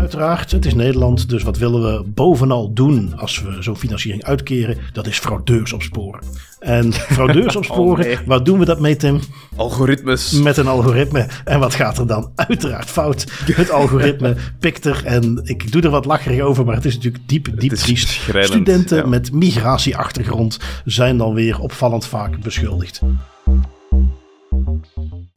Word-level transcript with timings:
Uiteraard, 0.00 0.50
het 0.50 0.66
is 0.66 0.74
Nederland, 0.74 1.28
dus 1.28 1.42
wat 1.42 1.58
willen 1.58 1.82
we 1.82 2.04
bovenal 2.08 2.72
doen 2.72 3.18
als 3.18 3.42
we 3.42 3.62
zo'n 3.62 3.76
financiering 3.76 4.24
uitkeren? 4.24 4.76
Dat 4.92 5.06
is 5.06 5.18
fraudeurs 5.18 5.72
opsporen. 5.72 6.20
En 6.58 6.92
fraudeurs 7.16 7.56
opsporen, 7.56 8.04
Oh, 8.04 8.16
nee. 8.16 8.26
waar 8.26 8.44
doen 8.44 8.58
we 8.58 8.64
dat 8.64 8.80
mee, 8.80 8.96
Tim? 8.96 9.20
Algoritmes. 9.56 10.32
Met 10.32 10.56
een 10.56 10.66
algoritme. 10.66 11.26
En 11.44 11.60
wat 11.60 11.74
gaat 11.74 11.98
er 11.98 12.06
dan 12.06 12.32
uiteraard 12.34 12.90
fout? 12.90 13.24
Het 13.44 13.70
algoritme 13.80 14.36
pikt 14.58 14.84
er, 14.84 15.02
en 15.04 15.40
ik 15.44 15.72
doe 15.72 15.82
er 15.82 15.90
wat 15.90 16.04
lacherig 16.04 16.40
over, 16.40 16.64
maar 16.64 16.74
het 16.74 16.84
is 16.84 16.94
natuurlijk 16.94 17.28
diep, 17.28 17.48
diep 17.58 17.72
triest. 17.72 18.08
Studenten 18.40 18.96
ja. 18.96 19.06
met 19.06 19.32
migratieachtergrond 19.32 20.58
zijn 20.84 21.16
dan 21.16 21.34
weer 21.34 21.58
opvallend 21.58 22.06
vaak 22.06 22.40
beschuldigd. 22.40 23.00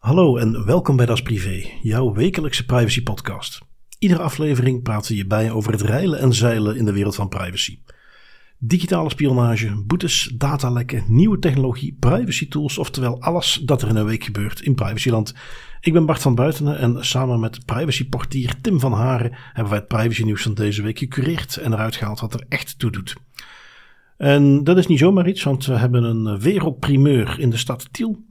Hallo 0.05 0.37
en 0.37 0.65
welkom 0.65 0.95
bij 0.95 1.05
Das 1.05 1.21
Privé, 1.21 1.63
jouw 1.81 2.13
wekelijkse 2.13 2.65
privacy 2.65 3.03
podcast. 3.03 3.61
Iedere 3.99 4.21
aflevering 4.21 4.83
praten 4.83 5.11
we 5.11 5.17
je 5.17 5.27
bij 5.27 5.51
over 5.51 5.71
het 5.71 5.81
reilen 5.81 6.19
en 6.19 6.33
zeilen 6.33 6.77
in 6.77 6.85
de 6.85 6.91
wereld 6.91 7.15
van 7.15 7.29
privacy. 7.29 7.79
Digitale 8.57 9.09
spionage, 9.09 9.83
boetes, 9.85 10.31
datalekken, 10.37 11.03
nieuwe 11.07 11.39
technologie, 11.39 11.97
privacy 11.99 12.47
tools, 12.47 12.77
oftewel 12.77 13.21
alles 13.21 13.61
dat 13.63 13.81
er 13.81 13.87
in 13.87 13.95
een 13.95 14.05
week 14.05 14.23
gebeurt 14.23 14.61
in 14.61 14.75
privacyland. 14.75 15.33
Ik 15.81 15.93
ben 15.93 16.05
Bart 16.05 16.21
van 16.21 16.35
Buitenen 16.35 16.77
en 16.77 17.05
samen 17.05 17.39
met 17.39 17.65
privacyportier 17.65 18.61
Tim 18.61 18.79
van 18.79 18.93
Haren 18.93 19.31
hebben 19.53 19.71
wij 19.71 19.79
het 19.79 19.87
privacy 19.87 20.23
nieuws 20.23 20.41
van 20.41 20.53
deze 20.53 20.81
week 20.81 20.99
gecureerd 20.99 21.57
en 21.57 21.73
eruit 21.73 21.95
gehaald 21.95 22.19
wat 22.19 22.33
er 22.33 22.45
echt 22.49 22.79
toe 22.79 22.91
doet. 22.91 23.15
En 24.17 24.63
dat 24.63 24.77
is 24.77 24.87
niet 24.87 24.99
zomaar 24.99 25.27
iets, 25.27 25.43
want 25.43 25.65
we 25.65 25.77
hebben 25.77 26.03
een 26.03 26.39
wereldprimeur 26.39 27.39
in 27.39 27.49
de 27.49 27.57
stad 27.57 27.93
Tiel. 27.93 28.23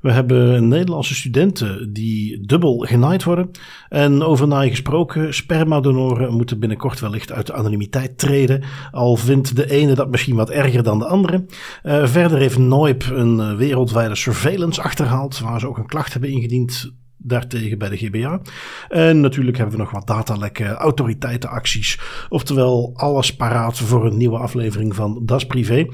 We 0.00 0.12
hebben 0.12 0.68
Nederlandse 0.68 1.14
studenten 1.14 1.92
die 1.92 2.46
dubbel 2.46 2.78
genaaid 2.78 3.24
worden. 3.24 3.50
En 3.88 4.22
over 4.22 4.48
naai 4.48 4.70
gesproken, 4.70 5.34
spermadonoren 5.34 6.34
moeten 6.34 6.58
binnenkort 6.58 7.00
wellicht 7.00 7.32
uit 7.32 7.46
de 7.46 7.52
anonimiteit 7.52 8.18
treden. 8.18 8.64
Al 8.90 9.16
vindt 9.16 9.56
de 9.56 9.70
ene 9.70 9.94
dat 9.94 10.10
misschien 10.10 10.36
wat 10.36 10.50
erger 10.50 10.82
dan 10.82 10.98
de 10.98 11.06
andere. 11.06 11.46
Eh, 11.82 12.06
verder 12.06 12.38
heeft 12.38 12.58
Noip 12.58 13.10
een 13.10 13.40
eh, 13.40 13.54
wereldwijde 13.54 14.14
surveillance 14.14 14.82
achterhaald, 14.82 15.38
waar 15.38 15.60
ze 15.60 15.68
ook 15.68 15.78
een 15.78 15.86
klacht 15.86 16.12
hebben 16.12 16.30
ingediend 16.30 16.92
daartegen 17.26 17.78
bij 17.78 17.88
de 17.88 17.96
GBA. 17.96 18.40
En 18.88 19.20
natuurlijk 19.20 19.56
hebben 19.56 19.76
we 19.76 19.82
nog 19.82 19.90
wat 19.90 20.06
datalekken, 20.06 20.74
autoriteitenacties. 20.74 21.98
Oftewel 22.28 22.92
alles 22.94 23.36
paraat 23.36 23.78
voor 23.78 24.06
een 24.06 24.16
nieuwe 24.16 24.38
aflevering 24.38 24.94
van 24.94 25.20
Das 25.22 25.46
Privé. 25.46 25.86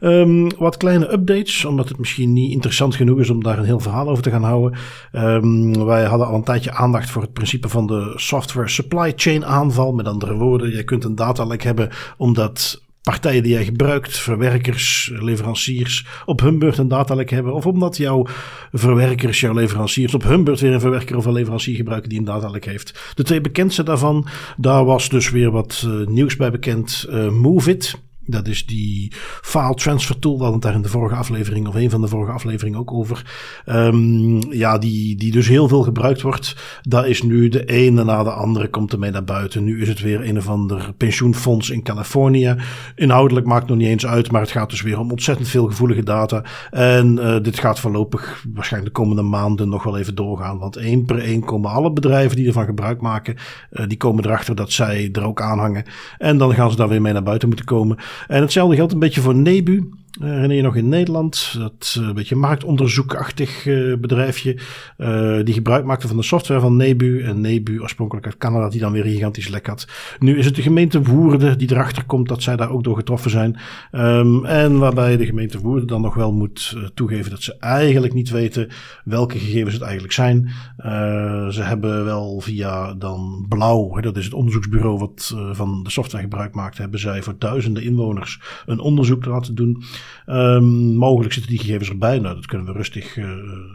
Ehm, 0.00 0.48
wat 0.58 0.76
kleine 0.76 1.12
updates, 1.12 1.64
omdat 1.64 1.88
het 1.88 1.98
misschien 1.98 2.32
niet 2.32 2.52
interessant 2.52 2.94
genoeg 2.94 3.18
is 3.18 3.30
om 3.30 3.42
daar 3.42 3.58
een 3.58 3.64
heel 3.64 3.80
verhaal 3.80 4.08
over 4.08 4.22
te 4.22 4.30
gaan 4.30 4.44
houden. 4.44 4.78
Ehm, 5.12 5.84
wij 5.84 6.04
hadden 6.04 6.26
al 6.26 6.34
een 6.34 6.44
tijdje 6.44 6.72
aandacht 6.72 7.10
voor 7.10 7.22
het 7.22 7.32
principe 7.32 7.68
van 7.68 7.86
de 7.86 8.12
software 8.16 8.68
supply 8.68 9.12
chain 9.16 9.44
aanval. 9.44 9.92
Met 9.92 10.06
andere 10.06 10.34
woorden, 10.34 10.76
je 10.76 10.84
kunt 10.84 11.04
een 11.04 11.14
datalek 11.14 11.62
hebben 11.62 11.90
omdat 12.16 12.83
partijen 13.04 13.42
die 13.42 13.52
jij 13.52 13.64
gebruikt, 13.64 14.18
verwerkers, 14.18 15.10
leveranciers, 15.14 16.06
op 16.24 16.40
hun 16.40 16.58
beurt 16.58 16.78
een 16.78 16.88
datalek 16.88 17.30
hebben. 17.30 17.54
Of 17.54 17.66
omdat 17.66 17.96
jouw 17.96 18.26
verwerkers, 18.72 19.40
jouw 19.40 19.54
leveranciers 19.54 20.14
op 20.14 20.22
hun 20.22 20.44
beurt 20.44 20.60
weer 20.60 20.72
een 20.72 20.80
verwerker 20.80 21.16
of 21.16 21.24
een 21.24 21.32
leverancier 21.32 21.76
gebruiken 21.76 22.08
die 22.08 22.18
een 22.18 22.24
datalek 22.24 22.64
heeft. 22.64 23.12
De 23.14 23.22
twee 23.22 23.40
bekendste 23.40 23.82
daarvan, 23.82 24.26
daar 24.56 24.84
was 24.84 25.08
dus 25.08 25.30
weer 25.30 25.50
wat 25.50 25.84
eh, 25.86 26.06
nieuws 26.06 26.36
bij 26.36 26.50
bekend. 26.50 27.06
Eh, 27.10 27.28
MoveIt. 27.28 27.94
Dat 28.26 28.48
is 28.48 28.66
die 28.66 29.12
file 29.42 29.74
transfer 29.74 30.18
tool. 30.18 30.36
We 30.36 30.42
hadden 30.42 30.60
het 30.60 30.62
daar 30.62 30.74
in 30.74 30.82
de 30.82 30.88
vorige 30.88 31.14
aflevering, 31.14 31.68
of 31.68 31.74
een 31.74 31.90
van 31.90 32.00
de 32.00 32.08
vorige 32.08 32.32
afleveringen 32.32 32.78
ook 32.78 32.92
over. 32.92 33.32
Ehm, 33.64 34.52
ja, 34.52 34.78
die, 34.78 35.16
die 35.16 35.32
dus 35.32 35.48
heel 35.48 35.68
veel 35.68 35.82
gebruikt 35.82 36.22
wordt. 36.22 36.56
Daar 36.82 37.08
is 37.08 37.22
nu 37.22 37.48
de 37.48 37.64
ene 37.64 38.04
na 38.04 38.22
de 38.22 38.30
andere 38.30 38.68
komt 38.68 38.92
ermee 38.92 39.10
naar 39.10 39.24
buiten. 39.24 39.64
Nu 39.64 39.82
is 39.82 39.88
het 39.88 40.00
weer 40.00 40.28
een 40.28 40.36
of 40.36 40.48
ander 40.48 40.92
pensioenfonds 40.96 41.70
in 41.70 41.82
Californië. 41.82 42.56
Inhoudelijk 42.94 43.46
maakt 43.46 43.60
het 43.60 43.68
nog 43.68 43.78
niet 43.78 43.88
eens 43.88 44.06
uit, 44.06 44.30
maar 44.30 44.40
het 44.40 44.50
gaat 44.50 44.70
dus 44.70 44.82
weer 44.82 44.98
om 44.98 45.10
ontzettend 45.10 45.48
veel 45.48 45.66
gevoelige 45.66 46.02
data. 46.02 46.42
En 46.70 47.18
eh, 47.18 47.42
dit 47.42 47.58
gaat 47.58 47.80
voorlopig, 47.80 48.44
waarschijnlijk 48.54 48.94
de 48.94 49.00
komende 49.00 49.22
maanden, 49.22 49.68
nog 49.68 49.82
wel 49.82 49.98
even 49.98 50.14
doorgaan. 50.14 50.58
Want 50.58 50.76
één 50.76 51.04
per 51.04 51.18
één 51.18 51.44
komen 51.44 51.70
alle 51.70 51.92
bedrijven 51.92 52.36
die 52.36 52.46
ervan 52.46 52.64
gebruik 52.64 53.00
maken, 53.00 53.36
eh, 53.70 53.86
die 53.88 53.96
komen 53.96 54.24
erachter 54.24 54.54
dat 54.54 54.72
zij 54.72 55.08
er 55.12 55.24
ook 55.24 55.40
aan 55.40 55.58
hangen. 55.58 55.84
En 56.18 56.38
dan 56.38 56.54
gaan 56.54 56.70
ze 56.70 56.76
daar 56.76 56.88
weer 56.88 57.02
mee 57.02 57.12
naar 57.12 57.22
buiten 57.22 57.48
moeten 57.48 57.66
komen. 57.66 57.98
En 58.26 58.40
hetzelfde 58.40 58.76
geldt 58.76 58.92
een 58.92 58.98
beetje 58.98 59.20
voor 59.20 59.34
Nebu. 59.34 59.88
Eh, 60.20 60.28
Herinner 60.28 60.56
je 60.56 60.62
nog 60.62 60.76
in 60.76 60.88
Nederland, 60.88 61.54
dat 61.58 61.96
eh, 61.98 62.06
een 62.06 62.14
beetje 62.14 62.36
marktonderzoekachtig 62.36 63.66
eh, 63.66 63.94
bedrijfje, 63.98 64.58
eh, 64.96 65.38
die 65.44 65.54
gebruik 65.54 65.84
maakte 65.84 66.08
van 66.08 66.16
de 66.16 66.22
software 66.22 66.60
van 66.60 66.76
Nebu. 66.76 67.22
En 67.22 67.40
Nebu, 67.40 67.80
oorspronkelijk 67.80 68.26
uit 68.26 68.36
Canada, 68.36 68.68
die 68.68 68.80
dan 68.80 68.92
weer 68.92 69.04
een 69.04 69.12
gigantisch 69.12 69.48
lek 69.48 69.66
had. 69.66 69.86
Nu 70.18 70.38
is 70.38 70.44
het 70.44 70.54
de 70.54 70.62
gemeente 70.62 71.02
Woerden 71.02 71.58
die 71.58 71.72
erachter 71.72 72.04
komt 72.04 72.28
dat 72.28 72.42
zij 72.42 72.56
daar 72.56 72.70
ook 72.70 72.84
door 72.84 72.96
getroffen 72.96 73.30
zijn. 73.30 73.56
Ehm, 73.90 74.44
en 74.44 74.78
waarbij 74.78 75.16
de 75.16 75.26
gemeente 75.26 75.58
Woerden 75.60 75.88
dan 75.88 76.00
nog 76.00 76.14
wel 76.14 76.32
moet 76.32 76.72
eh, 76.76 76.82
toegeven 76.94 77.30
dat 77.30 77.42
ze 77.42 77.56
eigenlijk 77.58 78.14
niet 78.14 78.30
weten 78.30 78.68
welke 79.04 79.38
gegevens 79.38 79.74
het 79.74 79.82
eigenlijk 79.82 80.12
zijn. 80.12 80.50
Eh, 80.76 81.48
ze 81.48 81.62
hebben 81.62 82.04
wel 82.04 82.40
via 82.40 82.94
dan 82.94 83.46
Blauw, 83.48 84.00
dat 84.00 84.16
is 84.16 84.24
het 84.24 84.34
onderzoeksbureau 84.34 84.98
wat 84.98 85.32
eh, 85.34 85.48
van 85.52 85.82
de 85.82 85.90
software 85.90 86.22
gebruik 86.22 86.54
maakt, 86.54 86.78
hebben 86.78 87.00
zij 87.00 87.22
voor 87.22 87.34
duizenden 87.38 87.82
inwoners 87.82 88.40
een 88.66 88.80
onderzoek 88.80 89.24
laten 89.24 89.54
doen. 89.54 89.82
Ehm, 90.26 90.94
mogelijk 90.94 91.32
zitten 91.32 91.52
die 91.52 91.60
gegevens 91.60 91.88
erbij. 91.88 92.18
Nou, 92.18 92.34
dat 92.34 92.46
kunnen 92.46 92.66
we 92.66 92.72
rustig, 92.72 93.16
eh, 93.16 93.30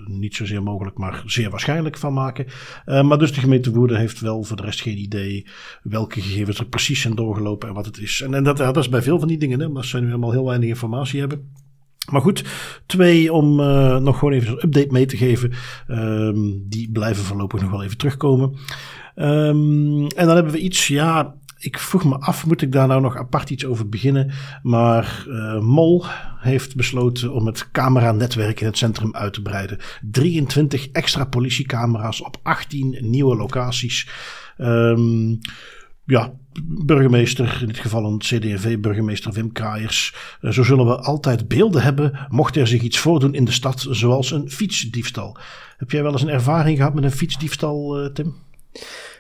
niet 0.06 0.36
zozeer 0.36 0.64
mogelijk, 0.64 0.98
maar 0.98 1.24
zeer 1.26 1.50
waarschijnlijk 1.50 1.98
van 1.98 2.14
maken. 2.14 2.46
Eh, 2.86 3.04
maar 3.04 3.18
dus 3.18 3.34
de 3.34 3.40
gemeente 3.40 3.72
Woerden 3.72 3.98
heeft 3.98 4.20
wel 4.20 4.44
voor 4.44 4.58
de 4.58 4.64
rest 4.64 4.82
geen 4.82 4.98
idee 4.98 5.48
welke 5.84 6.22
gegevens 6.22 6.60
er 6.60 6.66
precies 6.66 7.02
zijn 7.02 7.16
doorgelopen 7.16 7.68
en 7.68 7.74
wat 7.74 7.86
het 7.86 7.98
is. 7.98 8.22
En, 8.22 8.44
dat, 8.44 8.58
dat 8.58 8.78
is 8.78 8.90
bij 8.90 9.02
veel 9.02 9.20
van 9.20 9.28
die 9.28 9.38
dingen, 9.38 9.60
hè, 9.60 9.66
omdat 9.66 9.86
ze 9.86 10.00
nu 10.00 10.06
helemaal 10.06 10.32
heel 10.32 10.46
weinig 10.46 10.70
informatie 10.70 11.20
hebben. 11.20 11.52
Maar 12.12 12.22
goed, 12.22 12.44
twee 12.86 13.34
om 13.34 13.60
eh, 13.60 13.98
nog 13.98 14.18
gewoon 14.20 14.34
even 14.34 14.52
een 14.52 14.64
update 14.64 14.92
mee 14.92 15.06
te 15.06 15.18
geven. 15.18 15.52
Ehm, 15.88 16.38
die 16.64 16.92
blijven 16.92 17.24
voorlopig 17.24 17.62
nog 17.62 17.72
wel 17.72 17.84
even 17.84 17.98
terugkomen. 17.98 18.56
Ehm, 19.16 20.06
en 20.16 20.26
dan 20.26 20.36
hebben 20.36 20.54
we 20.54 20.60
iets, 20.60 20.88
ja, 20.88 21.36
ik 21.60 21.80
vroeg 21.80 22.06
me 22.06 22.18
af, 22.20 22.46
moet 22.46 22.62
ik 22.62 22.72
daar 22.72 22.88
nou 22.88 23.02
nog 23.02 23.18
apart 23.18 23.50
iets 23.50 23.66
over 23.66 23.90
beginnen? 23.90 24.32
Maar 24.64 25.26
eh, 25.30 25.60
Mol 25.60 26.06
heeft 26.40 26.76
besloten 26.76 27.34
om 27.34 27.46
het 27.46 27.72
cameranetwerk 27.72 28.60
in 28.60 28.66
het 28.66 28.78
centrum 28.78 29.16
uit 29.16 29.34
te 29.34 29.42
breiden. 29.42 29.78
23 30.12 30.90
extra 30.92 31.26
politiecamera's 31.26 32.22
op 32.22 32.38
18 32.44 32.98
nieuwe 33.02 33.36
locaties. 33.36 34.10
Ehm 34.58 35.36
ja, 36.10 36.34
burgemeester, 36.64 37.58
in 37.62 37.68
dit 37.68 37.80
geval 37.80 38.06
een 38.06 38.18
CD&V-burgemeester 38.18 39.32
Wim 39.32 39.52
Kraaiers. 39.52 40.16
Eh, 40.42 40.52
Zo 40.52 40.64
zullen 40.64 40.86
we 40.86 40.98
altijd 40.98 41.48
beelden 41.48 41.82
hebben, 41.82 42.28
mocht 42.30 42.56
er 42.56 42.68
zich 42.68 42.82
iets 42.82 43.00
voordoen 43.00 43.34
in 43.34 43.46
de 43.46 43.52
stad, 43.52 43.88
zoals 43.90 44.32
een 44.32 44.50
fietsdiefstal. 44.50 45.38
Heb 45.78 45.92
jij 45.92 46.04
wel 46.04 46.12
eens 46.12 46.22
een 46.22 46.30
ervaring 46.30 46.78
gehad 46.78 46.94
met 46.94 47.04
een 47.04 47.12
fietsdiefstal, 47.12 48.00
eh, 48.00 48.06
Tim? 48.14 48.36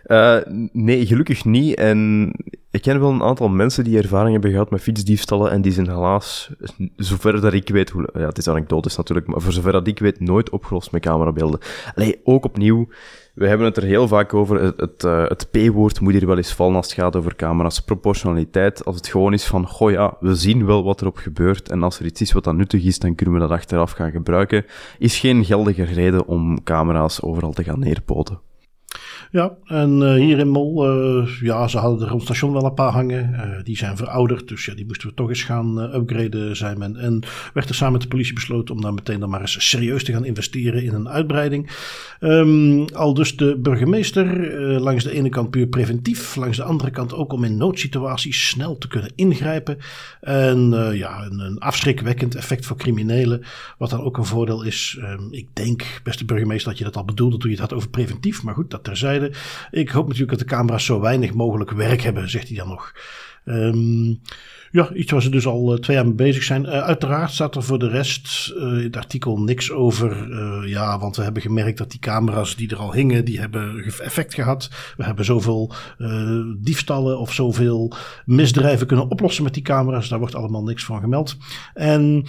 Eh, 0.03 0.37
nee, 0.71 1.05
gelukkig 1.05 1.45
niet. 1.45 1.75
En 1.75 2.31
ik 2.71 2.81
ken 2.81 2.99
wel 2.99 3.09
een 3.09 3.23
aantal 3.23 3.49
mensen 3.49 3.83
die 3.83 3.97
ervaring 3.97 4.31
hebben 4.31 4.51
gehad 4.51 4.69
met 4.69 4.81
fietsdiefstallen. 4.81 5.51
En 5.51 5.61
die 5.61 5.71
zijn 5.71 5.89
helaas, 5.89 6.51
zover 6.95 7.41
dat 7.41 7.53
ik 7.53 7.69
weet, 7.69 7.89
hoe, 7.89 8.09
ja, 8.13 8.25
het 8.25 8.37
is 8.37 8.47
anekdotisch 8.47 8.97
natuurlijk, 8.97 9.27
maar 9.27 9.41
voor 9.41 9.51
zover 9.51 9.71
dat 9.71 9.87
ik 9.87 9.99
weet, 9.99 10.19
nooit 10.19 10.49
opgelost 10.49 10.91
met 10.91 11.01
camerabeelden. 11.01 11.59
Allee, 11.95 12.19
ook 12.23 12.45
opnieuw, 12.45 12.87
we 13.33 13.47
hebben 13.47 13.65
het 13.65 13.77
er 13.77 13.83
heel 13.83 14.07
vaak 14.07 14.33
over. 14.33 14.61
Het, 14.61 14.79
het, 14.79 15.03
eh, 15.03 15.27
het 15.27 15.47
P-woord 15.51 15.99
moet 15.99 16.13
hier 16.13 16.27
wel 16.27 16.37
eens 16.37 16.53
vallen 16.53 16.75
als 16.75 16.85
het 16.85 16.95
gaat 16.95 17.15
over 17.15 17.35
camera's. 17.35 17.81
Proportionaliteit, 17.81 18.85
als 18.85 18.95
het 18.95 19.07
gewoon 19.07 19.33
is 19.33 19.45
van, 19.45 19.67
goh 19.67 19.91
ja, 19.91 20.17
we 20.19 20.35
zien 20.35 20.65
wel 20.65 20.83
wat 20.83 21.01
erop 21.01 21.17
gebeurt. 21.17 21.69
En 21.69 21.83
als 21.83 21.99
er 21.99 22.05
iets 22.05 22.21
is 22.21 22.31
wat 22.31 22.43
dan 22.43 22.55
nuttig 22.55 22.83
is, 22.83 22.99
dan 22.99 23.15
kunnen 23.15 23.35
we 23.35 23.41
dat 23.41 23.51
achteraf 23.51 23.91
gaan 23.91 24.11
gebruiken. 24.11 24.65
Is 24.97 25.19
geen 25.19 25.45
geldige 25.45 25.83
reden 25.83 26.25
om 26.25 26.63
camera's 26.63 27.21
overal 27.21 27.51
te 27.51 27.63
gaan 27.63 27.79
neerpoten. 27.79 28.39
Ja, 29.31 29.57
en 29.65 30.03
eh, 30.03 30.13
hier 30.13 30.39
in 30.39 30.49
Mol, 30.49 30.87
eh, 30.87 31.27
ja, 31.41 31.67
ze 31.67 31.77
hadden 31.77 32.01
er 32.01 32.11
rond 32.11 32.23
station 32.23 32.53
wel 32.53 32.65
een 32.65 32.73
paar 32.73 32.91
hangen. 32.91 33.33
Eh, 33.33 33.63
die 33.63 33.77
zijn 33.77 33.97
verouderd, 33.97 34.47
dus 34.47 34.65
ja, 34.65 34.73
die 34.73 34.85
moesten 34.85 35.09
we 35.09 35.13
toch 35.13 35.29
eens 35.29 35.43
gaan 35.43 35.77
upgraden, 35.95 36.55
zei 36.55 36.75
men. 36.75 36.95
En 36.95 37.23
werd 37.53 37.69
er 37.69 37.75
samen 37.75 37.93
met 37.93 38.01
de 38.01 38.07
politie 38.07 38.33
besloten 38.33 38.75
om 38.75 38.81
daar 38.81 38.93
meteen 38.93 39.19
dan 39.19 39.29
maar 39.29 39.41
eens 39.41 39.69
serieus 39.69 40.03
te 40.03 40.11
gaan 40.11 40.25
investeren 40.25 40.83
in 40.83 40.93
een 40.93 41.09
uitbreiding. 41.09 41.69
Ehm, 42.19 42.85
al 42.93 43.13
dus 43.13 43.37
de 43.37 43.57
burgemeester, 43.57 44.51
langs 44.79 45.03
de 45.03 45.11
ene 45.11 45.29
kant 45.29 45.49
puur 45.49 45.67
preventief, 45.67 46.35
langs 46.35 46.57
de 46.57 46.63
andere 46.63 46.91
kant 46.91 47.13
ook 47.13 47.33
om 47.33 47.43
in 47.43 47.57
noodsituaties 47.57 48.47
snel 48.47 48.77
te 48.77 48.87
kunnen 48.87 49.11
ingrijpen. 49.15 49.77
En 50.21 50.69
ja, 50.93 51.25
een, 51.25 51.39
een 51.39 51.59
afschrikwekkend 51.59 52.35
effect 52.35 52.65
voor 52.65 52.77
criminelen, 52.77 53.43
wat 53.77 53.89
dan 53.89 54.01
ook 54.01 54.17
een 54.17 54.25
voordeel 54.25 54.63
is. 54.63 54.97
Ehm, 55.01 55.23
ik 55.31 55.47
denk, 55.53 56.01
beste 56.03 56.25
burgemeester, 56.25 56.69
dat 56.69 56.77
je 56.77 56.83
dat 56.83 56.95
al 56.95 57.05
bedoelde 57.05 57.37
toen 57.37 57.49
je 57.49 57.55
het 57.55 57.65
had 57.69 57.73
over 57.73 57.89
preventief, 57.89 58.43
maar 58.43 58.53
goed, 58.53 58.71
dat 58.71 58.83
terzijde. 58.83 59.08
Ik 59.71 59.89
hoop 59.89 60.05
natuurlijk 60.05 60.37
dat 60.37 60.47
de 60.47 60.55
camera's 60.55 60.85
zo 60.85 60.99
weinig 60.99 61.33
mogelijk 61.33 61.71
werk 61.71 62.01
hebben, 62.01 62.29
zegt 62.29 62.47
hij 62.47 62.57
dan 62.57 62.67
nog. 62.67 62.93
Ehm, 63.45 64.13
ja, 64.71 64.93
iets 64.93 65.11
waar 65.11 65.21
ze 65.21 65.29
dus 65.29 65.45
al 65.45 65.77
twee 65.79 65.95
jaar 65.95 66.05
mee 66.05 66.15
bezig 66.15 66.43
zijn. 66.43 66.67
uiteraard 66.67 67.31
staat 67.31 67.55
er 67.55 67.63
voor 67.63 67.79
de 67.79 67.87
rest 67.87 68.53
in 68.55 68.83
het 68.83 68.97
artikel 68.97 69.39
niks 69.39 69.71
over. 69.71 70.27
ja, 70.67 70.99
want 70.99 71.15
we 71.15 71.23
hebben 71.23 71.41
gemerkt 71.41 71.77
dat 71.77 71.91
die 71.91 71.99
camera's 71.99 72.55
die 72.55 72.69
er 72.69 72.77
al 72.77 72.93
hingen, 72.93 73.25
die 73.25 73.39
hebben 73.39 73.83
effect 73.83 74.33
gehad. 74.33 74.69
We 74.97 75.03
hebben 75.03 75.25
zoveel 75.25 75.73
diefstallen 76.57 77.19
of 77.19 77.33
zoveel 77.33 77.93
misdrijven 78.25 78.87
kunnen 78.87 79.09
oplossen 79.09 79.43
met 79.43 79.53
die 79.53 79.63
camera's. 79.63 80.09
Daar 80.09 80.19
wordt 80.19 80.35
allemaal 80.35 80.63
niks 80.63 80.83
van 80.83 80.99
gemeld. 80.99 81.37
En 81.73 82.25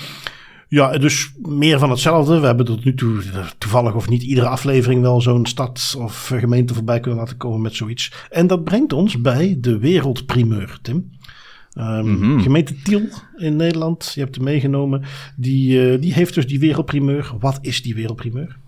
ja, 0.70 0.98
dus 0.98 1.32
meer 1.42 1.78
van 1.78 1.90
hetzelfde. 1.90 2.40
We 2.40 2.46
hebben 2.46 2.66
tot 2.66 2.84
nu 2.84 2.94
toe 2.94 3.22
toevallig 3.58 3.94
of 3.94 4.08
niet 4.08 4.22
iedere 4.22 4.46
aflevering 4.46 5.02
wel 5.02 5.20
zo'n 5.20 5.46
stad 5.46 5.94
of 5.98 6.26
gemeente 6.26 6.74
voorbij 6.74 7.00
kunnen 7.00 7.20
laten 7.20 7.36
komen 7.36 7.60
met 7.60 7.74
zoiets. 7.74 8.12
En 8.30 8.46
dat 8.46 8.64
brengt 8.64 8.92
ons 8.92 9.20
bij 9.20 9.56
de 9.60 9.78
wereldprimeur, 9.78 10.78
Tim. 10.82 11.10
Um, 11.74 12.40
Gemeente 12.40 12.82
Tiel 12.82 13.02
in 13.36 13.56
Nederland, 13.56 14.12
je 14.14 14.20
hebt 14.20 14.34
hem 14.34 14.44
meegenomen, 14.44 15.02
die, 15.36 15.92
uh, 15.92 16.00
die 16.00 16.12
heeft 16.12 16.34
dus 16.34 16.46
die 16.46 16.58
wereldprimeur. 16.58 17.32
Wat 17.40 17.58
is 17.60 17.82
die 17.82 17.94
wereldprimeur? 17.94 18.58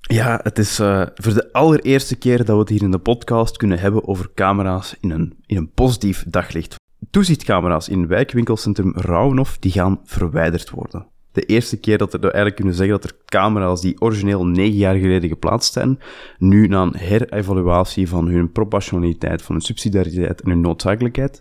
Ja, 0.00 0.40
het 0.42 0.58
is 0.58 0.80
uh, 0.80 1.02
voor 1.14 1.34
de 1.34 1.52
allereerste 1.52 2.16
keer 2.16 2.36
dat 2.36 2.54
we 2.54 2.58
het 2.58 2.68
hier 2.68 2.82
in 2.82 2.90
de 2.90 2.98
podcast 2.98 3.56
kunnen 3.56 3.78
hebben 3.78 4.08
over 4.08 4.30
camera's 4.34 4.96
in 5.00 5.10
een, 5.10 5.34
in 5.46 5.56
een 5.56 5.70
positief 5.70 6.24
daglicht. 6.28 6.74
Toezichtcamera's 7.10 7.88
in 7.88 8.06
wijkwinkelcentrum 8.06 8.92
Rauwenof 8.96 9.58
die 9.58 9.72
gaan 9.72 10.00
verwijderd 10.04 10.70
worden 10.70 11.06
de 11.32 11.42
eerste 11.42 11.76
keer 11.76 11.98
dat 11.98 12.12
we 12.12 12.20
eigenlijk 12.20 12.56
kunnen 12.56 12.74
zeggen 12.74 13.00
dat 13.00 13.10
er 13.10 13.16
camera's 13.24 13.80
die 13.80 14.00
origineel 14.00 14.46
negen 14.46 14.76
jaar 14.76 14.96
geleden 14.96 15.28
geplaatst 15.28 15.72
zijn, 15.72 15.98
nu 16.38 16.68
na 16.68 16.82
een 16.82 16.96
herevaluatie 16.96 18.08
van 18.08 18.28
hun 18.28 18.52
proportionaliteit, 18.52 19.42
van 19.42 19.54
hun 19.54 19.64
subsidiariteit 19.64 20.40
en 20.40 20.50
hun 20.50 20.60
noodzakelijkheid, 20.60 21.40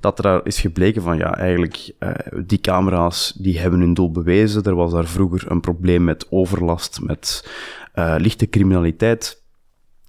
dat 0.00 0.18
er 0.18 0.22
daar 0.22 0.46
is 0.46 0.60
gebleken 0.60 1.02
van 1.02 1.16
ja, 1.16 1.36
eigenlijk 1.36 1.92
uh, 2.00 2.10
die 2.46 2.60
camera's 2.60 3.32
die 3.38 3.58
hebben 3.58 3.80
hun 3.80 3.94
doel 3.94 4.10
bewezen. 4.10 4.62
Er 4.62 4.74
was 4.74 4.92
daar 4.92 5.06
vroeger 5.06 5.50
een 5.50 5.60
probleem 5.60 6.04
met 6.04 6.26
overlast, 6.30 7.00
met 7.02 7.50
uh, 7.94 8.14
lichte 8.18 8.48
criminaliteit. 8.48 9.44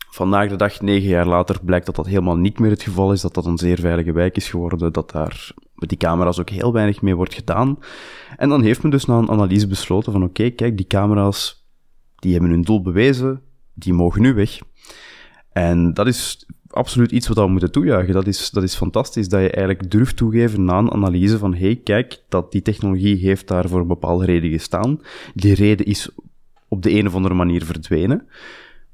Vandaag 0.09 0.49
de 0.49 0.55
dag, 0.55 0.81
negen 0.81 1.09
jaar 1.09 1.27
later, 1.27 1.59
blijkt 1.63 1.85
dat 1.85 1.95
dat 1.95 2.05
helemaal 2.05 2.37
niet 2.37 2.59
meer 2.59 2.69
het 2.69 2.83
geval 2.83 3.11
is, 3.11 3.21
dat 3.21 3.33
dat 3.33 3.45
een 3.45 3.57
zeer 3.57 3.79
veilige 3.79 4.11
wijk 4.11 4.35
is 4.35 4.49
geworden, 4.49 4.93
dat 4.93 5.11
daar 5.11 5.51
met 5.77 5.89
die 5.89 5.97
camera's 5.97 6.39
ook 6.39 6.49
heel 6.49 6.73
weinig 6.73 7.01
mee 7.01 7.15
wordt 7.15 7.33
gedaan. 7.33 7.79
En 8.37 8.49
dan 8.49 8.61
heeft 8.61 8.81
men 8.81 8.91
dus 8.91 9.05
na 9.05 9.17
een 9.17 9.29
analyse 9.29 9.67
besloten 9.67 10.11
van 10.11 10.23
oké, 10.23 10.49
kijk, 10.49 10.77
die 10.77 10.87
camera's, 10.87 11.67
die 12.15 12.31
hebben 12.31 12.49
hun 12.49 12.61
doel 12.61 12.81
bewezen, 12.81 13.41
die 13.73 13.93
mogen 13.93 14.21
nu 14.21 14.33
weg. 14.33 14.59
En 15.51 15.93
dat 15.93 16.07
is 16.07 16.47
absoluut 16.69 17.11
iets 17.11 17.27
wat 17.27 17.37
we 17.37 17.47
moeten 17.47 17.71
toejuichen. 17.71 18.13
Dat 18.13 18.27
is, 18.27 18.49
dat 18.49 18.63
is 18.63 18.75
fantastisch, 18.75 19.29
dat 19.29 19.41
je 19.41 19.49
eigenlijk 19.49 19.91
durft 19.91 20.17
toegeven 20.17 20.63
na 20.63 20.77
een 20.77 20.91
analyse 20.91 21.37
van 21.37 21.55
hey, 21.55 21.75
kijk, 21.83 22.23
dat 22.29 22.51
die 22.51 22.61
technologie 22.61 23.15
heeft 23.15 23.47
daar 23.47 23.69
voor 23.69 23.79
een 23.79 23.87
bepaalde 23.87 24.25
reden 24.25 24.49
gestaan. 24.49 25.01
Die 25.33 25.53
reden 25.53 25.85
is 25.85 26.09
op 26.67 26.81
de 26.81 26.91
een 26.91 27.07
of 27.07 27.15
andere 27.15 27.33
manier 27.33 27.65
verdwenen. 27.65 28.27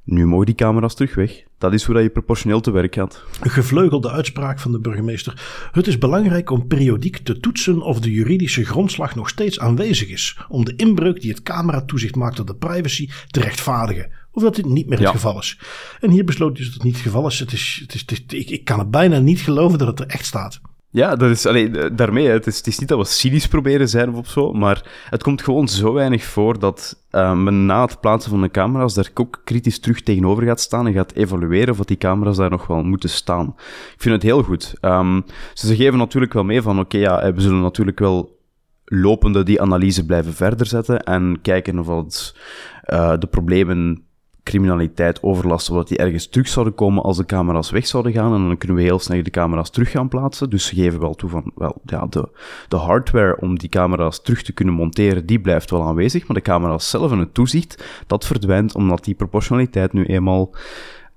Nu 0.05 0.27
mogen 0.27 0.45
die 0.45 0.55
camera's 0.55 0.95
terug 0.95 1.15
weg. 1.15 1.43
Dat 1.57 1.73
is 1.73 1.83
hoe 1.83 1.95
dat 1.95 2.03
je 2.03 2.09
proportioneel 2.09 2.61
te 2.61 2.71
werk 2.71 2.93
gaat. 2.93 3.23
Een 3.41 3.49
gevleugelde 3.49 4.11
uitspraak 4.11 4.59
van 4.59 4.71
de 4.71 4.79
burgemeester. 4.79 5.69
Het 5.71 5.87
is 5.87 5.97
belangrijk 5.97 6.49
om 6.49 6.67
periodiek 6.67 7.17
te 7.17 7.39
toetsen 7.39 7.81
of 7.81 7.99
de 7.99 8.11
juridische 8.11 8.65
grondslag 8.65 9.15
nog 9.15 9.29
steeds 9.29 9.59
aanwezig 9.59 10.09
is. 10.09 10.37
Om 10.49 10.65
de 10.65 10.75
inbreuk 10.75 11.21
die 11.21 11.31
het 11.31 11.43
cameratoezicht 11.43 12.15
maakt 12.15 12.39
op 12.39 12.47
de 12.47 12.55
privacy 12.55 13.09
te 13.27 13.39
rechtvaardigen. 13.39 14.11
Of 14.31 14.43
dat 14.43 14.55
dit 14.55 14.65
niet 14.65 14.87
meer 14.87 14.99
het 14.99 15.09
geval 15.09 15.39
is. 15.39 15.59
En 15.99 16.09
hier 16.09 16.25
besloot 16.25 16.55
dus 16.55 16.65
dat 16.65 16.73
het 16.73 16.83
niet 16.83 16.93
het 16.93 17.03
geval 17.03 17.27
is. 17.27 17.39
Het 17.39 17.51
is, 17.51 17.79
het 17.81 17.93
is, 17.93 18.01
het 18.01 18.11
is 18.11 18.39
ik, 18.39 18.49
ik 18.49 18.63
kan 18.63 18.79
het 18.79 18.91
bijna 18.91 19.19
niet 19.19 19.41
geloven 19.41 19.77
dat 19.77 19.87
het 19.87 19.99
er 19.99 20.07
echt 20.07 20.25
staat. 20.25 20.61
Ja, 20.93 21.15
dat 21.15 21.29
is, 21.29 21.45
allee, 21.45 21.93
daarmee, 21.93 22.27
het 22.27 22.47
is, 22.47 22.57
het 22.57 22.67
is 22.67 22.79
niet 22.79 22.89
dat 22.89 22.97
we 22.97 23.05
cynisch 23.05 23.47
proberen 23.47 23.89
zijn 23.89 24.13
of 24.13 24.27
zo, 24.27 24.51
maar 24.51 25.05
het 25.09 25.23
komt 25.23 25.41
gewoon 25.41 25.67
zo 25.67 25.93
weinig 25.93 26.23
voor 26.23 26.59
dat 26.59 27.03
uh, 27.11 27.33
men 27.33 27.65
na 27.65 27.81
het 27.81 27.99
plaatsen 27.99 28.31
van 28.31 28.41
de 28.41 28.51
camera's 28.51 28.93
daar 28.93 29.09
ook 29.13 29.41
kritisch 29.43 29.79
terug 29.79 30.01
tegenover 30.01 30.43
gaat 30.43 30.59
staan 30.59 30.87
en 30.87 30.93
gaat 30.93 31.13
evalueren 31.13 31.79
of 31.79 31.85
die 31.85 31.97
camera's 31.97 32.37
daar 32.37 32.49
nog 32.49 32.67
wel 32.67 32.83
moeten 32.83 33.09
staan. 33.09 33.53
Ik 33.93 34.01
vind 34.01 34.13
het 34.13 34.23
heel 34.23 34.43
goed. 34.43 34.73
Um, 34.81 35.25
ze 35.53 35.75
geven 35.75 35.97
natuurlijk 35.97 36.33
wel 36.33 36.43
mee 36.43 36.61
van, 36.61 36.79
oké, 36.79 36.97
ja, 36.97 37.33
we 37.33 37.41
zullen 37.41 37.61
natuurlijk 37.61 37.99
wel 37.99 38.39
lopende 38.85 39.43
die 39.43 39.61
analyse 39.61 40.05
blijven 40.05 40.33
verder 40.33 40.65
zetten 40.65 41.03
en 41.03 41.39
kijken 41.41 41.79
of 41.79 41.87
uh, 41.87 43.13
de 43.19 43.27
problemen 43.27 44.05
criminaliteit, 44.43 45.23
overlast, 45.23 45.65
zodat 45.65 45.87
die 45.87 45.97
ergens 45.97 46.27
terug 46.27 46.47
zouden 46.47 46.75
komen 46.75 47.03
als 47.03 47.17
de 47.17 47.25
camera's 47.25 47.69
weg 47.69 47.87
zouden 47.87 48.11
gaan. 48.11 48.33
En 48.33 48.47
dan 48.47 48.57
kunnen 48.57 48.77
we 48.77 48.83
heel 48.83 48.99
snel 48.99 49.23
de 49.23 49.29
camera's 49.29 49.69
terug 49.69 49.91
gaan 49.91 50.07
plaatsen. 50.07 50.49
Dus 50.49 50.65
ze 50.65 50.75
geven 50.75 50.99
wel 50.99 51.13
toe 51.13 51.29
van, 51.29 51.51
wel, 51.55 51.81
ja, 51.85 52.05
de, 52.09 52.29
de 52.67 52.75
hardware 52.75 53.37
om 53.39 53.59
die 53.59 53.69
camera's 53.69 54.21
terug 54.21 54.41
te 54.41 54.53
kunnen 54.53 54.73
monteren, 54.73 55.25
die 55.25 55.41
blijft 55.41 55.71
wel 55.71 55.83
aanwezig. 55.83 56.27
Maar 56.27 56.37
de 56.37 56.43
camera's 56.43 56.89
zelf 56.89 57.11
en 57.11 57.19
het 57.19 57.33
toezicht, 57.33 58.03
dat 58.07 58.25
verdwijnt 58.25 58.75
omdat 58.75 59.03
die 59.03 59.15
proportionaliteit 59.15 59.93
nu 59.93 60.05
eenmaal 60.05 60.55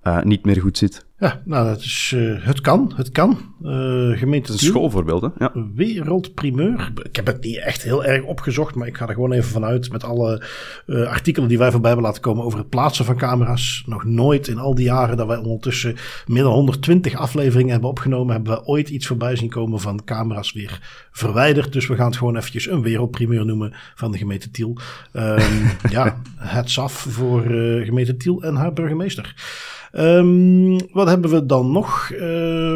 uh, 0.04 0.22
niet 0.22 0.44
meer 0.44 0.60
goed 0.60 0.78
zit. 0.78 1.05
Ja, 1.18 1.42
nou, 1.44 1.66
dat 1.66 1.78
is, 1.78 2.12
uh, 2.16 2.44
het 2.44 2.60
kan, 2.60 2.92
het 2.96 3.10
kan. 3.10 3.54
Uh, 3.62 4.18
gemeente 4.18 4.52
een 4.52 4.58
schoolvoorbeeld, 4.58 5.22
hè? 5.22 5.28
Ja. 5.38 5.52
Wereldprimeur. 5.74 6.92
Ik 7.02 7.16
heb 7.16 7.26
het 7.26 7.44
niet 7.44 7.58
echt 7.58 7.82
heel 7.82 8.04
erg 8.04 8.22
opgezocht, 8.22 8.74
maar 8.74 8.86
ik 8.86 8.96
ga 8.96 9.08
er 9.08 9.14
gewoon 9.14 9.32
even 9.32 9.50
vanuit 9.50 9.92
met 9.92 10.04
alle 10.04 10.44
uh, 10.86 11.08
artikelen 11.08 11.48
die 11.48 11.58
wij 11.58 11.70
voorbij 11.70 11.90
hebben 11.90 12.08
laten 12.08 12.22
komen 12.22 12.44
over 12.44 12.58
het 12.58 12.68
plaatsen 12.68 13.04
van 13.04 13.16
camera's. 13.16 13.82
Nog 13.86 14.04
nooit 14.04 14.48
in 14.48 14.58
al 14.58 14.74
die 14.74 14.84
jaren 14.84 15.16
dat 15.16 15.26
wij 15.26 15.36
ondertussen 15.36 15.96
meer 16.26 16.42
dan 16.42 16.52
120 16.52 17.14
afleveringen 17.14 17.72
hebben 17.72 17.90
opgenomen, 17.90 18.34
hebben 18.34 18.52
we 18.52 18.66
ooit 18.66 18.88
iets 18.88 19.06
voorbij 19.06 19.36
zien 19.36 19.50
komen 19.50 19.80
van 19.80 20.04
camera's 20.04 20.52
weer 20.52 21.08
verwijderd. 21.10 21.72
Dus 21.72 21.86
we 21.86 21.96
gaan 21.96 22.06
het 22.06 22.16
gewoon 22.16 22.36
eventjes 22.36 22.68
een 22.68 22.82
wereldprimeur 22.82 23.46
noemen 23.46 23.74
van 23.94 24.12
de 24.12 24.18
gemeente 24.18 24.50
Tiel. 24.50 24.78
Um, 25.12 25.70
ja, 25.90 26.22
het 26.36 26.78
af 26.78 26.92
voor 26.92 27.42
gemeente 27.84 28.16
Tiel 28.16 28.42
en 28.42 28.54
haar 28.54 28.72
burgemeester. 28.72 29.34
Um, 29.98 30.78
wat 30.92 31.08
hebben 31.08 31.30
we 31.30 31.46
dan 31.46 31.72
nog? 31.72 32.10
Uh, 32.12 32.18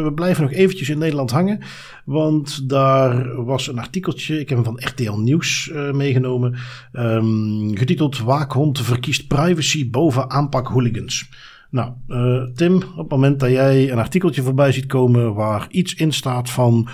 we 0.03 0.11
blijven 0.15 0.43
nog 0.43 0.51
eventjes 0.51 0.89
in 0.89 0.97
Nederland 0.97 1.31
hangen. 1.31 1.59
Want 2.05 2.69
daar 2.69 3.43
was 3.43 3.67
een 3.67 3.79
artikeltje, 3.79 4.39
ik 4.39 4.49
heb 4.49 4.57
hem 4.57 4.67
van 4.67 4.87
RTL 4.87 5.11
Nieuws 5.11 5.69
uh, 5.73 5.91
meegenomen. 5.91 6.55
Um, 6.93 7.77
getiteld 7.77 8.19
Waakhond 8.19 8.79
verkiest 8.79 9.27
privacy 9.27 9.89
boven 9.89 10.29
aanpak 10.29 10.67
hooligans. 10.67 11.29
Nou, 11.69 11.91
uh, 12.07 12.43
Tim, 12.55 12.75
op 12.75 12.97
het 12.97 13.09
moment 13.09 13.39
dat 13.39 13.49
jij 13.49 13.91
een 13.91 13.97
artikeltje 13.97 14.41
voorbij 14.41 14.71
ziet 14.71 14.85
komen 14.85 15.33
waar 15.33 15.67
iets 15.69 15.93
in 15.93 16.11
staat 16.11 16.49
van 16.49 16.87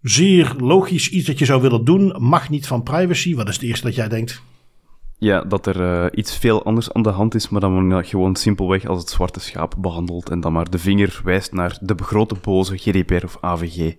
zeer 0.00 0.54
logisch 0.58 1.08
iets 1.10 1.26
dat 1.26 1.38
je 1.38 1.44
zou 1.44 1.62
willen 1.62 1.84
doen, 1.84 2.14
mag 2.18 2.50
niet 2.50 2.66
van 2.66 2.82
privacy. 2.82 3.34
Wat 3.34 3.48
is 3.48 3.54
het 3.54 3.64
eerste 3.64 3.86
dat 3.86 3.94
jij 3.94 4.08
denkt? 4.08 4.42
Ja, 5.18 5.40
dat 5.40 5.66
er 5.66 5.80
uh, 5.80 6.06
iets 6.12 6.36
veel 6.38 6.64
anders 6.64 6.92
aan 6.92 7.02
de 7.02 7.08
hand 7.08 7.34
is, 7.34 7.48
maar 7.48 7.60
dan 7.60 7.72
wordt 7.72 7.90
dat 7.90 8.06
gewoon 8.06 8.36
simpelweg 8.36 8.86
als 8.86 9.00
het 9.00 9.08
zwarte 9.08 9.40
schaap 9.40 9.74
behandeld 9.78 10.30
en 10.30 10.40
dan 10.40 10.52
maar 10.52 10.70
de 10.70 10.78
vinger 10.78 11.20
wijst 11.24 11.52
naar 11.52 11.78
de 11.80 11.94
begrote 11.94 12.34
boze 12.42 12.78
GDPR 12.78 13.24
of 13.24 13.38
AVG. 13.40 13.94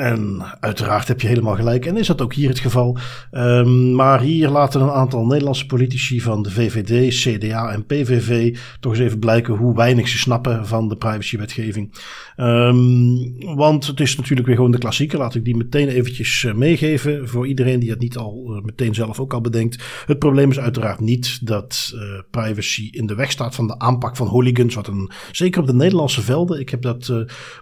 En 0.00 0.42
uiteraard 0.60 1.08
heb 1.08 1.20
je 1.20 1.28
helemaal 1.28 1.54
gelijk. 1.54 1.86
En 1.86 1.96
is 1.96 2.06
dat 2.06 2.22
ook 2.22 2.34
hier 2.34 2.48
het 2.48 2.58
geval. 2.58 2.98
Um, 3.32 3.94
maar 3.94 4.20
hier 4.20 4.48
laten 4.48 4.80
een 4.80 4.90
aantal 4.90 5.26
Nederlandse 5.26 5.66
politici 5.66 6.20
van 6.20 6.42
de 6.42 6.50
VVD, 6.50 7.14
CDA 7.14 7.72
en 7.72 7.86
PVV 7.86 8.56
toch 8.80 8.92
eens 8.92 9.00
even 9.00 9.18
blijken 9.18 9.54
hoe 9.54 9.76
weinig 9.76 10.08
ze 10.08 10.18
snappen 10.18 10.66
van 10.66 10.88
de 10.88 10.96
privacywetgeving. 10.96 11.94
Um, 12.36 13.56
want 13.56 13.86
het 13.86 14.00
is 14.00 14.16
natuurlijk 14.16 14.46
weer 14.46 14.56
gewoon 14.56 14.70
de 14.70 14.78
klassieker. 14.78 15.18
Laat 15.18 15.34
ik 15.34 15.44
die 15.44 15.56
meteen 15.56 15.88
eventjes 15.88 16.42
uh, 16.42 16.54
meegeven 16.54 17.28
voor 17.28 17.46
iedereen 17.46 17.80
die 17.80 17.90
het 17.90 18.00
niet 18.00 18.16
al 18.16 18.56
uh, 18.56 18.62
meteen 18.64 18.94
zelf 18.94 19.20
ook 19.20 19.34
al 19.34 19.40
bedenkt. 19.40 20.04
Het 20.06 20.18
probleem 20.18 20.50
is 20.50 20.60
uiteraard 20.60 21.00
niet 21.00 21.46
dat 21.46 21.92
uh, 21.94 22.00
privacy 22.30 22.88
in 22.90 23.06
de 23.06 23.14
weg 23.14 23.30
staat 23.30 23.54
van 23.54 23.66
de 23.66 23.78
aanpak 23.78 24.16
van 24.16 24.26
hooligans. 24.26 24.74
Wat 24.74 24.86
een, 24.86 25.10
zeker 25.32 25.60
op 25.60 25.66
de 25.66 25.74
Nederlandse 25.74 26.22
velden. 26.22 26.60
Ik 26.60 26.68
heb 26.68 26.82
dat, 26.82 27.12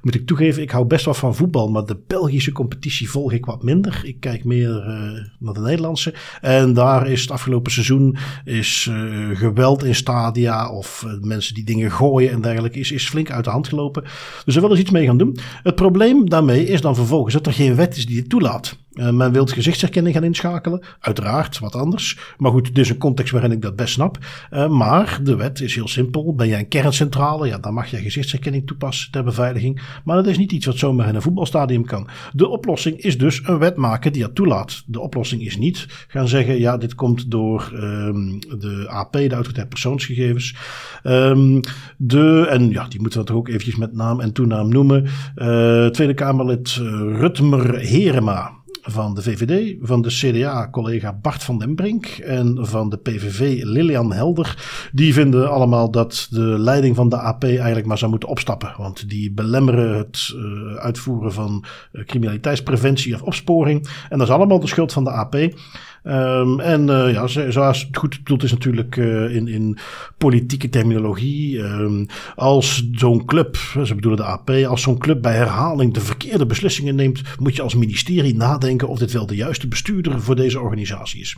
moet 0.02 0.14
ik 0.14 0.26
toegeven, 0.26 0.62
ik 0.62 0.70
hou 0.70 0.86
best 0.86 1.04
wel 1.04 1.14
van 1.14 1.34
voetbal, 1.34 1.68
maar 1.68 1.84
de 1.84 2.00
Belgische 2.06 2.26
competitie 2.52 3.10
volg 3.10 3.32
ik 3.32 3.44
wat 3.44 3.62
minder. 3.62 4.00
Ik 4.04 4.20
kijk 4.20 4.44
meer 4.44 4.68
uh, 4.68 5.24
naar 5.38 5.54
de 5.54 5.60
Nederlandse. 5.60 6.14
En 6.40 6.72
daar 6.72 7.08
is 7.08 7.20
het 7.20 7.30
afgelopen 7.30 7.72
seizoen 7.72 8.16
is, 8.44 8.88
uh, 8.90 9.36
geweld 9.38 9.84
in 9.84 9.94
stadia 9.94 10.70
of 10.70 11.04
uh, 11.06 11.12
mensen 11.20 11.54
die 11.54 11.64
dingen 11.64 11.92
gooien 11.92 12.30
en 12.30 12.40
dergelijke 12.40 12.78
is, 12.78 12.92
is 12.92 13.08
flink 13.08 13.30
uit 13.30 13.44
de 13.44 13.50
hand 13.50 13.68
gelopen. 13.68 14.02
Dus 14.44 14.54
er 14.54 14.60
willen 14.60 14.70
eens 14.70 14.80
iets 14.80 14.90
mee 14.90 15.06
gaan 15.06 15.18
doen. 15.18 15.38
Het 15.62 15.74
probleem 15.74 16.28
daarmee 16.28 16.66
is 16.66 16.80
dan 16.80 16.94
vervolgens 16.94 17.34
dat 17.34 17.46
er 17.46 17.52
geen 17.52 17.74
wet 17.74 17.96
is 17.96 18.06
die 18.06 18.18
het 18.18 18.28
toelaat. 18.28 18.76
Uh, 18.98 19.10
men 19.10 19.32
wil 19.32 19.46
gezichtsherkenning 19.46 20.14
gaan 20.14 20.24
inschakelen. 20.24 20.82
Uiteraard, 21.00 21.58
wat 21.58 21.74
anders. 21.74 22.18
Maar 22.38 22.50
goed, 22.50 22.66
dit 22.66 22.78
is 22.78 22.90
een 22.90 22.98
context 22.98 23.32
waarin 23.32 23.52
ik 23.52 23.62
dat 23.62 23.76
best 23.76 23.92
snap. 23.92 24.18
Uh, 24.50 24.68
maar 24.68 25.20
de 25.22 25.36
wet 25.36 25.60
is 25.60 25.74
heel 25.74 25.88
simpel. 25.88 26.34
Ben 26.34 26.48
jij 26.48 26.58
een 26.58 26.68
kerncentrale, 26.68 27.46
ja, 27.46 27.58
dan 27.58 27.74
mag 27.74 27.90
je 27.90 27.96
gezichtsherkenning 27.96 28.66
toepassen 28.66 29.10
ter 29.10 29.24
beveiliging. 29.24 29.80
Maar 30.04 30.16
dat 30.16 30.26
is 30.26 30.38
niet 30.38 30.52
iets 30.52 30.66
wat 30.66 30.76
zomaar 30.76 31.08
in 31.08 31.14
een 31.14 31.22
voetbalstadium 31.22 31.84
kan. 31.84 32.08
De 32.32 32.48
oplossing 32.48 32.96
is 32.98 33.18
dus 33.18 33.40
een 33.44 33.58
wet 33.58 33.76
maken 33.76 34.12
die 34.12 34.22
dat 34.22 34.34
toelaat. 34.34 34.82
De 34.86 35.00
oplossing 35.00 35.42
is 35.42 35.56
niet 35.56 35.86
gaan 36.08 36.28
zeggen, 36.28 36.58
ja, 36.58 36.76
dit 36.76 36.94
komt 36.94 37.30
door 37.30 37.70
um, 37.74 38.38
de 38.38 38.86
AP, 38.88 39.12
de 39.12 39.30
autoriteit 39.32 39.68
persoonsgegevens. 39.68 40.56
Um, 41.04 41.60
de, 41.96 42.46
en 42.50 42.70
ja, 42.70 42.88
die 42.88 43.00
moeten 43.00 43.20
we 43.20 43.26
toch 43.26 43.36
ook 43.36 43.48
eventjes 43.48 43.76
met 43.76 43.92
naam 43.92 44.20
en 44.20 44.32
toenaam 44.32 44.68
noemen. 44.68 45.06
Uh, 45.36 45.86
Tweede 45.86 46.14
Kamerlid 46.14 46.68
Rutmer 47.18 47.78
Herema 47.78 48.57
van 48.90 49.14
de 49.14 49.22
VVD, 49.22 49.76
van 49.80 50.02
de 50.02 50.08
CDA-collega 50.08 51.12
Bart 51.12 51.42
van 51.42 51.58
den 51.58 51.74
Brink 51.74 52.06
en 52.06 52.56
van 52.60 52.88
de 52.88 52.96
PVV 52.96 53.62
Lilian 53.62 54.12
Helder. 54.12 54.56
Die 54.92 55.12
vinden 55.12 55.50
allemaal 55.50 55.90
dat 55.90 56.26
de 56.30 56.40
leiding 56.40 56.96
van 56.96 57.08
de 57.08 57.16
AP 57.16 57.44
eigenlijk 57.44 57.86
maar 57.86 57.98
zou 57.98 58.10
moeten 58.10 58.28
opstappen. 58.28 58.74
Want 58.76 59.08
die 59.08 59.32
belemmeren 59.32 59.96
het 59.96 60.34
uh, 60.34 60.74
uitvoeren 60.74 61.32
van 61.32 61.64
uh, 61.92 62.04
criminaliteitspreventie 62.04 63.14
of 63.14 63.22
opsporing. 63.22 63.88
En 64.08 64.18
dat 64.18 64.28
is 64.28 64.34
allemaal 64.34 64.60
de 64.60 64.66
schuld 64.66 64.92
van 64.92 65.04
de 65.04 65.10
AP. 65.10 65.36
Um, 66.04 66.60
en 66.60 66.88
uh, 66.88 67.12
ja, 67.12 67.26
zoals 67.26 67.86
het 67.86 67.96
goed 67.96 68.18
bedoeld 68.18 68.42
is 68.42 68.50
natuurlijk 68.50 68.96
uh, 68.96 69.34
in, 69.34 69.48
in 69.48 69.78
politieke 70.18 70.68
terminologie. 70.68 71.58
Um, 71.58 72.06
als 72.34 72.88
zo'n 72.92 73.24
club, 73.24 73.56
ze 73.84 73.94
bedoelen 73.94 74.20
de 74.20 74.26
AP, 74.26 74.50
als 74.50 74.82
zo'n 74.82 74.98
club 74.98 75.22
bij 75.22 75.34
herhaling 75.34 75.94
de 75.94 76.00
verkeerde 76.00 76.46
beslissingen 76.46 76.94
neemt, 76.94 77.22
moet 77.38 77.56
je 77.56 77.62
als 77.62 77.74
ministerie 77.74 78.34
nadenken 78.34 78.88
of 78.88 78.98
dit 78.98 79.12
wel 79.12 79.26
de 79.26 79.36
juiste 79.36 79.68
bestuurder 79.68 80.20
voor 80.20 80.36
deze 80.36 80.60
organisatie 80.60 81.20
is. 81.20 81.36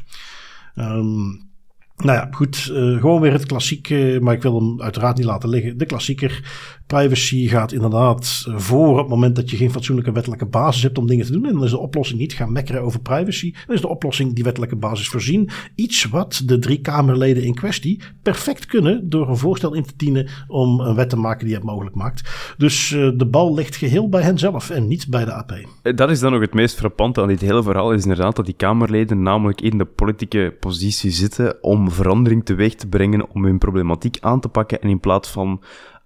Um, 0.74 1.48
nou 1.96 2.18
ja, 2.18 2.28
goed. 2.30 2.68
Uh, 2.72 3.00
gewoon 3.00 3.20
weer 3.20 3.32
het 3.32 3.46
klassieke, 3.46 4.18
maar 4.20 4.34
ik 4.34 4.42
wil 4.42 4.54
hem 4.54 4.82
uiteraard 4.82 5.16
niet 5.16 5.26
laten 5.26 5.48
liggen. 5.48 5.78
De 5.78 5.86
klassieker. 5.86 6.42
Privacy 6.90 7.48
gaat 7.48 7.72
inderdaad 7.72 8.46
voor 8.54 8.98
het 8.98 9.08
moment 9.08 9.36
dat 9.36 9.50
je 9.50 9.56
geen 9.56 9.70
fatsoenlijke 9.70 10.12
wettelijke 10.12 10.46
basis 10.46 10.82
hebt 10.82 10.98
om 10.98 11.06
dingen 11.06 11.26
te 11.26 11.32
doen. 11.32 11.46
En 11.46 11.52
dan 11.52 11.64
is 11.64 11.70
de 11.70 11.78
oplossing 11.78 12.20
niet 12.20 12.32
gaan 12.32 12.52
mekkeren 12.52 12.82
over 12.82 13.00
privacy. 13.00 13.54
Dan 13.66 13.74
is 13.74 13.80
de 13.80 13.88
oplossing 13.88 14.34
die 14.34 14.44
wettelijke 14.44 14.76
basis 14.76 15.08
voorzien. 15.08 15.50
Iets 15.74 16.04
wat 16.04 16.42
de 16.44 16.58
drie 16.58 16.80
Kamerleden 16.80 17.42
in 17.42 17.54
kwestie 17.54 18.02
perfect 18.22 18.66
kunnen 18.66 19.08
door 19.08 19.28
een 19.28 19.36
voorstel 19.36 19.74
in 19.74 19.82
te 19.82 19.92
dienen 19.96 20.28
om 20.48 20.80
een 20.80 20.94
wet 20.94 21.10
te 21.10 21.16
maken 21.16 21.46
die 21.46 21.54
het 21.54 21.64
mogelijk 21.64 21.96
maakt. 21.96 22.54
Dus 22.56 22.90
uh, 22.90 23.10
de 23.14 23.26
bal 23.26 23.54
ligt 23.54 23.76
geheel 23.76 24.08
bij 24.08 24.22
hen 24.22 24.38
zelf 24.38 24.70
en 24.70 24.88
niet 24.88 25.08
bij 25.08 25.24
de 25.24 25.32
AP. 25.32 25.50
Eh, 25.82 25.96
dat 25.96 26.10
is 26.10 26.20
dan 26.20 26.34
ook 26.34 26.40
het 26.40 26.54
meest 26.54 26.76
frappante 26.76 27.20
aan 27.20 27.28
dit 27.28 27.40
hele 27.40 27.62
verhaal, 27.62 27.92
is 27.92 28.02
inderdaad 28.02 28.36
dat 28.36 28.44
die 28.44 28.54
Kamerleden 28.54 29.22
namelijk 29.22 29.60
in 29.60 29.78
de 29.78 29.84
politieke 29.84 30.56
positie 30.60 31.10
zitten 31.10 31.62
om 31.62 31.90
verandering 31.90 32.44
teweeg 32.44 32.74
te 32.74 32.88
brengen, 32.88 33.30
om 33.30 33.44
hun 33.44 33.58
problematiek 33.58 34.16
aan 34.20 34.40
te 34.40 34.48
pakken 34.48 34.80
en 34.80 34.88
in 34.88 35.00
plaats 35.00 35.30
van 35.30 35.60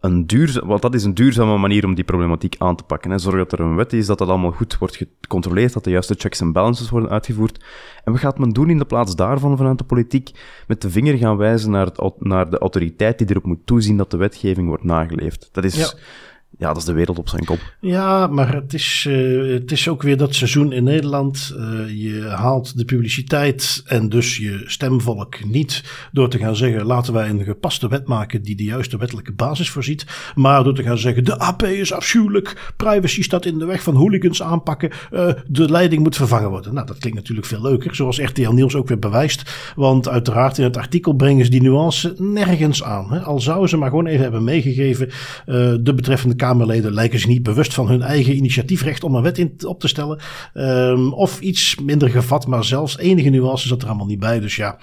een 0.04 0.26
duurzame, 0.26 0.66
want 0.66 0.82
dat 0.82 0.94
is 0.94 1.04
een 1.04 1.14
duurzame 1.14 1.56
manier 1.58 1.84
om 1.84 1.94
die 1.94 2.04
problematiek 2.04 2.54
aan 2.58 2.76
te 2.76 2.84
pakken. 2.84 3.10
Hè. 3.10 3.18
Zorg 3.18 3.36
dat 3.36 3.52
er 3.52 3.60
een 3.60 3.76
wet 3.76 3.92
is, 3.92 4.06
dat 4.06 4.18
dat 4.18 4.28
allemaal 4.28 4.50
goed 4.50 4.78
wordt 4.78 4.96
gecontroleerd, 4.96 5.72
dat 5.72 5.84
de 5.84 5.90
juiste 5.90 6.14
checks 6.18 6.40
en 6.40 6.52
balances 6.52 6.90
worden 6.90 7.10
uitgevoerd. 7.10 7.64
En 8.04 8.12
wat 8.12 8.20
gaat 8.20 8.38
men 8.38 8.50
doen 8.50 8.70
in 8.70 8.78
de 8.78 8.84
plaats 8.84 9.16
daarvan 9.16 9.56
vanuit 9.56 9.78
de 9.78 9.84
politiek? 9.84 10.30
Met 10.66 10.82
de 10.82 10.90
vinger 10.90 11.16
gaan 11.16 11.36
wijzen 11.36 11.70
naar, 11.70 11.86
het, 11.86 12.12
naar 12.18 12.50
de 12.50 12.58
autoriteit 12.58 13.18
die 13.18 13.26
erop 13.30 13.44
moet 13.44 13.66
toezien 13.66 13.96
dat 13.96 14.10
de 14.10 14.16
wetgeving 14.16 14.68
wordt 14.68 14.84
nageleefd. 14.84 15.48
Dat 15.52 15.64
is... 15.64 15.76
Ja 15.76 15.92
ja, 16.58 16.68
dat 16.68 16.76
is 16.76 16.84
de 16.84 16.92
wereld 16.92 17.18
op 17.18 17.28
zijn 17.28 17.44
kop. 17.44 17.58
Ja, 17.80 18.26
maar 18.26 18.54
het 18.54 18.74
is, 18.74 19.06
uh, 19.08 19.52
het 19.52 19.72
is 19.72 19.88
ook 19.88 20.02
weer 20.02 20.16
dat 20.16 20.34
seizoen 20.34 20.72
in 20.72 20.84
Nederland. 20.84 21.54
Uh, 21.56 22.02
je 22.02 22.22
haalt 22.22 22.78
de 22.78 22.84
publiciteit 22.84 23.82
en 23.86 24.08
dus 24.08 24.36
je 24.36 24.62
stemvolk 24.64 25.44
niet 25.44 25.84
door 26.12 26.28
te 26.28 26.38
gaan 26.38 26.56
zeggen: 26.56 26.86
laten 26.86 27.12
wij 27.12 27.28
een 27.28 27.44
gepaste 27.44 27.88
wet 27.88 28.06
maken 28.06 28.42
die 28.42 28.56
de 28.56 28.64
juiste 28.64 28.96
wettelijke 28.96 29.32
basis 29.32 29.70
voorziet. 29.70 30.06
Maar 30.34 30.64
door 30.64 30.74
te 30.74 30.82
gaan 30.82 30.98
zeggen: 30.98 31.24
de 31.24 31.38
AP 31.38 31.62
is 31.62 31.92
afschuwelijk, 31.92 32.72
privacy 32.76 33.22
staat 33.22 33.46
in 33.46 33.58
de 33.58 33.64
weg 33.64 33.82
van 33.82 33.94
hooligans 33.94 34.42
aanpakken, 34.42 34.90
uh, 35.12 35.32
de 35.46 35.70
leiding 35.70 36.02
moet 36.02 36.16
vervangen 36.16 36.50
worden. 36.50 36.74
Nou, 36.74 36.86
dat 36.86 36.98
klinkt 36.98 37.18
natuurlijk 37.18 37.46
veel 37.46 37.62
leuker, 37.62 37.94
zoals 37.94 38.18
RTL 38.18 38.50
Nieuws 38.50 38.74
ook 38.74 38.88
weer 38.88 38.98
bewijst. 38.98 39.72
Want 39.76 40.08
uiteraard 40.08 40.58
in 40.58 40.64
het 40.64 40.76
artikel 40.76 41.12
brengen 41.12 41.44
ze 41.44 41.50
die 41.50 41.62
nuance 41.62 42.14
nergens 42.18 42.82
aan. 42.82 43.12
Hè? 43.12 43.20
Al 43.20 43.40
zouden 43.40 43.68
ze 43.68 43.76
maar 43.76 43.88
gewoon 43.88 44.06
even 44.06 44.22
hebben 44.22 44.44
meegegeven: 44.44 45.10
de 45.84 45.92
betreffende 45.94 46.36
Kamerleden 46.54 46.92
lijken 46.92 47.18
zich 47.18 47.28
niet 47.28 47.42
bewust 47.42 47.74
van 47.74 47.88
hun 47.88 48.02
eigen 48.02 48.36
initiatiefrecht 48.36 49.04
om 49.04 49.14
een 49.14 49.22
wet 49.22 49.38
in, 49.38 49.54
op 49.66 49.80
te 49.80 49.88
stellen. 49.88 50.20
Um, 50.54 51.12
of 51.12 51.40
iets 51.40 51.76
minder 51.82 52.10
gevat, 52.10 52.46
maar 52.46 52.64
zelfs 52.64 52.98
enige 52.98 53.28
nuances 53.28 53.68
zat 53.68 53.82
er 53.82 53.88
allemaal 53.88 54.06
niet 54.06 54.18
bij. 54.18 54.40
Dus 54.40 54.56
ja, 54.56 54.78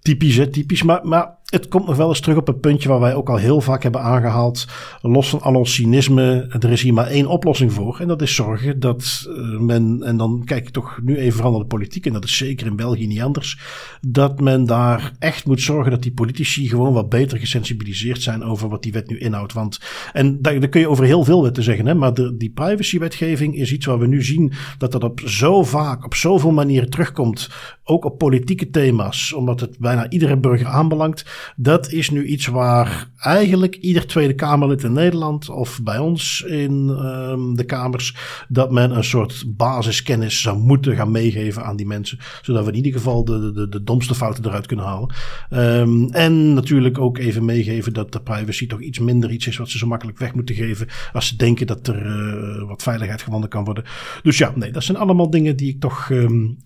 typisch 0.00 0.36
hè, 0.36 0.46
typisch. 0.46 0.82
Maar, 0.82 1.06
maar 1.06 1.37
het 1.48 1.68
komt 1.68 1.86
nog 1.86 1.96
wel 1.96 2.08
eens 2.08 2.20
terug 2.20 2.36
op 2.36 2.48
een 2.48 2.60
puntje 2.60 2.88
waar 2.88 3.00
wij 3.00 3.14
ook 3.14 3.28
al 3.28 3.36
heel 3.36 3.60
vaak 3.60 3.82
hebben 3.82 4.02
aangehaald. 4.02 4.66
Los 5.00 5.28
van 5.28 5.40
al 5.40 5.54
ons 5.54 5.74
cynisme, 5.74 6.46
er 6.60 6.70
is 6.70 6.82
hier 6.82 6.94
maar 6.94 7.06
één 7.06 7.26
oplossing 7.26 7.72
voor. 7.72 8.00
En 8.00 8.08
dat 8.08 8.22
is 8.22 8.34
zorgen 8.34 8.80
dat 8.80 9.26
uh, 9.28 9.58
men, 9.58 10.02
en 10.02 10.16
dan 10.16 10.42
kijk 10.44 10.66
ik 10.66 10.72
toch 10.72 10.98
nu 11.02 11.16
even 11.16 11.32
vooral 11.32 11.50
naar 11.52 11.60
de 11.60 11.66
politiek, 11.66 12.06
en 12.06 12.12
dat 12.12 12.24
is 12.24 12.36
zeker 12.36 12.66
in 12.66 12.76
België 12.76 13.06
niet 13.06 13.20
anders, 13.20 13.58
dat 14.00 14.40
men 14.40 14.64
daar 14.66 15.12
echt 15.18 15.46
moet 15.46 15.60
zorgen 15.60 15.90
dat 15.90 16.02
die 16.02 16.12
politici 16.12 16.68
gewoon 16.68 16.92
wat 16.92 17.08
beter 17.08 17.38
gesensibiliseerd 17.38 18.22
zijn 18.22 18.44
over 18.44 18.68
wat 18.68 18.82
die 18.82 18.92
wet 18.92 19.08
nu 19.08 19.18
inhoudt. 19.18 19.52
Want, 19.52 19.80
en 20.12 20.42
daar, 20.42 20.60
daar 20.60 20.68
kun 20.68 20.80
je 20.80 20.88
over 20.88 21.04
heel 21.04 21.24
veel 21.24 21.42
wetten 21.42 21.62
zeggen, 21.62 21.86
hè, 21.86 21.94
maar 21.94 22.14
de, 22.14 22.36
die 22.36 22.50
privacywetgeving 22.50 23.56
is 23.56 23.72
iets 23.72 23.86
waar 23.86 23.98
we 23.98 24.06
nu 24.06 24.22
zien 24.22 24.52
dat 24.78 24.92
dat 24.92 25.04
op 25.04 25.20
zo 25.24 25.62
vaak, 25.62 26.04
op 26.04 26.14
zoveel 26.14 26.52
manieren 26.52 26.90
terugkomt. 26.90 27.50
Ook 27.84 28.04
op 28.04 28.18
politieke 28.18 28.70
thema's, 28.70 29.32
omdat 29.32 29.60
het 29.60 29.78
bijna 29.78 30.10
iedere 30.10 30.38
burger 30.38 30.66
aanbelangt 30.66 31.37
dat 31.56 31.92
is 31.92 32.10
nu 32.10 32.24
iets 32.24 32.46
waar 32.46 33.10
eigenlijk 33.18 33.74
ieder 33.74 34.06
Tweede 34.06 34.34
Kamerlid 34.34 34.82
in 34.82 34.92
Nederland 34.92 35.48
of 35.48 35.80
bij 35.82 35.98
ons 35.98 36.42
in 36.42 36.88
um, 36.88 37.56
de 37.56 37.64
Kamers, 37.64 38.16
dat 38.48 38.70
men 38.70 38.96
een 38.96 39.04
soort 39.04 39.44
basiskennis 39.56 40.40
zou 40.40 40.58
moeten 40.58 40.96
gaan 40.96 41.10
meegeven 41.10 41.64
aan 41.64 41.76
die 41.76 41.86
mensen. 41.86 42.18
Zodat 42.42 42.64
we 42.64 42.70
in 42.70 42.76
ieder 42.76 42.92
geval 42.92 43.24
de, 43.24 43.52
de, 43.52 43.68
de 43.68 43.82
domste 43.82 44.14
fouten 44.14 44.44
eruit 44.44 44.66
kunnen 44.66 44.84
halen. 44.84 45.14
Um, 45.50 46.10
en 46.10 46.54
natuurlijk 46.54 46.98
ook 46.98 47.18
even 47.18 47.44
meegeven 47.44 47.92
dat 47.92 48.12
de 48.12 48.20
privacy 48.20 48.66
toch 48.66 48.80
iets 48.80 48.98
minder 48.98 49.30
iets 49.30 49.46
is 49.46 49.56
wat 49.56 49.68
ze 49.68 49.78
zo 49.78 49.86
makkelijk 49.86 50.18
weg 50.18 50.34
moeten 50.34 50.54
geven. 50.54 50.86
Als 51.12 51.28
ze 51.28 51.36
denken 51.36 51.66
dat 51.66 51.88
er 51.88 52.06
uh, 52.06 52.68
wat 52.68 52.82
veiligheid 52.82 53.22
gewonnen 53.22 53.48
kan 53.48 53.64
worden. 53.64 53.84
Dus 54.22 54.38
ja, 54.38 54.52
nee, 54.54 54.72
dat 54.72 54.84
zijn 54.84 54.98
allemaal 54.98 55.30
dingen 55.30 55.56
die 55.56 55.68
ik 55.68 55.80
toch 55.80 56.10
um, 56.10 56.58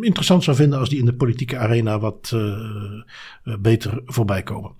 interessant 0.00 0.44
zou 0.44 0.56
vinden 0.56 0.78
als 0.78 0.88
die 0.88 0.98
in 0.98 1.04
de 1.04 1.14
politieke 1.14 1.58
arena 1.58 1.98
wat 1.98 2.32
uh, 2.34 3.58
beter 3.60 4.02
voorbij 4.04 4.42
komen. 4.42 4.70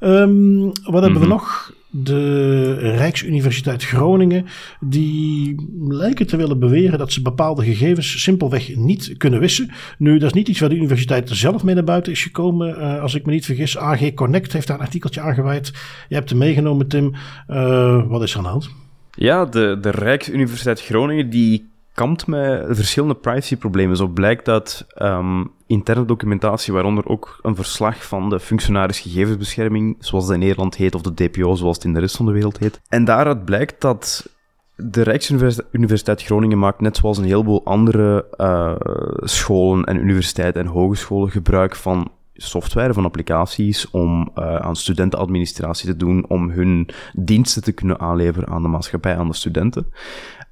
Um, 0.00 0.66
wat 0.66 0.74
hebben 0.84 0.92
mm 0.92 1.02
-hmm. 1.02 1.12
we 1.12 1.18
mhm. 1.18 1.28
nog? 1.28 1.72
De 1.96 2.72
Rijksuniversiteit 2.74 3.84
Groningen, 3.84 4.46
die 4.80 5.54
lijken 5.88 6.26
te 6.26 6.36
willen 6.36 6.58
beweren 6.58 6.98
dat 6.98 7.12
ze 7.12 7.22
bepaalde 7.22 7.64
gegevens 7.64 8.22
simpelweg 8.22 8.76
niet 8.76 9.14
kunnen 9.16 9.40
wissen. 9.40 9.70
Nu, 9.98 10.18
dat 10.18 10.28
is 10.28 10.36
niet 10.36 10.48
iets 10.48 10.60
waar 10.60 10.68
de 10.68 10.76
universiteit 10.76 11.30
zelf 11.30 11.64
mee 11.64 11.74
naar 11.74 11.84
buiten 11.84 12.12
is 12.12 12.22
gekomen. 12.22 12.78
Uh, 12.78 13.02
als 13.02 13.14
ik 13.14 13.26
me 13.26 13.32
niet 13.32 13.44
vergis, 13.44 13.78
AG 13.78 14.14
Connect 14.14 14.52
heeft 14.52 14.66
daar 14.66 14.76
een 14.76 14.84
artikeltje 14.84 15.20
aangeweid. 15.20 15.72
Je 16.08 16.14
hebt 16.14 16.30
hem 16.30 16.38
meegenomen, 16.38 16.88
Tim. 16.88 17.14
Uh, 17.48 18.08
wat 18.08 18.22
is 18.22 18.32
er 18.32 18.38
aan 18.38 18.44
de 18.44 18.50
hand? 18.50 18.70
Ja, 19.10 19.44
de, 19.44 19.78
de 19.80 19.90
Rijksuniversiteit 19.90 20.80
Groningen 20.80 21.30
die 21.30 21.72
kampt 21.94 22.26
met 22.26 22.64
verschillende 22.68 23.14
privacyproblemen. 23.14 23.96
Zo 23.96 24.06
blijkt 24.06 24.44
dat 24.44 24.86
um, 25.02 25.50
interne 25.66 26.04
documentatie, 26.04 26.72
waaronder 26.72 27.08
ook 27.08 27.38
een 27.42 27.54
verslag 27.54 28.06
van 28.06 28.30
de 28.30 28.40
functionaris 28.40 29.00
gegevensbescherming, 29.00 29.96
zoals 29.98 30.24
dat 30.24 30.34
in 30.34 30.40
Nederland 30.40 30.76
heet, 30.76 30.94
of 30.94 31.02
de 31.02 31.14
DPO, 31.14 31.54
zoals 31.54 31.76
het 31.76 31.84
in 31.84 31.92
de 31.92 32.00
rest 32.00 32.16
van 32.16 32.26
de 32.26 32.32
wereld 32.32 32.58
heet. 32.58 32.80
En 32.88 33.04
daaruit 33.04 33.44
blijkt 33.44 33.80
dat 33.80 34.28
de 34.76 35.02
Rijksuniversiteit 35.02 36.22
Groningen 36.22 36.58
maakt, 36.58 36.80
net 36.80 36.96
zoals 36.96 37.18
een 37.18 37.24
heleboel 37.24 37.64
andere 37.64 38.26
uh, 38.36 38.74
scholen 39.16 39.84
en 39.84 39.96
universiteiten 39.96 40.60
en 40.60 40.66
hogescholen, 40.66 41.30
gebruik 41.30 41.76
van 41.76 42.10
software, 42.34 42.92
van 42.92 43.04
applicaties, 43.04 43.90
om 43.90 44.30
uh, 44.38 44.56
aan 44.56 44.76
studentenadministratie 44.76 45.88
te 45.88 45.96
doen, 45.96 46.28
om 46.28 46.50
hun 46.50 46.88
diensten 47.12 47.62
te 47.62 47.72
kunnen 47.72 48.00
aanleveren 48.00 48.48
aan 48.48 48.62
de 48.62 48.68
maatschappij, 48.68 49.16
aan 49.16 49.28
de 49.28 49.34
studenten. 49.34 49.92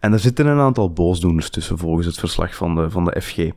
En 0.00 0.12
er 0.12 0.18
zitten 0.18 0.46
een 0.46 0.58
aantal 0.58 0.92
boosdoeners 0.92 1.50
tussen 1.50 1.78
volgens 1.78 2.06
het 2.06 2.18
verslag 2.18 2.54
van 2.54 2.74
de, 2.74 2.90
van 2.90 3.04
de 3.04 3.20
FG. 3.20 3.50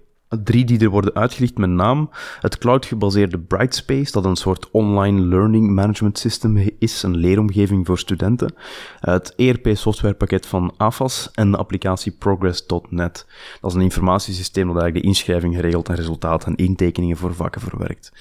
Drie 0.44 0.66
die 0.66 0.80
er 0.80 0.90
worden 0.90 1.14
uitgelicht 1.14 1.58
met 1.58 1.70
naam. 1.70 2.10
Het 2.40 2.58
cloud-gebaseerde 2.58 3.40
Brightspace, 3.40 4.12
dat 4.12 4.26
een 4.26 4.36
soort 4.36 4.72
online 4.72 5.22
learning 5.22 5.70
management 5.70 6.18
system 6.18 6.72
is, 6.80 7.04
een 7.04 7.16
leeromgeving 7.16 7.86
voor 7.86 8.00
studenten. 8.00 8.54
Het 9.00 9.34
ERP-softwarepakket 9.36 10.46
van 10.46 10.74
AFAS 10.78 11.32
en 11.32 11.52
de 11.52 11.58
applicatie 11.58 12.12
Progress.net. 12.12 13.26
Dat 13.62 13.72
is 13.72 13.78
een 13.78 13.84
informatiesysteem 13.84 14.68
dat 14.68 14.82
eigenlijk 14.82 15.04
de 15.04 15.10
inschrijving 15.12 15.56
geregeld 15.56 15.90
en 15.90 15.96
resultaten 15.96 16.48
en 16.48 16.66
intekeningen 16.66 17.18
voor 17.18 17.34
vakken 17.34 17.62
verwerkt. 17.62 18.12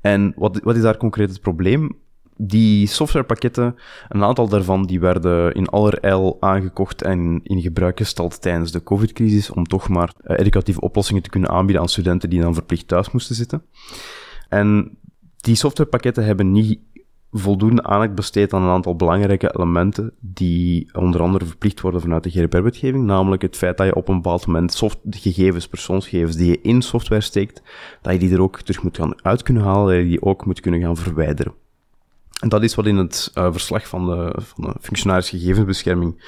En 0.00 0.32
wat, 0.36 0.60
wat 0.62 0.76
is 0.76 0.82
daar 0.82 0.96
concreet 0.96 1.30
het 1.30 1.40
probleem? 1.40 1.98
Die 2.42 2.86
softwarepakketten, 2.86 3.76
een 4.08 4.24
aantal 4.24 4.48
daarvan, 4.48 4.86
die 4.86 5.00
werden 5.00 5.54
in 5.54 5.66
allerijl 5.66 6.36
aangekocht 6.40 7.02
en 7.02 7.40
in 7.42 7.60
gebruik 7.60 7.96
gesteld 7.96 8.42
tijdens 8.42 8.72
de 8.72 8.82
COVID-crisis, 8.82 9.50
om 9.50 9.66
toch 9.66 9.88
maar 9.88 10.12
uh, 10.22 10.38
educatieve 10.38 10.80
oplossingen 10.80 11.22
te 11.22 11.30
kunnen 11.30 11.50
aanbieden 11.50 11.82
aan 11.82 11.88
studenten 11.88 12.30
die 12.30 12.40
dan 12.40 12.54
verplicht 12.54 12.88
thuis 12.88 13.10
moesten 13.10 13.34
zitten. 13.34 13.62
En 14.48 14.98
die 15.36 15.54
softwarepakketten 15.54 16.24
hebben 16.24 16.52
niet 16.52 16.78
voldoende 17.32 17.82
aandacht 17.82 18.14
besteed 18.14 18.52
aan 18.52 18.62
een 18.62 18.68
aantal 18.68 18.96
belangrijke 18.96 19.54
elementen 19.56 20.12
die 20.20 20.94
onder 20.94 21.20
andere 21.20 21.44
verplicht 21.44 21.80
worden 21.80 22.00
vanuit 22.00 22.22
de 22.22 22.30
GDPR-wetgeving, 22.30 23.04
namelijk 23.04 23.42
het 23.42 23.56
feit 23.56 23.76
dat 23.76 23.86
je 23.86 23.94
op 23.94 24.08
een 24.08 24.14
bepaald 24.14 24.46
moment 24.46 24.82
gegevens, 25.10 25.68
persoonsgegevens 25.68 26.36
die 26.36 26.46
je 26.46 26.60
in 26.60 26.82
software 26.82 27.20
steekt, 27.20 27.62
dat 28.02 28.12
je 28.12 28.18
die 28.18 28.32
er 28.32 28.42
ook 28.42 28.60
terug 28.60 28.82
moet 28.82 28.96
gaan 28.96 29.24
uit 29.24 29.42
kunnen 29.42 29.62
halen, 29.62 29.94
dat 29.94 30.02
je 30.02 30.08
die 30.08 30.22
ook 30.22 30.46
moet 30.46 30.60
kunnen 30.60 30.80
gaan 30.80 30.96
verwijderen. 30.96 31.54
En 32.40 32.48
dat 32.48 32.62
is 32.62 32.74
wat 32.74 32.86
in 32.86 32.96
het 32.96 33.30
uh, 33.34 33.52
verslag 33.52 33.88
van 33.88 34.06
de, 34.06 34.32
van 34.38 34.64
de 34.64 34.74
functionaris 34.80 35.28
gegevensbescherming 35.28 36.22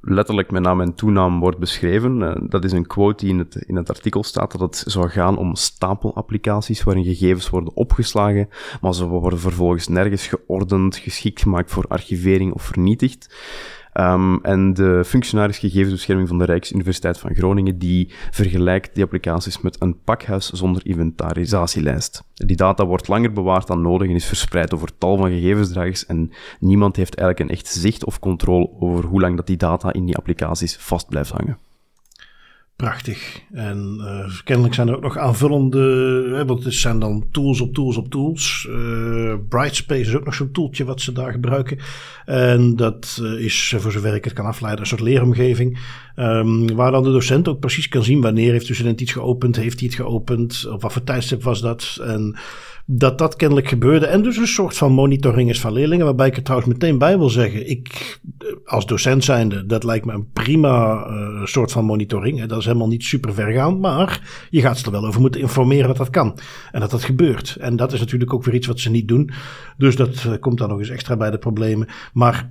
letterlijk 0.00 0.50
met 0.50 0.62
naam 0.62 0.80
en 0.80 0.94
toenaam 0.94 1.40
wordt 1.40 1.58
beschreven. 1.58 2.20
Uh, 2.20 2.34
dat 2.48 2.64
is 2.64 2.72
een 2.72 2.86
quote 2.86 3.24
die 3.24 3.32
in 3.32 3.38
het, 3.38 3.54
in 3.54 3.76
het 3.76 3.88
artikel 3.88 4.22
staat, 4.22 4.52
dat 4.52 4.60
het 4.60 4.84
zou 4.86 5.08
gaan 5.08 5.36
om 5.36 5.54
stapelapplicaties 5.54 6.82
waarin 6.82 7.04
gegevens 7.04 7.50
worden 7.50 7.76
opgeslagen, 7.76 8.48
maar 8.80 8.94
ze 8.94 9.06
worden 9.06 9.38
vervolgens 9.38 9.88
nergens 9.88 10.26
geordend, 10.26 10.96
geschikt 10.96 11.40
gemaakt 11.40 11.70
voor 11.70 11.84
archivering 11.88 12.52
of 12.52 12.62
vernietigd. 12.62 13.34
Um, 14.00 14.44
en 14.44 14.74
de 14.74 15.02
functionaris 15.04 15.58
gegevensbescherming 15.58 16.28
van 16.28 16.38
de 16.38 16.44
Rijksuniversiteit 16.44 17.18
van 17.18 17.34
Groningen, 17.34 17.78
die 17.78 18.12
vergelijkt 18.30 18.94
die 18.94 19.04
applicaties 19.04 19.60
met 19.60 19.82
een 19.82 20.02
pakhuis 20.04 20.50
zonder 20.50 20.86
inventarisatielijst. 20.86 22.22
Die 22.34 22.56
data 22.56 22.86
wordt 22.86 23.08
langer 23.08 23.32
bewaard 23.32 23.66
dan 23.66 23.82
nodig 23.82 24.08
en 24.08 24.14
is 24.14 24.26
verspreid 24.26 24.74
over 24.74 24.98
tal 24.98 25.16
van 25.16 25.30
gegevensdragers 25.30 26.06
en 26.06 26.32
niemand 26.60 26.96
heeft 26.96 27.14
eigenlijk 27.14 27.50
een 27.50 27.56
echt 27.56 27.66
zicht 27.66 28.04
of 28.04 28.18
controle 28.18 28.70
over 28.80 29.04
hoe 29.04 29.20
lang 29.20 29.36
dat 29.36 29.46
die 29.46 29.56
data 29.56 29.92
in 29.92 30.04
die 30.04 30.16
applicaties 30.16 30.76
vast 30.76 31.08
blijft 31.08 31.30
hangen. 31.30 31.58
Prachtig. 32.76 33.42
En 33.52 33.96
uh, 34.00 34.40
kennelijk 34.44 34.74
zijn 34.74 34.88
er 34.88 34.96
ook 34.96 35.02
nog 35.02 35.18
aanvullende, 35.18 35.78
hè, 36.34 36.44
want 36.46 36.64
het 36.64 36.74
zijn 36.74 36.98
dan 36.98 37.26
tools 37.30 37.60
op 37.60 37.74
tools 37.74 37.96
op 37.96 38.08
tools. 38.08 38.66
Uh, 38.70 39.34
Brightspace 39.48 40.00
is 40.00 40.14
ook 40.14 40.24
nog 40.24 40.34
zo'n 40.34 40.50
tooltje 40.50 40.84
wat 40.84 41.00
ze 41.00 41.12
daar 41.12 41.32
gebruiken. 41.32 41.78
En 42.24 42.76
dat 42.76 43.18
uh, 43.22 43.44
is, 43.44 43.74
voor 43.76 43.92
zover 43.92 44.14
ik 44.14 44.24
het 44.24 44.32
kan 44.32 44.46
afleiden, 44.46 44.80
een 44.80 44.86
soort 44.86 45.00
leeromgeving. 45.00 45.78
Um, 46.16 46.74
waar 46.74 46.90
dan 46.90 47.02
de 47.02 47.12
docent 47.12 47.48
ook 47.48 47.60
precies 47.60 47.88
kan 47.88 48.02
zien 48.02 48.20
wanneer 48.20 48.52
heeft 48.52 48.66
de 48.66 48.74
student 48.74 49.00
iets 49.00 49.12
geopend, 49.12 49.56
heeft 49.56 49.78
hij 49.78 49.88
het 49.88 49.96
geopend, 49.96 50.66
op 50.70 50.82
wat 50.82 50.92
voor 50.92 51.04
tijdstip 51.04 51.42
was 51.42 51.60
dat. 51.60 51.98
En 52.02 52.36
dat 52.86 53.18
dat 53.18 53.36
kennelijk 53.36 53.68
gebeurde. 53.68 54.06
En 54.06 54.22
dus 54.22 54.36
een 54.36 54.46
soort 54.46 54.76
van 54.76 54.92
monitoring 54.92 55.50
is 55.50 55.60
van 55.60 55.72
leerlingen. 55.72 56.04
Waarbij 56.04 56.26
ik 56.26 56.36
er 56.36 56.42
trouwens 56.42 56.72
meteen 56.72 56.98
bij 56.98 57.18
wil 57.18 57.30
zeggen. 57.30 57.70
Ik, 57.70 58.20
als 58.64 58.86
docent 58.86 59.24
zijnde, 59.24 59.66
dat 59.66 59.84
lijkt 59.84 60.06
me 60.06 60.12
een 60.12 60.30
prima 60.32 61.06
uh, 61.08 61.44
soort 61.44 61.72
van 61.72 61.84
monitoring. 61.84 62.44
Dat 62.44 62.58
is 62.58 62.64
helemaal 62.64 62.88
niet 62.88 63.04
super 63.04 63.34
vergaand. 63.34 63.80
Maar 63.80 64.46
je 64.50 64.60
gaat 64.60 64.78
ze 64.78 64.84
er 64.84 64.90
wel 64.90 65.06
over 65.06 65.20
moeten 65.20 65.40
informeren 65.40 65.86
dat 65.86 65.96
dat 65.96 66.10
kan. 66.10 66.38
En 66.72 66.80
dat 66.80 66.90
dat 66.90 67.04
gebeurt. 67.04 67.56
En 67.60 67.76
dat 67.76 67.92
is 67.92 68.00
natuurlijk 68.00 68.32
ook 68.32 68.44
weer 68.44 68.54
iets 68.54 68.66
wat 68.66 68.80
ze 68.80 68.90
niet 68.90 69.08
doen. 69.08 69.30
Dus 69.76 69.96
dat 69.96 70.24
uh, 70.26 70.32
komt 70.40 70.58
dan 70.58 70.68
nog 70.68 70.78
eens 70.78 70.90
extra 70.90 71.16
bij 71.16 71.30
de 71.30 71.38
problemen. 71.38 71.88
Maar 72.12 72.50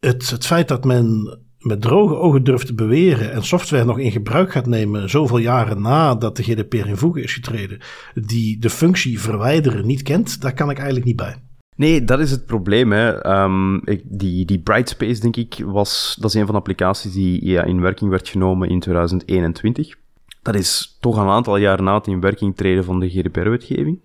het, 0.00 0.30
het 0.30 0.46
feit 0.46 0.68
dat 0.68 0.84
men 0.84 1.38
met 1.64 1.80
droge 1.80 2.16
ogen 2.16 2.44
durft 2.44 2.66
te 2.66 2.74
beweren 2.74 3.32
en 3.32 3.44
software 3.44 3.84
nog 3.84 3.98
in 3.98 4.12
gebruik 4.12 4.52
gaat 4.52 4.66
nemen 4.66 5.10
zoveel 5.10 5.38
jaren 5.38 5.82
nadat 5.82 6.36
de 6.36 6.42
GDPR 6.42 6.86
in 6.86 6.96
voege 6.96 7.22
is 7.22 7.34
getreden, 7.34 7.78
die 8.14 8.58
de 8.58 8.70
functie 8.70 9.20
verwijderen 9.20 9.86
niet 9.86 10.02
kent, 10.02 10.40
daar 10.40 10.54
kan 10.54 10.70
ik 10.70 10.76
eigenlijk 10.76 11.06
niet 11.06 11.16
bij. 11.16 11.36
Nee, 11.76 12.04
dat 12.04 12.20
is 12.20 12.30
het 12.30 12.46
probleem. 12.46 12.92
Hè. 12.92 13.26
Um, 13.42 13.80
ik, 13.84 14.02
die, 14.04 14.44
die 14.44 14.58
Brightspace, 14.58 15.20
denk 15.20 15.36
ik, 15.36 15.62
was, 15.64 16.16
dat 16.20 16.30
is 16.30 16.36
een 16.36 16.44
van 16.44 16.54
de 16.54 16.60
applicaties 16.60 17.12
die 17.12 17.46
ja, 17.46 17.64
in 17.64 17.80
werking 17.80 18.10
werd 18.10 18.28
genomen 18.28 18.68
in 18.68 18.80
2021. 18.80 19.94
Dat 20.42 20.54
is 20.54 20.96
toch 21.00 21.16
een 21.16 21.28
aantal 21.28 21.56
jaar 21.56 21.82
na 21.82 21.94
het 21.94 22.06
in 22.06 22.20
werking 22.20 22.56
treden 22.56 22.84
van 22.84 23.00
de 23.00 23.08
GDPR-wetgeving 23.08 24.00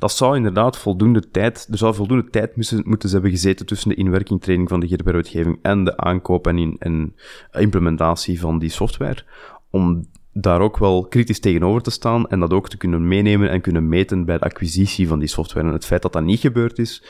dat 0.00 0.12
zou 0.12 0.36
inderdaad 0.36 0.78
voldoende 0.78 1.30
tijd, 1.30 1.68
er 1.70 1.78
zou 1.78 1.94
voldoende 1.94 2.30
tijd 2.30 2.56
moeten, 2.56 2.82
moeten 2.84 3.10
hebben 3.10 3.30
gezeten 3.30 3.66
tussen 3.66 3.88
de 3.88 3.94
inwerkingtraining 3.94 4.68
van 4.68 4.80
de 4.80 4.86
GDPR-wetgeving 4.86 5.58
en 5.62 5.84
de 5.84 5.96
aankoop 5.96 6.46
en, 6.46 6.58
in, 6.58 6.76
en 6.78 7.14
implementatie 7.52 8.40
van 8.40 8.58
die 8.58 8.70
software, 8.70 9.24
om 9.70 10.04
daar 10.32 10.60
ook 10.60 10.78
wel 10.78 11.06
kritisch 11.06 11.40
tegenover 11.40 11.82
te 11.82 11.90
staan 11.90 12.28
en 12.28 12.40
dat 12.40 12.52
ook 12.52 12.68
te 12.68 12.76
kunnen 12.76 13.08
meenemen 13.08 13.50
en 13.50 13.60
kunnen 13.60 13.88
meten 13.88 14.24
bij 14.24 14.38
de 14.38 14.44
acquisitie 14.44 15.08
van 15.08 15.18
die 15.18 15.28
software. 15.28 15.66
En 15.66 15.72
het 15.72 15.86
feit 15.86 16.02
dat 16.02 16.12
dat 16.12 16.22
niet 16.22 16.40
gebeurd 16.40 16.78
is, 16.78 17.04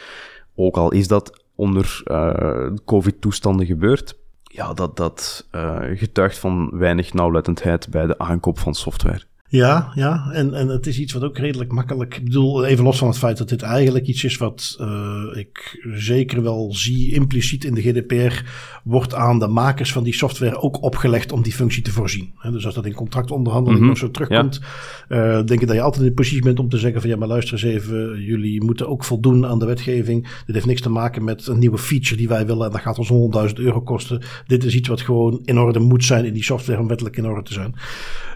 ook 0.55 0.77
al 0.77 0.93
is 0.93 1.09
dat 1.09 1.45
onder 1.55 2.03
uh, 2.05 2.67
COVID-toestanden 2.85 3.67
gebeurd, 3.67 4.19
ja, 4.43 4.75
dat, 4.75 4.97
dat 4.97 5.49
uh, 5.53 5.79
getuigt 5.95 6.39
van 6.39 6.71
weinig 6.73 7.13
nauwlettendheid 7.13 7.91
bij 7.91 8.07
de 8.07 8.19
aankoop 8.19 8.59
van 8.59 8.75
software. 8.75 9.23
Ja, 9.51 9.93
ja. 9.95 10.31
En, 10.33 10.55
en 10.55 10.69
het 10.69 10.87
is 10.87 10.99
iets 10.99 11.13
wat 11.13 11.25
ook 11.25 11.39
redelijk 11.39 11.73
makkelijk. 11.73 12.17
Ik 12.17 12.25
bedoel, 12.25 12.65
even 12.65 12.85
los 12.85 12.99
van 12.99 13.09
het 13.09 13.19
feit 13.19 13.39
dat 13.39 13.49
dit 13.49 13.63
eigenlijk 13.63 14.07
iets 14.07 14.25
is 14.25 14.37
wat 14.37 14.77
uh, 14.81 15.23
ik 15.33 15.85
zeker 15.95 16.43
wel 16.43 16.75
zie 16.75 17.13
impliciet 17.13 17.65
in 17.65 17.75
de 17.75 17.83
GDPR. 17.83 18.45
Wordt 18.85 19.15
aan 19.15 19.39
de 19.39 19.47
makers 19.47 19.93
van 19.93 20.05
die 20.05 20.15
software 20.15 20.61
ook 20.61 20.83
opgelegd 20.83 21.33
om 21.33 21.43
die 21.43 21.53
functie 21.53 21.83
te 21.83 21.91
voorzien. 21.91 22.33
dus 22.43 22.67
als 22.67 22.75
dat 22.75 22.87
in 22.87 22.93
contractonderhandeling 22.93 23.81
mm 23.81 23.87
-hmm. 23.87 23.97
zo 23.97 24.11
terugkomt, 24.11 24.61
ja. 25.09 25.39
uh, 25.39 25.45
denk 25.47 25.61
ik 25.61 25.67
dat 25.67 25.77
je 25.77 25.83
altijd 25.83 26.03
in 26.03 26.09
de 26.09 26.15
positie 26.15 26.43
bent 26.43 26.59
om 26.59 26.69
te 26.69 26.79
zeggen: 26.79 27.01
van 27.01 27.11
ja, 27.11 27.17
maar 27.17 27.29
luister 27.29 27.53
eens 27.53 27.63
even, 27.63 28.23
jullie 28.23 28.65
moeten 28.65 28.89
ook 28.89 29.05
voldoen 29.05 29.47
aan 29.47 29.59
de 29.59 29.67
wetgeving. 29.67 30.23
Dit 30.47 30.55
heeft 30.55 30.67
niks 30.67 30.81
te 30.81 30.91
maken 30.91 31.25
met 31.25 31.47
een 31.47 31.59
nieuwe 31.59 31.79
feature 31.79 32.17
die 32.17 32.29
wij 32.29 32.47
willen 32.47 32.67
en 32.67 32.73
dat 32.73 32.81
gaat 32.81 32.99
ons 32.99 33.49
100.000 33.49 33.55
euro 33.55 33.81
kosten. 33.81 34.23
Dit 34.47 34.65
is 34.65 34.75
iets 34.75 34.89
wat 34.89 35.01
gewoon 35.01 35.41
in 35.45 35.59
orde 35.59 35.79
moet 35.79 36.05
zijn 36.05 36.25
in 36.25 36.33
die 36.33 36.45
software 36.45 36.81
om 36.81 36.89
wettelijk 36.89 37.17
in 37.17 37.27
orde 37.27 37.43
te 37.43 37.53
zijn. 37.53 37.75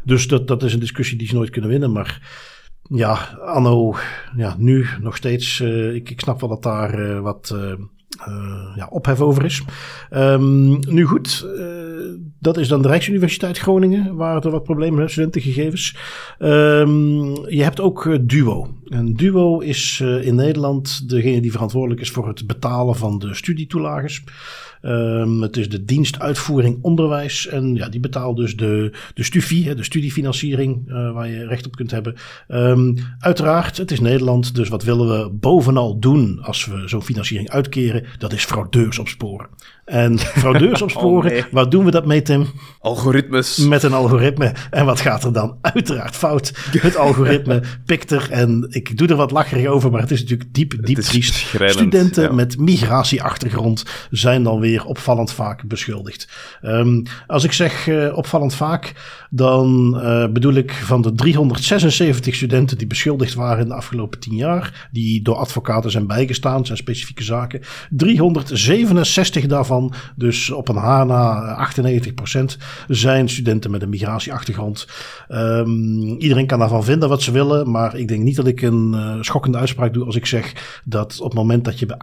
Dus 0.04 0.28
dat, 0.28 0.48
dat 0.48 0.62
is 0.62 0.72
een 0.72 0.80
discussie 0.80 1.18
die 1.18 1.28
ze 1.28 1.34
nooit 1.34 1.50
kunnen 1.50 1.70
winnen. 1.70 1.92
Maar 1.92 2.20
ja, 2.88 3.14
anno, 3.44 3.96
ja, 4.36 4.54
nu 4.58 4.86
nog 5.00 5.16
steeds. 5.16 5.60
Uh, 5.60 5.94
ik, 5.94 6.10
ik 6.10 6.20
snap 6.20 6.40
wel 6.40 6.48
dat 6.48 6.62
daar 6.62 6.98
uh, 7.00 7.20
wat 7.20 7.52
uh, 7.54 7.72
ja, 8.76 8.86
ophef 8.90 9.20
over 9.20 9.44
is. 9.44 9.62
Um, 10.10 10.78
nu 10.92 11.04
goed, 11.04 11.46
dat 12.38 12.56
is 12.56 12.68
dan 12.68 12.82
de 12.82 12.88
Rijksuniversiteit 12.88 13.58
Groningen, 13.58 14.14
waar 14.14 14.44
er 14.44 14.50
wat 14.50 14.62
problemen 14.62 15.00
met 15.00 15.10
studentengegevens. 15.10 15.96
Um, 16.38 17.48
je 17.48 17.62
hebt 17.62 17.80
ook 17.80 18.18
Duo. 18.20 18.74
En 18.88 19.14
Duo 19.14 19.58
is 19.58 20.00
in 20.00 20.34
Nederland 20.34 21.08
degene 21.08 21.40
die 21.40 21.52
verantwoordelijk 21.52 22.00
is 22.00 22.10
voor 22.10 22.28
het 22.28 22.46
betalen 22.46 22.96
van 22.96 23.18
de 23.18 23.34
studietoelages. 23.34 24.22
Um, 24.86 25.42
het 25.42 25.56
is 25.56 25.68
de 25.68 25.84
dienst 25.84 26.18
uitvoering 26.18 26.78
onderwijs. 26.82 27.46
En 27.46 27.74
ja, 27.74 27.88
die 27.88 28.00
betaalt 28.00 28.36
dus 28.36 28.56
de, 28.56 28.92
de 29.14 29.22
STUFI, 29.22 29.74
de 29.74 29.82
studiefinanciering, 29.82 30.88
uh, 30.88 31.12
waar 31.12 31.28
je 31.28 31.46
recht 31.46 31.66
op 31.66 31.76
kunt 31.76 31.90
hebben. 31.90 32.14
Um, 32.48 32.94
uiteraard, 33.18 33.76
het 33.76 33.90
is 33.90 34.00
Nederland, 34.00 34.54
dus 34.54 34.68
wat 34.68 34.82
willen 34.82 35.08
we 35.08 35.30
bovenal 35.30 35.98
doen 35.98 36.38
als 36.42 36.66
we 36.66 36.88
zo'n 36.88 37.02
financiering 37.02 37.50
uitkeren? 37.50 38.04
Dat 38.18 38.32
is 38.32 38.44
fraudeurs 38.44 38.98
opsporen. 38.98 39.48
En 39.84 40.18
fraudeurs 40.18 40.82
opsporen, 40.82 41.30
oh 41.30 41.36
nee. 41.36 41.44
waar 41.50 41.68
doen 41.68 41.84
we 41.84 41.90
dat 41.90 42.06
mee, 42.06 42.22
Tim? 42.22 42.46
Algoritmes. 42.80 43.56
Met 43.56 43.82
een 43.82 43.92
algoritme. 43.92 44.52
En 44.70 44.84
wat 44.84 45.00
gaat 45.00 45.24
er 45.24 45.32
dan? 45.32 45.58
Uiteraard 45.60 46.16
fout. 46.16 46.52
Het 46.70 46.96
algoritme 46.96 47.62
pikt 47.86 48.10
er, 48.10 48.30
en 48.30 48.66
ik 48.70 48.96
doe 48.96 49.08
er 49.08 49.16
wat 49.16 49.30
lacherig 49.30 49.66
over, 49.66 49.90
maar 49.90 50.00
het 50.00 50.10
is 50.10 50.20
natuurlijk 50.20 50.54
diep, 50.54 50.74
diep 50.86 50.98
triest. 50.98 51.34
Studenten 51.66 52.22
ja. 52.22 52.32
met 52.32 52.58
migratieachtergrond 52.58 53.84
zijn 54.10 54.42
dan 54.42 54.60
weer 54.60 54.84
opvallend 54.84 55.32
vaak 55.32 55.68
beschuldigd. 55.68 56.28
Um, 56.62 57.02
als 57.26 57.44
ik 57.44 57.52
zeg 57.52 57.86
uh, 57.86 58.16
opvallend 58.16 58.54
vaak, 58.54 58.92
dan 59.30 60.00
uh, 60.02 60.26
bedoel 60.32 60.54
ik 60.54 60.72
van 60.72 61.02
de 61.02 61.14
376 61.14 62.34
studenten 62.34 62.78
die 62.78 62.86
beschuldigd 62.86 63.34
waren 63.34 63.62
in 63.62 63.68
de 63.68 63.74
afgelopen 63.74 64.20
10 64.20 64.34
jaar, 64.34 64.88
die 64.92 65.22
door 65.22 65.36
advocaten 65.36 65.90
zijn 65.90 66.06
bijgestaan, 66.06 66.66
zijn 66.66 66.78
specifieke 66.78 67.22
zaken, 67.22 67.60
367 67.90 69.46
daarvan, 69.46 69.73
dus 70.16 70.50
op 70.50 70.68
een 70.68 70.76
haar 70.76 71.06
na 71.06 71.70
98%, 71.76 72.44
zijn 72.88 73.28
studenten 73.28 73.70
met 73.70 73.82
een 73.82 73.88
migratieachtergrond. 73.88 74.86
Um, 75.28 76.02
iedereen 76.18 76.46
kan 76.46 76.58
daarvan 76.58 76.84
vinden 76.84 77.08
wat 77.08 77.22
ze 77.22 77.32
willen, 77.32 77.70
maar 77.70 77.96
ik 77.96 78.08
denk 78.08 78.22
niet 78.22 78.36
dat 78.36 78.46
ik 78.46 78.62
een 78.62 78.92
uh, 78.94 79.16
schokkende 79.20 79.58
uitspraak 79.58 79.92
doe 79.92 80.04
als 80.04 80.16
ik 80.16 80.26
zeg 80.26 80.80
dat 80.84 81.20
op 81.20 81.30
het 81.30 81.38
moment 81.38 81.64
dat 81.64 81.78
je 81.78 81.86
bij 81.86 81.96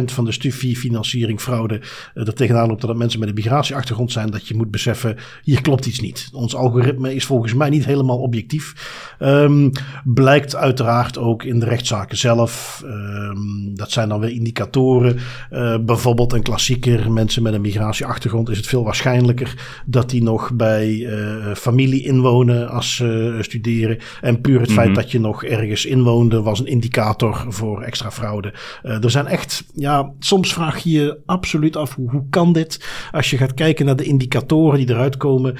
98% 0.00 0.04
van 0.04 0.24
de 0.24 0.32
studiefinanciering 0.32 1.40
fraude 1.40 1.80
uh, 2.14 2.26
er 2.26 2.34
tegenaan 2.34 2.68
loopt 2.68 2.80
dat 2.80 2.90
het 2.90 2.98
mensen 2.98 3.20
met 3.20 3.28
een 3.28 3.34
migratieachtergrond 3.34 4.12
zijn, 4.12 4.30
dat 4.30 4.48
je 4.48 4.54
moet 4.54 4.70
beseffen, 4.70 5.16
hier 5.42 5.60
klopt 5.60 5.86
iets 5.86 6.00
niet. 6.00 6.28
Ons 6.32 6.54
algoritme 6.54 7.14
is 7.14 7.24
volgens 7.24 7.54
mij 7.54 7.70
niet 7.70 7.84
helemaal 7.84 8.18
objectief. 8.18 8.74
Um, 9.18 9.70
blijkt 10.04 10.56
uiteraard 10.56 11.18
ook 11.18 11.42
in 11.42 11.58
de 11.58 11.66
rechtszaken 11.66 12.16
zelf. 12.16 12.82
Um, 12.84 13.74
dat 13.74 13.90
zijn 13.90 14.08
dan 14.08 14.20
weer 14.20 14.30
indicatoren. 14.30 15.18
Uh, 15.52 15.76
bijvoorbeeld 15.78 16.32
een 16.32 16.42
klassieker, 16.78 17.12
mensen 17.12 17.42
met 17.42 17.54
een 17.54 17.60
migratieachtergrond 17.60 18.48
is 18.48 18.56
het 18.56 18.66
veel 18.66 18.84
waarschijnlijker 18.84 19.82
dat 19.86 20.10
die 20.10 20.22
nog 20.22 20.54
bij 20.54 20.94
uh, 20.94 21.54
familie 21.54 22.02
inwonen 22.02 22.68
als 22.68 22.94
ze 22.94 23.32
uh, 23.36 23.42
studeren. 23.42 23.98
En 24.20 24.40
puur 24.40 24.60
het 24.60 24.68
mm 24.68 24.76
-hmm. 24.76 24.84
feit 24.84 24.94
dat 24.94 25.10
je 25.10 25.20
nog 25.20 25.44
ergens 25.44 25.84
inwoonde, 25.86 26.42
was 26.42 26.60
een 26.60 26.66
indicator 26.66 27.44
voor 27.48 27.82
extra 27.82 28.10
fraude. 28.10 28.54
er 28.82 29.10
zijn 29.10 29.26
echt, 29.26 29.64
ja, 29.74 30.12
soms 30.18 30.52
vraag 30.52 30.78
je 30.78 30.90
je 30.90 31.18
absoluut 31.26 31.76
af 31.76 31.94
hoe, 31.94 32.10
hoe 32.10 32.26
kan 32.30 32.52
dit? 32.52 32.86
Als 33.10 33.30
je 33.30 33.36
gaat 33.36 33.54
kijken 33.54 33.86
naar 33.86 33.96
de 33.96 34.04
indicatoren 34.04 34.78
die 34.78 34.90
eruit 34.90 35.16
komen, 35.16 35.56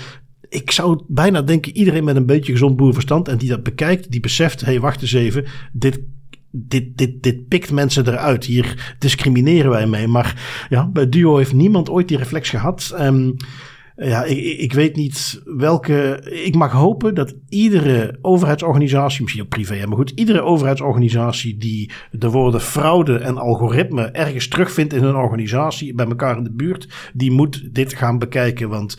ik 0.48 0.70
zou 0.70 1.02
bijna 1.08 1.42
denken, 1.42 1.76
iedereen 1.76 2.04
met 2.04 2.16
een 2.16 2.26
beetje 2.26 2.52
gezond 2.52 2.76
boerverstand 2.76 3.28
en 3.28 3.38
die 3.38 3.48
dat 3.48 3.62
bekijkt, 3.62 4.10
die 4.10 4.20
beseft, 4.20 4.60
hé, 4.60 4.66
hey, 4.66 4.80
wacht 4.80 5.02
eens 5.02 5.12
even, 5.12 5.44
dit 5.72 6.00
dit, 6.56 6.96
dit, 6.98 7.22
dit 7.22 7.48
pikt 7.48 7.72
mensen 7.72 8.08
eruit. 8.08 8.44
Hier 8.44 8.96
discrimineren 8.98 9.70
wij 9.70 9.86
mee. 9.86 10.08
Maar 10.08 10.66
ja, 10.68 10.88
bij 10.88 11.08
Duo 11.08 11.36
heeft 11.36 11.52
niemand 11.52 11.90
ooit 11.90 12.08
die 12.08 12.16
reflex 12.16 12.50
gehad. 12.50 12.94
Um, 13.00 13.36
ja, 13.96 14.24
ik, 14.24 14.58
ik 14.58 14.72
weet 14.72 14.96
niet 14.96 15.42
welke. 15.44 16.20
Ik 16.44 16.54
mag 16.54 16.72
hopen 16.72 17.14
dat 17.14 17.34
iedere 17.48 18.18
overheidsorganisatie, 18.22 19.22
misschien 19.22 19.42
ook 19.42 19.48
privé, 19.48 19.86
maar 19.86 19.96
goed, 19.96 20.10
iedere 20.10 20.42
overheidsorganisatie 20.42 21.56
die 21.56 21.90
de 22.10 22.30
woorden 22.30 22.60
fraude 22.60 23.18
en 23.18 23.38
algoritme 23.38 24.02
ergens 24.04 24.48
terugvindt 24.48 24.92
in 24.92 25.02
hun 25.02 25.16
organisatie, 25.16 25.94
bij 25.94 26.06
elkaar 26.06 26.36
in 26.36 26.44
de 26.44 26.52
buurt, 26.52 27.10
die 27.12 27.30
moet 27.30 27.74
dit 27.74 27.94
gaan 27.94 28.18
bekijken. 28.18 28.68
Want 28.68 28.98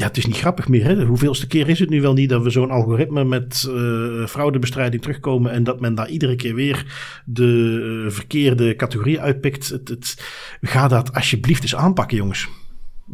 ja, 0.00 0.06
het 0.06 0.16
is 0.16 0.26
niet 0.26 0.36
grappig 0.36 0.68
meer. 0.68 0.84
Hè? 0.84 1.04
Hoeveelste 1.04 1.46
keer 1.46 1.68
is 1.68 1.78
het 1.78 1.90
nu 1.90 2.00
wel 2.00 2.12
niet 2.12 2.28
dat 2.28 2.42
we 2.42 2.50
zo'n 2.50 2.70
algoritme 2.70 3.24
met 3.24 3.66
uh, 3.68 4.26
fraudebestrijding 4.26 5.02
terugkomen 5.02 5.52
en 5.52 5.64
dat 5.64 5.80
men 5.80 5.94
daar 5.94 6.08
iedere 6.08 6.36
keer 6.36 6.54
weer 6.54 6.84
de 7.24 8.02
uh, 8.04 8.10
verkeerde 8.10 8.76
categorie 8.76 9.20
uitpikt? 9.20 9.68
Het, 9.68 9.88
het, 9.88 10.16
ga 10.60 10.88
dat 10.88 11.14
alsjeblieft 11.14 11.62
eens 11.62 11.76
aanpakken, 11.76 12.16
jongens. 12.16 12.48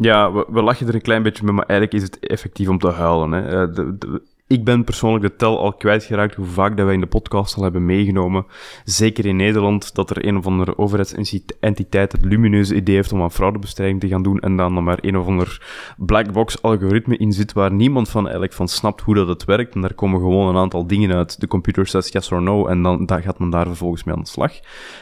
Ja, 0.00 0.32
we, 0.32 0.46
we 0.48 0.62
lachen 0.62 0.88
er 0.88 0.94
een 0.94 1.00
klein 1.00 1.22
beetje 1.22 1.44
mee, 1.44 1.52
maar 1.52 1.66
eigenlijk 1.66 2.02
is 2.02 2.08
het 2.08 2.18
effectief 2.18 2.68
om 2.68 2.78
te 2.78 2.90
huilen. 2.90 3.32
Hè? 3.32 3.70
De, 3.70 3.96
de, 3.98 4.22
ik 4.48 4.64
ben 4.64 4.84
persoonlijk 4.84 5.24
de 5.24 5.36
tel 5.36 5.60
al 5.60 5.72
kwijtgeraakt 5.72 6.34
hoe 6.34 6.46
vaak 6.46 6.76
dat 6.76 6.84
wij 6.84 6.94
in 6.94 7.00
de 7.00 7.06
podcast 7.06 7.56
al 7.56 7.62
hebben 7.62 7.84
meegenomen. 7.84 8.46
Zeker 8.84 9.26
in 9.26 9.36
Nederland, 9.36 9.94
dat 9.94 10.10
er 10.10 10.26
een 10.26 10.36
of 10.36 10.46
andere 10.46 10.78
overheidsentiteit 10.78 12.12
het 12.12 12.24
lumineuze 12.24 12.74
idee 12.74 12.94
heeft 12.94 13.12
om 13.12 13.22
aan 13.22 13.32
fraudebestrijding 13.32 14.00
te 14.00 14.08
gaan 14.08 14.22
doen 14.22 14.40
en 14.40 14.56
dan 14.56 14.84
maar 14.84 14.98
een 15.00 15.18
of 15.18 15.26
ander 15.26 15.62
blackbox 15.96 16.62
algoritme 16.62 17.16
in 17.16 17.32
zit 17.32 17.52
waar 17.52 17.72
niemand 17.72 18.08
van 18.08 18.22
eigenlijk 18.22 18.52
van 18.52 18.68
snapt 18.68 19.00
hoe 19.00 19.14
dat 19.14 19.28
het 19.28 19.44
werkt. 19.44 19.74
En 19.74 19.80
daar 19.80 19.94
komen 19.94 20.20
gewoon 20.20 20.48
een 20.48 20.62
aantal 20.62 20.86
dingen 20.86 21.12
uit. 21.12 21.40
De 21.40 21.46
computer 21.46 21.86
says 21.86 22.08
yes 22.08 22.32
or 22.32 22.42
no 22.42 22.66
en 22.66 22.82
dan, 22.82 23.06
dan 23.06 23.22
gaat 23.22 23.38
men 23.38 23.50
daar 23.50 23.66
vervolgens 23.66 24.04
mee 24.04 24.14
aan 24.14 24.22
de 24.22 24.28
slag. 24.28 24.52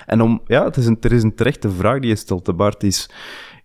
En 0.07 0.23
om, 0.23 0.41
ja, 0.47 0.65
het 0.65 0.77
is 0.77 0.87
een, 0.87 0.97
er 1.01 1.13
is 1.13 1.23
een 1.23 1.35
terechte 1.35 1.71
vraag 1.71 2.01
die 2.01 2.11
je 2.11 2.17
stelt, 2.17 2.57
Bart, 2.57 2.83
is 2.83 3.11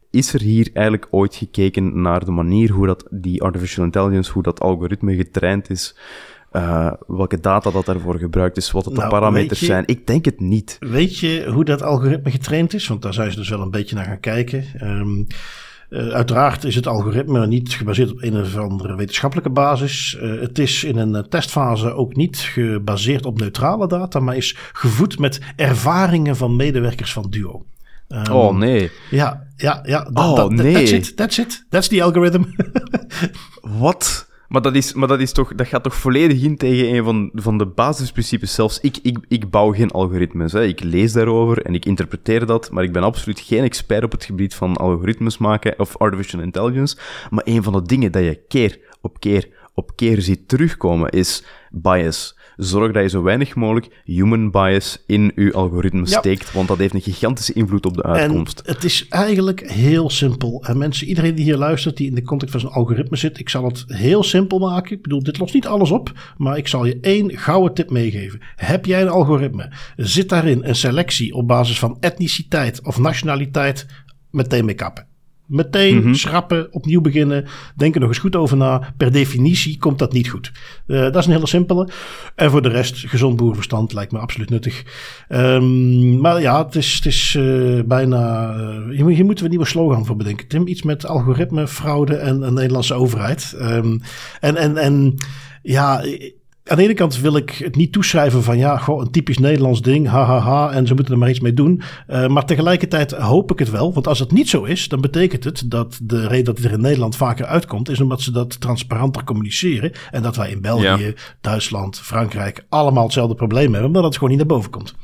is 0.09 0.33
er 0.33 0.41
hier 0.41 0.69
eigenlijk 0.73 1.07
ooit 1.11 1.35
gekeken 1.35 2.01
naar 2.01 2.25
de 2.25 2.31
manier 2.31 2.71
hoe 2.71 2.87
dat 2.87 3.07
die 3.09 3.41
artificial 3.41 3.85
intelligence, 3.85 4.31
hoe 4.31 4.43
dat 4.43 4.59
algoritme 4.59 5.15
getraind 5.15 5.69
is, 5.69 5.95
uh, 6.51 6.91
welke 7.07 7.39
data 7.39 7.71
dat 7.71 7.85
daarvoor 7.85 8.19
gebruikt 8.19 8.57
is, 8.57 8.71
wat 8.71 8.85
het 8.85 8.93
nou, 8.93 9.05
de 9.05 9.15
parameters 9.15 9.59
zijn? 9.59 9.83
Ik 9.85 10.07
denk 10.07 10.25
het 10.25 10.39
niet. 10.39 10.77
Weet 10.79 11.17
je 11.17 11.49
hoe 11.51 11.65
dat 11.65 11.81
algoritme 11.81 12.31
getraind 12.31 12.73
is? 12.73 12.87
Want 12.87 13.01
daar 13.01 13.13
zijn 13.13 13.31
ze 13.31 13.37
dus 13.37 13.49
wel 13.49 13.61
een 13.61 13.71
beetje 13.71 13.95
naar 13.95 14.05
gaan 14.05 14.19
kijken. 14.19 14.65
Um, 14.81 15.27
uh, 15.89 16.07
uiteraard 16.07 16.63
is 16.63 16.75
het 16.75 16.87
algoritme 16.87 17.47
niet 17.47 17.73
gebaseerd 17.73 18.11
op 18.11 18.23
een 18.23 18.41
of 18.41 18.57
andere 18.57 18.95
wetenschappelijke 18.95 19.49
basis. 19.49 20.17
Uh, 20.21 20.41
het 20.41 20.59
is 20.59 20.83
in 20.83 20.97
een 20.97 21.29
testfase 21.29 21.93
ook 21.93 22.15
niet 22.15 22.37
gebaseerd 22.37 23.25
op 23.25 23.39
neutrale 23.39 23.87
data, 23.87 24.19
maar 24.19 24.35
is 24.35 24.55
gevoed 24.73 25.19
met 25.19 25.39
ervaringen 25.55 26.35
van 26.35 26.55
medewerkers 26.55 27.13
van 27.13 27.29
Duo. 27.29 27.65
Um, 28.09 28.31
oh 28.31 28.57
nee. 28.57 28.91
Ja, 29.09 29.47
ja, 29.55 29.79
ja. 29.83 30.03
Dat, 30.03 30.25
oh 30.25 30.35
dat, 30.35 30.51
nee. 30.51 30.73
That's 30.73 30.91
it, 30.91 31.17
that's 31.17 31.37
it. 31.37 31.65
That's 31.69 31.87
the 31.87 32.03
algorithm. 32.03 32.43
Wat? 33.79 34.27
Maar 34.47 34.61
dat, 34.61 34.75
is, 34.75 34.93
maar 34.93 35.07
dat, 35.07 35.19
is 35.19 35.31
toch, 35.31 35.55
dat 35.55 35.67
gaat 35.67 35.83
toch 35.83 35.95
volledig 35.95 36.41
in 36.43 36.57
tegen 36.57 36.95
een 36.95 37.03
van, 37.03 37.31
van 37.33 37.57
de 37.57 37.65
basisprincipes. 37.65 38.53
Zelfs 38.53 38.79
ik, 38.79 38.97
ik, 39.01 39.17
ik 39.27 39.49
bouw 39.49 39.71
geen 39.71 39.91
algoritmes. 39.91 40.51
Hè. 40.51 40.63
Ik 40.63 40.83
lees 40.83 41.13
daarover 41.13 41.61
en 41.65 41.73
ik 41.73 41.85
interpreteer 41.85 42.45
dat, 42.45 42.71
maar 42.71 42.83
ik 42.83 42.91
ben 42.91 43.03
absoluut 43.03 43.39
geen 43.39 43.63
expert 43.63 44.03
op 44.03 44.11
het 44.11 44.25
gebied 44.25 44.55
van 44.55 44.77
algoritmes 44.77 45.37
maken 45.37 45.79
of 45.79 45.97
artificial 45.97 46.41
intelligence. 46.41 46.97
Maar 47.29 47.43
een 47.45 47.63
van 47.63 47.73
de 47.73 47.81
dingen 47.81 48.11
dat 48.11 48.23
je 48.23 48.41
keer 48.47 48.79
op 49.01 49.19
keer 49.19 49.47
op 49.73 49.95
keer 49.95 50.21
ziet 50.21 50.47
terugkomen 50.47 51.09
is 51.09 51.43
bias 51.71 52.37
zorg 52.59 52.91
dat 52.91 53.03
je 53.03 53.09
zo 53.09 53.23
weinig 53.23 53.55
mogelijk 53.55 54.01
human 54.03 54.51
bias 54.51 55.03
in 55.05 55.31
je 55.35 55.53
algoritme 55.53 56.07
steekt, 56.07 56.51
want 56.51 56.67
dat 56.67 56.77
heeft 56.77 56.93
een 56.93 57.01
gigantische 57.01 57.53
invloed 57.53 57.85
op 57.85 57.95
de 57.95 58.03
uitkomst. 58.03 58.59
En 58.59 58.73
het 58.73 58.83
is 58.83 59.07
eigenlijk 59.09 59.71
heel 59.71 60.09
simpel. 60.09 60.63
En 60.67 60.77
mensen, 60.77 61.07
iedereen 61.07 61.35
die 61.35 61.43
hier 61.43 61.57
luistert, 61.57 61.97
die 61.97 62.07
in 62.07 62.15
de 62.15 62.23
context 62.23 62.51
van 62.51 62.61
zijn 62.61 62.73
algoritme 62.73 63.17
zit, 63.17 63.39
ik 63.39 63.49
zal 63.49 63.65
het 63.65 63.83
heel 63.87 64.23
simpel 64.23 64.59
maken. 64.59 64.95
Ik 64.95 65.01
bedoel, 65.01 65.23
dit 65.23 65.39
lost 65.39 65.53
niet 65.53 65.67
alles 65.67 65.91
op, 65.91 66.33
maar 66.37 66.57
ik 66.57 66.67
zal 66.67 66.85
je 66.85 66.97
één 67.01 67.37
gouden 67.37 67.73
tip 67.73 67.89
meegeven. 67.89 68.39
Heb 68.55 68.85
jij 68.85 69.01
een 69.01 69.09
algoritme? 69.09 69.71
Zit 69.95 70.29
daarin 70.29 70.63
een 70.63 70.75
selectie 70.75 71.33
op 71.33 71.47
basis 71.47 71.79
van 71.79 71.97
etniciteit 71.99 72.85
of 72.85 72.99
nationaliteit? 72.99 73.85
Meteen 74.31 74.65
mee 74.65 74.75
kappen. 74.75 75.08
Meteen 75.49 75.95
mm 75.95 76.13
schrappen, 76.15 76.73
opnieuw 76.73 77.01
beginnen. 77.01 77.45
Denk 77.75 77.93
er 77.93 77.99
nog 77.99 78.09
eens 78.09 78.17
goed 78.17 78.35
over 78.35 78.57
na. 78.57 78.93
Per 78.97 79.11
definitie 79.11 79.77
komt 79.77 79.99
dat 79.99 80.13
niet 80.13 80.29
goed. 80.29 80.51
Uh, 80.87 81.01
dat 81.01 81.15
is 81.15 81.25
een 81.25 81.31
hele 81.31 81.47
simpele. 81.47 81.89
En 82.35 82.51
voor 82.51 82.61
de 82.61 82.69
rest, 82.69 82.97
gezond 83.07 83.35
boerverstand 83.35 83.93
lijkt 83.93 84.11
me 84.11 84.19
absoluut 84.19 84.49
nuttig. 84.49 84.83
Um, 85.29 86.19
maar 86.21 86.41
ja, 86.41 86.65
het 86.65 86.75
is, 86.75 86.93
het 86.93 87.05
is 87.05 87.35
uh, 87.37 87.83
bijna. 87.85 88.55
Uh, 88.57 88.95
hier, 88.95 89.07
hier, 89.07 89.25
moeten 89.25 89.37
we 89.37 89.43
een 89.43 89.49
nieuwe 89.49 89.65
slogan 89.65 90.05
voor 90.05 90.15
bedenken. 90.15 90.47
Tim, 90.47 90.67
iets 90.67 90.83
met 90.83 91.05
algoritme, 91.05 91.67
fraude 91.67 92.15
en 92.15 92.41
een 92.41 92.53
Nederlandse 92.53 92.93
overheid. 92.93 93.55
Um, 93.61 94.01
en, 94.39 94.55
en, 94.55 94.77
en 94.77 95.15
ja 95.61 96.03
aan 96.69 96.77
de 96.77 96.83
ene 96.83 96.93
kant 96.93 97.19
wil 97.19 97.35
ik 97.35 97.49
het 97.49 97.75
niet 97.75 97.91
toeschrijven 97.91 98.43
van 98.43 98.57
ja, 98.57 98.77
gewoon 98.77 99.01
een 99.01 99.11
typisch 99.11 99.37
Nederlands 99.37 99.81
ding, 99.81 100.07
hahaha, 100.07 100.39
ha, 100.39 100.67
ha, 100.67 100.71
en 100.71 100.87
ze 100.87 100.93
moeten 100.93 101.13
er 101.13 101.19
maar 101.19 101.29
iets 101.29 101.39
mee 101.39 101.53
doen. 101.53 101.81
Uh, 102.09 102.27
maar 102.27 102.45
tegelijkertijd 102.45 103.11
hoop 103.11 103.51
ik 103.51 103.59
het 103.59 103.69
wel, 103.69 103.93
want 103.93 104.07
als 104.07 104.19
het 104.19 104.31
niet 104.31 104.49
zo 104.49 104.63
is, 104.63 104.87
dan 104.87 105.01
betekent 105.01 105.43
het 105.43 105.63
dat 105.65 105.99
de 106.03 106.27
reden 106.27 106.45
dat 106.45 106.57
het 106.57 106.65
er 106.65 106.71
in 106.71 106.81
Nederland 106.81 107.15
vaker 107.15 107.45
uitkomt, 107.45 107.89
is 107.89 108.01
omdat 108.01 108.21
ze 108.21 108.31
dat 108.31 108.61
transparanter 108.61 109.23
communiceren. 109.23 109.91
En 110.11 110.21
dat 110.21 110.35
wij 110.35 110.49
in 110.49 110.61
België, 110.61 111.13
Duitsland, 111.41 111.99
Frankrijk 111.99 112.65
allemaal 112.69 113.03
hetzelfde 113.03 113.35
probleem 113.35 113.73
hebben, 113.73 113.91
maar 113.91 114.01
dat 114.01 114.09
het 114.09 114.13
gewoon 114.13 114.29
niet 114.29 114.47
naar 114.47 114.57
boven 114.57 114.71
komt. 114.71 114.95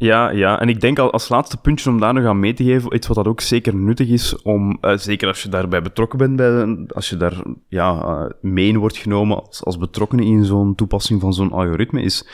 Ja, 0.00 0.30
ja, 0.30 0.60
en 0.60 0.68
ik 0.68 0.80
denk 0.80 0.98
als 0.98 1.28
laatste 1.28 1.56
puntje 1.56 1.90
om 1.90 2.00
daar 2.00 2.14
nog 2.14 2.24
aan 2.24 2.40
mee 2.40 2.52
te 2.52 2.64
geven, 2.64 2.94
iets 2.94 3.06
wat 3.06 3.16
dat 3.16 3.26
ook 3.26 3.40
zeker 3.40 3.74
nuttig 3.74 4.08
is, 4.08 4.42
om, 4.42 4.78
uh, 4.80 4.96
zeker 4.96 5.28
als 5.28 5.42
je 5.42 5.48
daarbij 5.48 5.82
betrokken 5.82 6.18
bent, 6.18 6.36
bij, 6.36 6.86
als 6.94 7.08
je 7.08 7.16
daar 7.16 7.42
ja, 7.68 8.02
uh, 8.04 8.30
mee 8.40 8.78
wordt 8.78 8.96
genomen 8.96 9.46
als, 9.46 9.64
als 9.64 9.78
betrokkenen 9.78 10.24
in 10.24 10.44
zo'n 10.44 10.74
toepassing 10.74 11.20
van 11.20 11.32
zo'n 11.32 11.52
algoritme, 11.52 12.02
is 12.02 12.28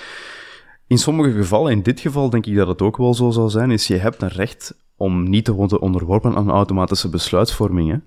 in 0.87 0.99
sommige 0.99 1.33
gevallen, 1.33 1.73
in 1.73 1.83
dit 1.83 2.01
geval 2.01 2.31
denk 2.31 2.47
ik 2.47 2.57
dat 2.57 2.69
het 2.69 2.83
ook 2.83 2.97
wel 2.97 3.15
zo 3.15 3.31
zal 3.31 3.49
zijn, 3.49 3.71
is 3.71 3.87
je 3.87 3.97
hebt 3.97 4.23
een 4.23 4.29
recht 4.29 4.75
om 4.97 5.29
niet 5.29 5.45
te 5.45 5.53
worden 5.53 5.81
onderworpen 5.81 6.37
aan 6.37 6.51
automatische 6.51 7.09
besluitvorming. 7.09 8.03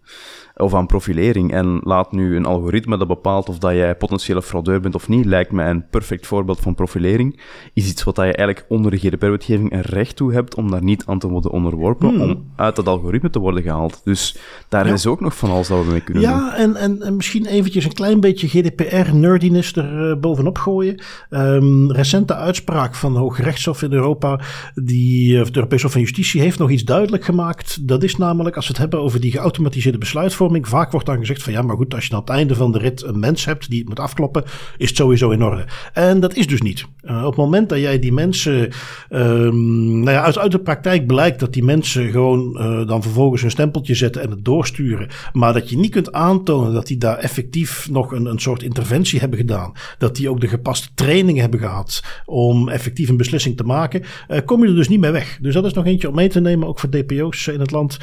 Of 0.59 0.73
aan 0.73 0.85
profilering. 0.85 1.53
En 1.53 1.79
laat 1.83 2.11
nu 2.11 2.35
een 2.35 2.45
algoritme 2.45 2.97
dat 2.97 3.07
bepaalt 3.07 3.49
of 3.49 3.57
dat 3.57 3.71
jij 3.71 3.95
potentiële 3.95 4.41
fraudeur 4.41 4.79
bent 4.79 4.95
of 4.95 5.07
niet, 5.07 5.25
lijkt 5.25 5.51
mij 5.51 5.69
een 5.69 5.89
perfect 5.89 6.27
voorbeeld 6.27 6.59
van 6.59 6.75
profilering. 6.75 7.39
Is 7.73 7.89
iets 7.89 8.03
wat 8.03 8.15
je 8.15 8.21
eigenlijk 8.21 8.65
onder 8.69 8.91
de 8.91 8.97
GDPR-wetgeving 8.97 9.71
een 9.71 9.81
recht 9.81 10.15
toe 10.15 10.33
hebt 10.33 10.55
om 10.55 10.71
daar 10.71 10.83
niet 10.83 11.03
aan 11.05 11.19
te 11.19 11.27
worden 11.27 11.51
onderworpen, 11.51 12.09
hmm. 12.09 12.21
om 12.21 12.51
uit 12.55 12.75
dat 12.75 12.87
algoritme 12.87 13.29
te 13.29 13.39
worden 13.39 13.63
gehaald. 13.63 14.01
Dus 14.03 14.37
daar 14.69 14.87
is 14.87 15.07
ook 15.07 15.19
nog 15.19 15.35
van 15.35 15.49
alles 15.49 15.67
dat 15.67 15.85
we 15.85 15.91
mee 15.91 16.01
kunnen 16.01 16.23
ja, 16.23 16.39
doen. 16.39 16.47
Ja, 16.47 16.55
en, 16.55 16.75
en, 16.75 17.01
en, 17.01 17.15
misschien 17.15 17.45
eventjes 17.45 17.85
een 17.85 17.93
klein 17.93 18.19
beetje 18.19 18.47
GDPR-nerdiness 18.47 19.75
er 19.75 20.09
uh, 20.09 20.19
bovenop 20.19 20.57
gooien. 20.57 21.01
Um, 21.29 21.91
recente 21.91 22.35
uitspraak 22.35 22.95
van 22.95 23.13
de 23.13 23.19
Hooggerechtshof 23.19 23.81
in 23.81 23.93
Europa, 23.93 24.39
die, 24.73 25.41
of 25.41 25.49
de 25.49 25.55
Europese 25.55 25.83
Hof 25.83 25.91
van 25.91 26.01
Justitie, 26.01 26.41
heeft 26.41 26.59
nog 26.59 26.69
iets 26.69 26.83
duidelijk 26.83 27.23
gemaakt. 27.23 27.87
Dat 27.87 28.03
is 28.03 28.17
namelijk, 28.17 28.55
als 28.55 28.65
we 28.65 28.71
het 28.71 28.81
hebben 28.81 28.99
over 28.99 29.19
die 29.19 29.31
geautomatiseerde 29.31 29.97
besluitvorming, 29.97 30.48
Vaak 30.61 30.91
wordt 30.91 31.05
dan 31.05 31.17
gezegd 31.17 31.43
van 31.43 31.53
ja, 31.53 31.61
maar 31.61 31.75
goed, 31.75 31.93
als 31.93 32.05
je 32.05 32.13
aan 32.13 32.19
het 32.19 32.29
einde 32.29 32.55
van 32.55 32.71
de 32.71 32.77
rit 32.77 33.03
een 33.03 33.19
mens 33.19 33.45
hebt 33.45 33.69
die 33.69 33.79
het 33.79 33.89
moet 33.89 33.99
afkloppen, 33.99 34.43
is 34.77 34.87
het 34.87 34.97
sowieso 34.97 35.29
in 35.29 35.43
orde. 35.43 35.65
En 35.93 36.19
dat 36.19 36.35
is 36.35 36.47
dus 36.47 36.61
niet. 36.61 36.85
Uh, 37.03 37.17
op 37.17 37.25
het 37.25 37.35
moment 37.35 37.69
dat 37.69 37.79
jij 37.79 37.99
die 37.99 38.13
mensen, 38.13 38.71
um, 39.09 39.99
nou 39.99 40.11
ja, 40.11 40.23
uit, 40.23 40.37
uit 40.37 40.51
de 40.51 40.59
praktijk 40.59 41.07
blijkt 41.07 41.39
dat 41.39 41.53
die 41.53 41.63
mensen 41.63 42.09
gewoon 42.09 42.57
uh, 42.57 42.87
dan 42.87 43.01
vervolgens 43.01 43.41
een 43.41 43.51
stempeltje 43.51 43.95
zetten 43.95 44.21
en 44.21 44.29
het 44.29 44.45
doorsturen, 44.45 45.07
maar 45.33 45.53
dat 45.53 45.69
je 45.69 45.77
niet 45.77 45.91
kunt 45.91 46.11
aantonen 46.11 46.73
dat 46.73 46.87
die 46.87 46.97
daar 46.97 47.17
effectief 47.17 47.89
nog 47.91 48.11
een, 48.11 48.25
een 48.25 48.39
soort 48.39 48.63
interventie 48.63 49.19
hebben 49.19 49.39
gedaan, 49.39 49.71
dat 49.97 50.15
die 50.15 50.29
ook 50.29 50.41
de 50.41 50.47
gepaste 50.47 50.89
training 50.95 51.39
hebben 51.39 51.59
gehad 51.59 52.03
om 52.25 52.69
effectief 52.69 53.09
een 53.09 53.17
beslissing 53.17 53.57
te 53.57 53.63
maken, 53.63 54.01
uh, 54.29 54.37
kom 54.45 54.63
je 54.63 54.69
er 54.69 54.75
dus 54.75 54.89
niet 54.89 54.99
mee 54.99 55.11
weg. 55.11 55.37
Dus 55.41 55.53
dat 55.53 55.65
is 55.65 55.73
nog 55.73 55.85
eentje 55.85 56.09
om 56.09 56.15
mee 56.15 56.29
te 56.29 56.39
nemen, 56.39 56.67
ook 56.67 56.79
voor 56.79 56.89
DPO's 56.89 57.47
in 57.47 57.59
het 57.59 57.71
land. 57.71 57.97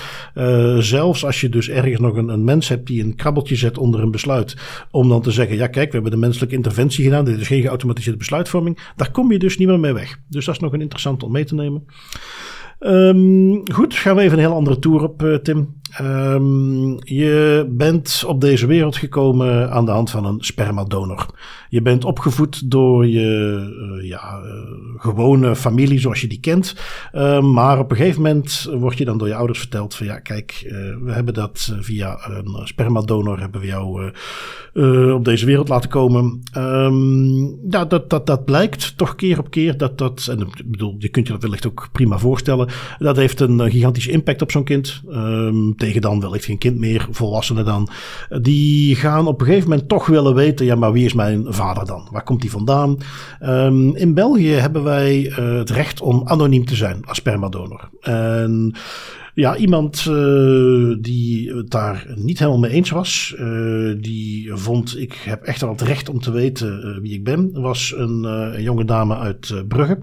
zelfs 0.78 1.24
als 1.24 1.40
je 1.40 1.48
dus 1.48 1.68
ergens 1.68 2.00
nog 2.00 2.16
een 2.16 2.35
een 2.36 2.44
mens 2.44 2.68
hebt 2.68 2.86
die 2.86 3.04
een 3.04 3.14
krabbeltje 3.14 3.56
zet 3.56 3.78
onder 3.78 4.00
een 4.00 4.10
besluit. 4.10 4.56
Om 4.90 5.08
dan 5.08 5.22
te 5.22 5.30
zeggen: 5.30 5.56
ja, 5.56 5.66
kijk, 5.66 5.86
we 5.86 5.94
hebben 5.94 6.10
de 6.10 6.16
menselijke 6.16 6.54
interventie 6.54 7.04
gedaan. 7.04 7.24
Dit 7.24 7.40
is 7.40 7.46
geen 7.46 7.62
geautomatiseerde 7.62 8.18
besluitvorming. 8.18 8.78
Daar 8.96 9.10
kom 9.10 9.32
je 9.32 9.38
dus 9.38 9.58
niet 9.58 9.68
meer 9.68 9.80
mee 9.80 9.92
weg. 9.92 10.18
Dus 10.28 10.44
dat 10.44 10.54
is 10.54 10.60
nog 10.60 10.72
een 10.72 10.80
interessant 10.80 11.22
om 11.22 11.32
mee 11.32 11.44
te 11.44 11.54
nemen. 11.54 11.84
Um, 12.80 13.62
goed, 13.72 13.94
gaan 13.94 14.16
we 14.16 14.22
even 14.22 14.38
een 14.38 14.44
heel 14.44 14.54
andere 14.54 14.78
tour 14.78 15.02
op, 15.02 15.22
uh, 15.22 15.34
Tim. 15.34 15.80
Um, 16.00 16.96
je 17.04 17.66
bent 17.70 18.24
op 18.26 18.40
deze 18.40 18.66
wereld 18.66 18.96
gekomen 18.96 19.70
aan 19.70 19.84
de 19.84 19.90
hand 19.90 20.10
van 20.10 20.24
een 20.24 20.38
spermadonor. 20.40 21.26
Je 21.76 21.82
bent 21.82 22.04
opgevoed 22.04 22.70
door 22.70 23.06
je 23.06 23.98
uh, 24.00 24.08
ja, 24.08 24.40
uh, 24.44 24.50
gewone 24.96 25.56
familie 25.56 25.98
zoals 25.98 26.20
je 26.20 26.26
die 26.26 26.40
kent. 26.40 26.76
Uh, 27.14 27.40
maar 27.40 27.78
op 27.78 27.90
een 27.90 27.96
gegeven 27.96 28.22
moment 28.22 28.70
word 28.78 28.98
je 28.98 29.04
dan 29.04 29.18
door 29.18 29.28
je 29.28 29.34
ouders 29.34 29.58
verteld 29.58 29.94
van 29.94 30.06
ja, 30.06 30.18
kijk, 30.18 30.64
we 31.02 31.12
hebben 31.12 31.34
dat 31.34 31.76
via 31.80 32.18
een 32.28 32.66
spermadonor 32.66 33.40
hebben 33.40 33.60
we 33.60 33.66
jou 33.66 34.12
op 35.12 35.24
deze 35.24 35.46
wereld 35.46 35.68
laten 35.68 35.90
komen. 35.90 36.42
Um, 36.56 37.70
ja, 37.70 37.84
dat, 37.84 38.10
dat, 38.10 38.26
dat 38.26 38.44
blijkt 38.44 38.96
toch 38.96 39.14
keer 39.14 39.38
op 39.38 39.50
keer 39.50 39.76
dat 39.76 39.98
dat, 39.98 40.26
en 40.30 40.40
ik 40.40 40.70
bedoel, 40.70 40.96
je 40.98 41.08
kunt 41.08 41.26
je 41.26 41.32
dat 41.32 41.42
wellicht 41.42 41.66
ook 41.66 41.88
prima 41.92 42.18
voorstellen, 42.18 42.68
dat 42.98 43.16
heeft 43.16 43.40
een 43.40 43.70
gigantische 43.70 44.10
impact 44.10 44.42
op 44.42 44.50
zo'n 44.50 44.64
kind. 44.64 45.02
Um, 45.10 45.76
tegen 45.76 46.00
dan 46.00 46.20
wellicht 46.20 46.44
geen 46.44 46.58
kind 46.58 46.78
meer, 46.78 47.08
volwassenen 47.10 47.64
dan. 47.64 47.88
Die 48.42 48.94
gaan 48.94 49.26
op 49.26 49.40
een 49.40 49.46
gegeven 49.46 49.68
moment 49.68 49.88
toch 49.88 50.06
willen 50.06 50.34
weten, 50.34 50.66
ja, 50.66 50.74
maar 50.74 50.92
wie 50.92 51.04
is 51.04 51.14
mijn 51.14 51.44
vader 51.48 51.64
Waar 52.10 52.22
komt 52.22 52.40
die 52.40 52.50
vandaan? 52.50 52.98
Um, 53.42 53.96
in 53.96 54.14
België 54.14 54.52
hebben 54.52 54.82
wij 54.82 55.24
uh, 55.24 55.58
het 55.58 55.70
recht 55.70 56.00
om 56.00 56.22
anoniem 56.24 56.64
te 56.64 56.74
zijn 56.74 57.04
als 57.04 57.16
spermadonor. 57.16 57.88
En 58.00 58.74
ja, 59.34 59.56
iemand 59.56 60.06
uh, 60.08 60.96
die 61.00 61.54
het 61.54 61.70
daar 61.70 62.06
niet 62.14 62.38
helemaal 62.38 62.60
mee 62.60 62.70
eens 62.70 62.90
was, 62.90 63.34
uh, 63.38 63.94
die 64.00 64.54
vond 64.54 64.98
ik 64.98 65.12
heb 65.24 65.42
echt 65.42 65.60
wel 65.60 65.70
het 65.70 65.80
recht 65.80 66.08
om 66.08 66.20
te 66.20 66.30
weten 66.30 67.00
wie 67.02 67.12
ik 67.12 67.24
ben, 67.24 67.50
was 67.52 67.94
een, 67.96 68.24
een 68.24 68.62
jonge 68.62 68.84
dame 68.84 69.16
uit 69.16 69.64
Brugge. 69.68 69.98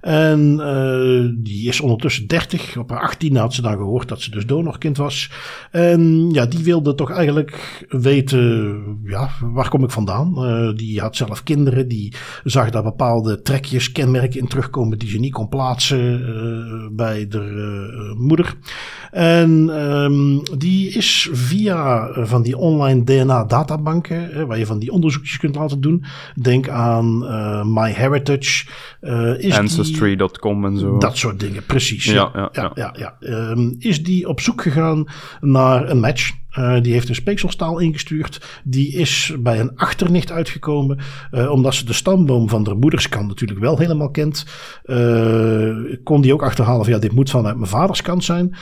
En 0.00 0.58
uh, 0.60 1.30
die 1.44 1.68
is 1.68 1.80
ondertussen 1.80 2.26
30. 2.26 2.76
Op 2.76 2.90
haar 2.90 3.00
18 3.00 3.36
had 3.36 3.54
ze 3.54 3.62
dan 3.62 3.76
gehoord 3.76 4.08
dat 4.08 4.20
ze 4.20 4.30
dus 4.30 4.46
donorkind 4.46 4.96
was. 4.96 5.30
En 5.70 6.30
ja, 6.32 6.46
die 6.46 6.64
wilde 6.64 6.94
toch 6.94 7.10
eigenlijk 7.10 7.84
weten, 7.88 8.82
ja, 9.04 9.30
waar 9.40 9.68
kom 9.68 9.84
ik 9.84 9.90
vandaan? 9.90 10.34
Uh, 10.36 10.76
die 10.76 11.00
had 11.00 11.16
zelf 11.16 11.42
kinderen. 11.42 11.88
Die 11.88 12.14
zag 12.44 12.70
daar 12.70 12.82
bepaalde 12.82 13.42
trekjes, 13.42 13.92
kenmerken 13.92 14.40
in 14.40 14.48
terugkomen 14.48 14.98
die 14.98 15.08
ze 15.08 15.18
niet 15.18 15.32
kon 15.32 15.48
plaatsen 15.48 16.20
uh, 16.20 16.96
bij 16.96 17.28
de 17.28 18.14
moeder. 18.18 18.54
En 19.10 19.50
um, 19.80 20.42
die 20.58 20.90
is 20.90 21.28
via 21.32 22.08
van 22.12 22.42
die 22.42 22.56
online 22.56 23.04
DNA-databanken, 23.04 24.46
waar 24.46 24.58
je 24.58 24.66
van 24.66 24.78
die 24.78 24.90
onderzoekjes 24.90 25.38
kunt 25.38 25.54
laten 25.54 25.80
doen. 25.80 26.04
Denk 26.42 26.68
aan 26.68 27.18
MyHeritage. 27.72 28.66
is 29.38 29.58
Ancestry. 29.58 29.95
Ancestry.com 30.02 30.64
en 30.64 30.78
zo. 30.78 30.98
Dat 30.98 31.16
soort 31.16 31.40
dingen, 31.40 31.66
precies. 31.66 32.04
Ja, 32.04 32.30
ja, 32.34 32.48
ja. 32.52 32.70
ja, 32.74 32.94
ja. 32.98 33.16
Um, 33.50 33.76
is 33.78 34.02
die 34.02 34.28
op 34.28 34.40
zoek 34.40 34.62
gegaan 34.62 35.06
naar 35.40 35.90
een 35.90 36.00
match. 36.00 36.32
Uh, 36.58 36.80
die 36.80 36.92
heeft 36.92 37.08
een 37.08 37.14
speekselstaal 37.14 37.78
ingestuurd. 37.78 38.60
Die 38.64 38.92
is 38.92 39.32
bij 39.38 39.60
een 39.60 39.76
achternicht 39.76 40.32
uitgekomen. 40.32 40.98
Uh, 41.32 41.50
omdat 41.50 41.74
ze 41.74 41.84
de 41.84 41.92
stamboom 41.92 42.48
van 42.48 42.64
de 42.64 42.74
moederskant 42.74 43.28
natuurlijk 43.28 43.60
wel 43.60 43.78
helemaal 43.78 44.10
kent. 44.10 44.46
Uh, 44.84 45.76
kon 46.04 46.20
die 46.20 46.32
ook 46.32 46.42
achterhalen 46.42 46.84
van 46.84 46.94
ja, 46.94 46.98
dit 46.98 47.12
moet 47.12 47.30
vanuit 47.30 47.56
mijn 47.56 47.70
vaderskant 47.70 48.24
zijn. 48.24 48.56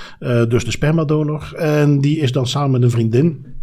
dus 0.48 0.64
de 0.64 0.70
spermadonor. 0.70 1.52
En 1.56 2.00
die 2.00 2.18
is 2.18 2.32
dan 2.32 2.46
samen 2.46 2.70
met 2.70 2.82
een 2.82 2.90
vriendin 2.90 3.53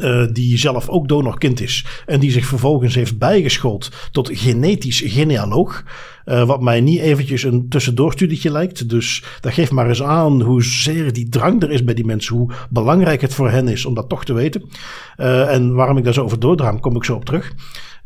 uh, 0.00 0.26
die 0.32 0.58
zelf 0.58 0.88
ook 0.88 1.08
donorkind 1.08 1.60
is. 1.60 1.86
En 2.06 2.20
die 2.20 2.30
zich 2.30 2.46
vervolgens 2.46 2.94
heeft 2.94 3.18
bijgeschoold 3.18 3.90
tot 4.10 4.30
genetisch 4.32 5.02
genealoog. 5.06 5.84
Uh, 6.26 6.46
wat 6.46 6.60
mij 6.60 6.80
niet 6.80 7.00
eventjes 7.00 7.42
een 7.42 7.68
tussendoorstudietje 7.68 8.50
lijkt. 8.50 8.88
Dus 8.88 9.24
dat 9.40 9.52
geeft 9.52 9.70
maar 9.70 9.88
eens 9.88 10.02
aan 10.02 10.42
hoezeer 10.42 11.12
die 11.12 11.28
drang 11.28 11.62
er 11.62 11.70
is 11.70 11.84
bij 11.84 11.94
die 11.94 12.04
mensen. 12.04 12.36
Hoe 12.36 12.52
belangrijk 12.70 13.20
het 13.20 13.34
voor 13.34 13.50
hen 13.50 13.68
is 13.68 13.84
om 13.84 13.94
dat 13.94 14.08
toch 14.08 14.24
te 14.24 14.32
weten. 14.32 14.62
Uh, 15.16 15.52
en 15.54 15.74
waarom 15.74 15.98
ik 15.98 16.04
daar 16.04 16.12
zo 16.12 16.24
over 16.24 16.40
doordraam, 16.40 16.80
kom 16.80 16.96
ik 16.96 17.04
zo 17.04 17.14
op 17.14 17.24
terug. 17.24 17.52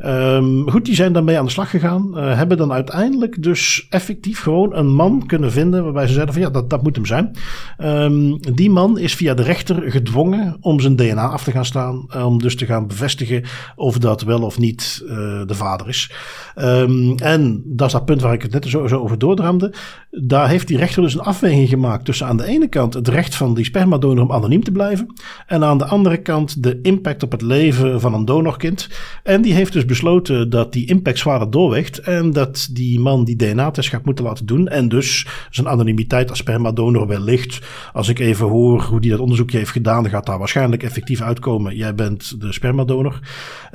Um, 0.07 0.71
goed, 0.71 0.85
die 0.85 0.95
zijn 0.95 1.13
daarmee 1.13 1.39
aan 1.39 1.45
de 1.45 1.51
slag 1.51 1.71
gegaan. 1.71 2.11
Uh, 2.15 2.37
hebben 2.37 2.57
dan 2.57 2.73
uiteindelijk 2.73 3.43
dus 3.43 3.87
effectief 3.91 4.41
gewoon 4.41 4.77
een 4.77 4.95
man 4.95 5.27
kunnen 5.27 5.53
vinden. 5.53 5.85
Waarbij 5.85 6.07
ze 6.07 6.13
zeiden 6.13 6.35
van 6.35 6.43
ja, 6.43 6.51
dat, 6.51 6.71
dat 6.71 6.83
moet 6.83 6.97
hem 6.97 7.07
zijn. 7.07 7.37
Um, 7.79 8.41
die 8.55 8.71
man 8.71 8.99
is 8.99 9.15
via 9.15 9.35
de 9.35 9.43
rechter 9.43 9.91
gedwongen 9.91 10.57
om 10.61 10.81
zijn 10.81 10.97
DNA 10.97 11.29
af 11.29 11.45
te 11.45 11.51
gaan 11.51 11.65
staan. 11.65 12.07
Uh, 12.17 12.27
om 12.27 12.39
dus 12.39 12.57
te 12.57 12.67
gaan 12.67 12.87
bevestigen 12.87 13.45
of 13.77 13.99
dat 13.99 14.23
wel 14.23 14.43
of 14.43 14.59
niet 14.59 15.03
uh, 15.05 15.11
de 15.47 15.55
vader 15.55 15.89
is. 15.89 16.13
Um, 16.57 17.15
en 17.17 17.63
dat 17.65 17.87
is 17.87 17.93
dat 17.93 18.05
punt 18.05 18.21
waar 18.21 18.35
ik 18.35 18.43
het 18.43 18.53
net 18.53 18.67
zo, 18.67 18.87
zo 18.87 19.01
over 19.01 19.19
doordramde. 19.19 19.75
Daar 20.11 20.49
heeft 20.49 20.69
die 20.69 20.77
rechter 20.77 21.03
dus 21.03 21.15
een 21.15 21.21
afweging 21.21 21.69
gemaakt 21.69 22.05
tussen 22.05 22.27
aan 22.27 22.37
de 22.37 22.47
ene 22.47 22.69
kant 22.69 22.95
het 22.95 23.09
recht 23.09 23.35
van 23.35 23.55
die 23.55 23.65
spermadonor 23.65 24.25
om 24.25 24.33
anoniem 24.33 24.65
te 24.65 24.73
blijven. 24.73 25.15
En 25.47 25.65
aan 25.65 25.79
de 25.79 25.85
andere 25.85 26.17
kant 26.17 26.63
de 26.63 26.79
impact 26.83 27.23
op 27.23 27.33
het 27.33 27.43
leven 27.43 28.01
van 28.01 28.15
een 28.15 28.25
donorkind. 28.25 28.89
En 29.23 29.43
die 29.43 29.55
heeft 29.55 29.73
dus 29.73 29.87
besloten 29.91 30.51
dat 30.51 30.73
die 30.73 30.87
impact 30.87 31.19
zwaarder 31.19 31.51
doorweegt. 31.51 31.99
En 31.99 32.33
dat 32.33 32.69
die 32.73 33.01
man 33.01 33.25
die 33.25 33.37
DNA-test 33.37 33.89
gaat 33.89 34.05
moeten 34.05 34.25
laten 34.25 34.47
doen. 34.47 34.69
En 34.69 34.89
dus 34.89 35.27
zijn 35.51 35.69
anonimiteit 35.69 36.31
als 36.31 36.39
spermadonor 36.39 37.07
wellicht. 37.07 37.61
Als 37.93 38.09
ik 38.09 38.19
even 38.19 38.47
hoor 38.47 38.83
hoe 38.83 39.01
die 39.01 39.11
dat 39.11 39.21
onderzoekje 39.21 39.59
heeft 39.59 39.71
gedaan, 39.71 40.03
dan 40.03 40.13
gaat 40.13 40.27
daar 40.27 40.39
waarschijnlijk 40.39 40.83
effectief 40.83 41.21
uitkomen. 41.21 41.77
Jij 41.77 41.95
bent 41.95 42.41
de 42.41 42.53
spermadonor. 42.53 43.21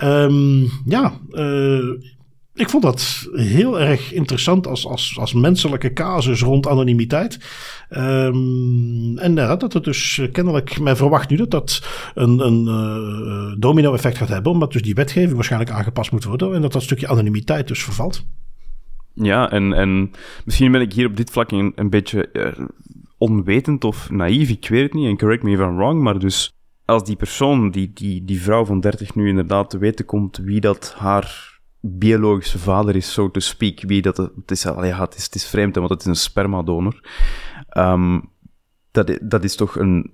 Um, 0.03 0.69
ja, 0.85 1.13
uh, 1.31 1.83
ik 2.55 2.69
vond 2.69 2.83
dat 2.83 3.29
heel 3.33 3.79
erg 3.79 4.13
interessant 4.13 4.67
als, 4.67 4.87
als, 4.87 5.17
als 5.19 5.33
menselijke 5.33 5.93
casus 5.93 6.41
rond 6.41 6.67
anonimiteit. 6.67 7.39
Um, 7.89 9.17
en 9.17 9.35
ja, 9.35 9.55
dat 9.55 9.73
het 9.73 9.83
dus 9.83 10.21
kennelijk, 10.31 10.79
men 10.79 10.97
verwacht 10.97 11.29
nu 11.29 11.35
dat 11.35 11.51
dat 11.51 11.87
een, 12.13 12.39
een 12.39 12.65
uh, 12.65 13.55
domino-effect 13.59 14.17
gaat 14.17 14.27
hebben, 14.27 14.51
omdat 14.51 14.71
dus 14.71 14.81
die 14.81 14.93
wetgeving 14.93 15.33
waarschijnlijk 15.33 15.71
aangepast 15.71 16.11
moet 16.11 16.23
worden 16.23 16.53
en 16.53 16.61
dat 16.61 16.71
dat 16.71 16.83
stukje 16.83 17.07
anonimiteit 17.07 17.67
dus 17.67 17.83
vervalt. 17.83 18.25
Ja, 19.13 19.51
en, 19.51 19.73
en 19.73 20.11
misschien 20.45 20.71
ben 20.71 20.81
ik 20.81 20.93
hier 20.93 21.07
op 21.07 21.17
dit 21.17 21.29
vlak 21.29 21.51
een, 21.51 21.71
een 21.75 21.89
beetje 21.89 22.29
onwetend 23.17 23.83
of 23.83 24.09
naïef, 24.09 24.49
ik 24.49 24.67
weet 24.67 24.83
het 24.83 24.93
niet, 24.93 25.07
en 25.07 25.17
correct 25.17 25.43
me 25.43 25.51
if 25.51 25.59
I'm 25.59 25.75
wrong, 25.75 26.01
maar 26.01 26.19
dus 26.19 26.53
als 26.85 27.03
die 27.03 27.15
persoon, 27.15 27.71
die, 27.71 27.91
die, 27.93 28.25
die 28.25 28.41
vrouw 28.41 28.65
van 28.65 28.79
30 28.79 29.15
nu 29.15 29.27
inderdaad 29.27 29.69
te 29.69 29.77
weten 29.77 30.05
komt 30.05 30.37
wie 30.37 30.59
dat 30.59 30.95
haar 30.97 31.54
biologische 31.87 32.59
vader 32.59 32.95
is, 32.95 33.13
so 33.13 33.31
to 33.31 33.39
speak. 33.39 33.81
Wie 33.81 34.01
dat, 34.01 34.17
het 34.17 34.51
is, 34.51 34.63
ja, 34.63 34.99
het 34.99 35.15
is, 35.15 35.23
het 35.23 35.35
is 35.35 35.47
vreemd, 35.47 35.75
want 35.75 35.89
het 35.89 35.99
is 35.99 36.05
een 36.05 36.15
spermadonor. 36.15 36.99
Um, 37.77 38.29
dat, 38.91 39.17
dat 39.21 39.43
is 39.43 39.55
toch 39.55 39.75
een 39.75 40.11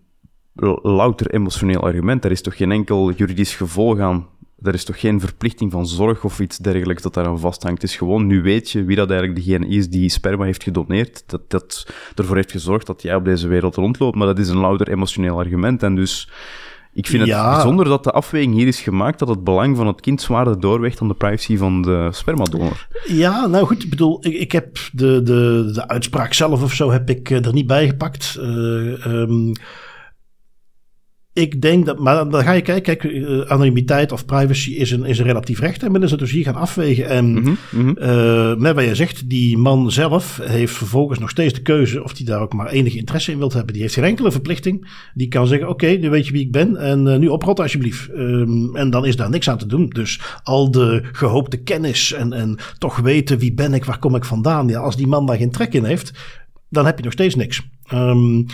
louter 0.81 1.31
emotioneel 1.31 1.81
argument. 1.81 2.25
Er 2.25 2.31
is 2.31 2.41
toch 2.41 2.57
geen 2.57 2.71
enkel 2.71 3.11
juridisch 3.11 3.55
gevolg 3.55 3.99
aan. 3.99 4.27
Er 4.61 4.73
is 4.73 4.85
toch 4.85 4.99
geen 4.99 5.19
verplichting 5.19 5.71
van 5.71 5.87
zorg 5.87 6.23
of 6.23 6.39
iets 6.39 6.57
dergelijks 6.57 7.01
dat 7.01 7.13
daar 7.13 7.25
aan 7.25 7.39
vasthangt. 7.39 7.81
Het 7.81 7.91
is 7.91 7.97
gewoon, 7.97 8.27
nu 8.27 8.41
weet 8.41 8.71
je 8.71 8.83
wie 8.83 8.95
dat 8.95 9.09
eigenlijk 9.09 9.45
degene 9.45 9.67
is 9.67 9.89
die 9.89 10.09
sperma 10.09 10.43
heeft 10.43 10.63
gedoneerd. 10.63 11.23
Dat, 11.25 11.49
dat 11.49 11.87
ervoor 12.15 12.35
heeft 12.35 12.51
gezorgd 12.51 12.87
dat 12.87 13.01
jij 13.01 13.15
op 13.15 13.25
deze 13.25 13.47
wereld 13.47 13.75
rondloopt. 13.75 14.15
Maar 14.15 14.27
dat 14.27 14.39
is 14.39 14.49
een 14.49 14.57
louter 14.57 14.89
emotioneel 14.89 15.37
argument. 15.37 15.83
En 15.83 15.95
dus 15.95 16.29
ik 16.93 17.07
vind 17.07 17.27
het 17.27 17.41
bijzonder 17.41 17.85
dat 17.85 18.03
de 18.03 18.11
afweging 18.11 18.53
hier 18.53 18.67
is 18.67 18.81
gemaakt 18.81 19.19
dat 19.19 19.27
het 19.27 19.43
belang 19.43 19.77
van 19.77 19.87
het 19.87 20.01
kind 20.01 20.21
zwaarder 20.21 20.59
doorweegt 20.59 20.97
dan 20.97 21.07
de 21.07 21.13
privacy 21.13 21.57
van 21.57 21.81
de 21.81 22.09
spermadonor. 22.11 22.87
Ja, 23.07 23.45
nou 23.45 23.65
goed, 23.65 23.83
ik 23.83 23.89
bedoel, 23.89 24.25
ik, 24.25 24.33
ik 24.33 24.51
heb 24.51 24.77
de, 24.91 25.21
de, 25.23 25.69
de 25.73 25.87
uitspraak 25.87 26.33
zelf 26.33 26.63
of 26.63 26.73
zo 26.73 26.91
heb 26.91 27.09
ik 27.09 27.29
eh, 27.29 27.45
er 27.45 27.53
niet 27.53 27.67
bij 27.67 27.87
gepakt. 27.87 28.35
Uh, 28.39 29.05
um, 29.05 29.51
ik 31.33 31.61
denk 31.61 31.85
dat, 31.85 31.99
maar 31.99 32.29
dan 32.29 32.43
ga 32.43 32.51
je 32.51 32.61
kijken, 32.61 32.97
kijk, 32.97 33.13
uh, 33.13 33.41
anonimiteit 33.41 34.11
of 34.11 34.25
privacy 34.25 34.71
is 34.71 34.91
een, 34.91 35.05
is 35.05 35.19
een 35.19 35.25
relatief 35.25 35.59
recht. 35.59 35.83
En 35.83 35.91
men 35.91 36.03
is 36.03 36.11
het 36.11 36.19
dus 36.19 36.31
hier 36.31 36.43
gaan 36.43 36.55
afwegen. 36.55 37.09
En 37.09 37.25
mm 37.25 37.57
-hmm. 37.69 37.97
uh, 38.01 38.53
net 38.53 38.75
wat 38.75 38.83
je 38.83 38.95
zegt, 38.95 39.29
die 39.29 39.57
man 39.57 39.91
zelf 39.91 40.39
heeft 40.43 40.73
vervolgens 40.73 41.19
nog 41.19 41.29
steeds 41.29 41.53
de 41.53 41.61
keuze 41.61 42.03
of 42.03 42.17
hij 42.17 42.25
daar 42.25 42.41
ook 42.41 42.53
maar 42.53 42.67
enige 42.67 42.97
interesse 42.97 43.31
in 43.31 43.37
wilt 43.37 43.53
hebben. 43.53 43.73
Die 43.73 43.81
heeft 43.81 43.93
geen 43.93 44.03
enkele 44.03 44.31
verplichting. 44.31 44.89
Die 45.13 45.27
kan 45.27 45.47
zeggen, 45.47 45.69
oké, 45.69 45.85
okay, 45.85 45.97
nu 45.97 46.09
weet 46.09 46.25
je 46.25 46.31
wie 46.31 46.45
ik 46.45 46.51
ben 46.51 46.77
en 46.77 47.07
uh, 47.07 47.17
nu 47.17 47.27
oprot 47.27 47.59
alsjeblieft. 47.59 48.09
Um, 48.09 48.75
en 48.75 48.89
dan 48.89 49.05
is 49.05 49.15
daar 49.15 49.29
niks 49.29 49.49
aan 49.49 49.57
te 49.57 49.67
doen. 49.67 49.89
Dus 49.89 50.21
al 50.43 50.71
de 50.71 51.03
gehoopte 51.11 51.57
kennis 51.57 52.13
en, 52.13 52.33
en 52.33 52.57
toch 52.77 52.97
weten 52.97 53.37
wie 53.37 53.53
ben 53.53 53.73
ik, 53.73 53.85
waar 53.85 53.99
kom 53.99 54.15
ik 54.15 54.25
vandaan. 54.25 54.67
Ja, 54.67 54.79
als 54.79 54.95
die 54.95 55.07
man 55.07 55.25
daar 55.25 55.37
geen 55.37 55.51
trek 55.51 55.73
in 55.73 55.83
heeft, 55.83 56.11
dan 56.69 56.85
heb 56.85 56.97
je 56.97 57.03
nog 57.03 57.13
steeds 57.13 57.35
niks. 57.35 57.61
Um, 57.93 58.45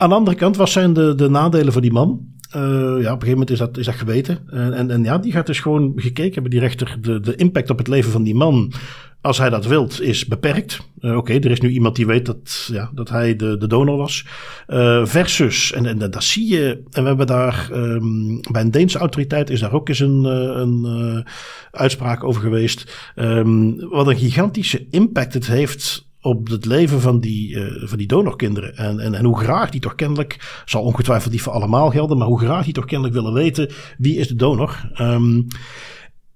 aan 0.00 0.08
de 0.08 0.14
andere 0.14 0.36
kant, 0.36 0.56
wat 0.56 0.68
zijn 0.68 0.92
de, 0.92 1.14
de 1.14 1.28
nadelen 1.28 1.72
voor 1.72 1.82
die 1.82 1.92
man? 1.92 2.28
Uh, 2.56 2.62
ja, 2.62 2.96
op 2.96 2.98
een 2.98 3.04
gegeven 3.04 3.28
moment 3.28 3.50
is 3.50 3.58
dat, 3.58 3.76
is 3.76 3.86
dat 3.86 3.94
geweten. 3.94 4.38
En, 4.46 4.72
en, 4.72 4.90
en 4.90 5.04
ja, 5.04 5.18
die 5.18 5.32
gaat 5.32 5.46
dus 5.46 5.60
gewoon 5.60 5.92
gekeken 5.96 6.32
hebben, 6.32 6.50
die 6.50 6.60
rechter, 6.60 6.98
de, 7.00 7.20
de 7.20 7.34
impact 7.34 7.70
op 7.70 7.78
het 7.78 7.88
leven 7.88 8.12
van 8.12 8.22
die 8.22 8.34
man, 8.34 8.72
als 9.20 9.38
hij 9.38 9.50
dat 9.50 9.66
wilt, 9.66 10.00
is 10.00 10.26
beperkt. 10.26 10.80
Uh, 11.00 11.16
Oké, 11.16 11.32
er 11.32 11.50
is 11.50 11.60
nu 11.60 11.68
iemand 11.68 11.96
die 11.96 12.06
weet 12.06 12.26
dat, 12.26 12.68
ja, 12.72 12.90
dat 12.94 13.08
hij 13.08 13.36
de, 13.36 13.56
de 13.56 13.66
donor 13.66 13.96
was. 13.96 14.26
Uh, 14.68 15.06
versus, 15.06 15.72
en, 15.72 15.86
en 15.86 15.98
dat 15.98 16.24
zie 16.24 16.48
je, 16.52 16.82
en 16.90 17.02
we 17.02 17.08
hebben 17.08 17.26
daar 17.26 17.68
um, 17.72 18.40
bij 18.52 18.62
een 18.62 18.70
Deense 18.70 18.98
autoriteit 18.98 19.50
is 19.50 19.60
daar 19.60 19.72
ook 19.72 19.88
eens 19.88 20.00
een, 20.00 20.24
een 20.24 21.26
uitspraak 21.70 22.24
over 22.24 22.42
geweest. 22.42 23.12
Um, 23.16 23.88
wat 23.88 24.06
een 24.06 24.16
gigantische 24.16 24.86
impact 24.90 25.34
het 25.34 25.46
heeft 25.46 26.08
op 26.20 26.48
het 26.48 26.64
leven 26.64 27.00
van 27.00 27.20
die, 27.20 27.54
uh, 27.54 27.88
van 27.88 27.98
die 27.98 28.06
donorkinderen. 28.06 28.76
En, 28.76 29.00
en, 29.00 29.14
en 29.14 29.24
hoe 29.24 29.38
graag 29.38 29.70
die 29.70 29.80
toch 29.80 29.94
kennelijk, 29.94 30.62
zal 30.64 30.82
ongetwijfeld 30.82 31.32
niet 31.32 31.42
voor 31.42 31.52
allemaal 31.52 31.90
gelden, 31.90 32.18
maar 32.18 32.26
hoe 32.26 32.40
graag 32.40 32.64
die 32.64 32.74
toch 32.74 32.84
kennelijk 32.84 33.14
willen 33.14 33.32
weten 33.32 33.70
wie 33.98 34.16
is 34.16 34.28
de 34.28 34.36
donor. 34.36 34.90
Um, 35.00 35.46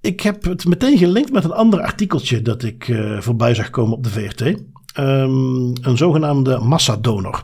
Ik 0.01 0.21
heb 0.21 0.45
het 0.45 0.65
meteen 0.67 0.99
gelinkt 0.99 1.33
met 1.33 1.45
een 1.45 1.53
ander 1.53 1.81
artikeltje 1.81 2.43
dat 2.43 2.63
ik 2.63 2.89
uh, 2.89 3.21
voorbij 3.21 3.55
zag 3.55 3.71
komen 3.71 3.97
op 3.97 4.03
de 4.03 4.11
VRT. 4.11 4.41
Um, 4.99 5.73
een 5.83 5.97
zogenaamde 5.97 6.59
massadonor. 6.59 7.41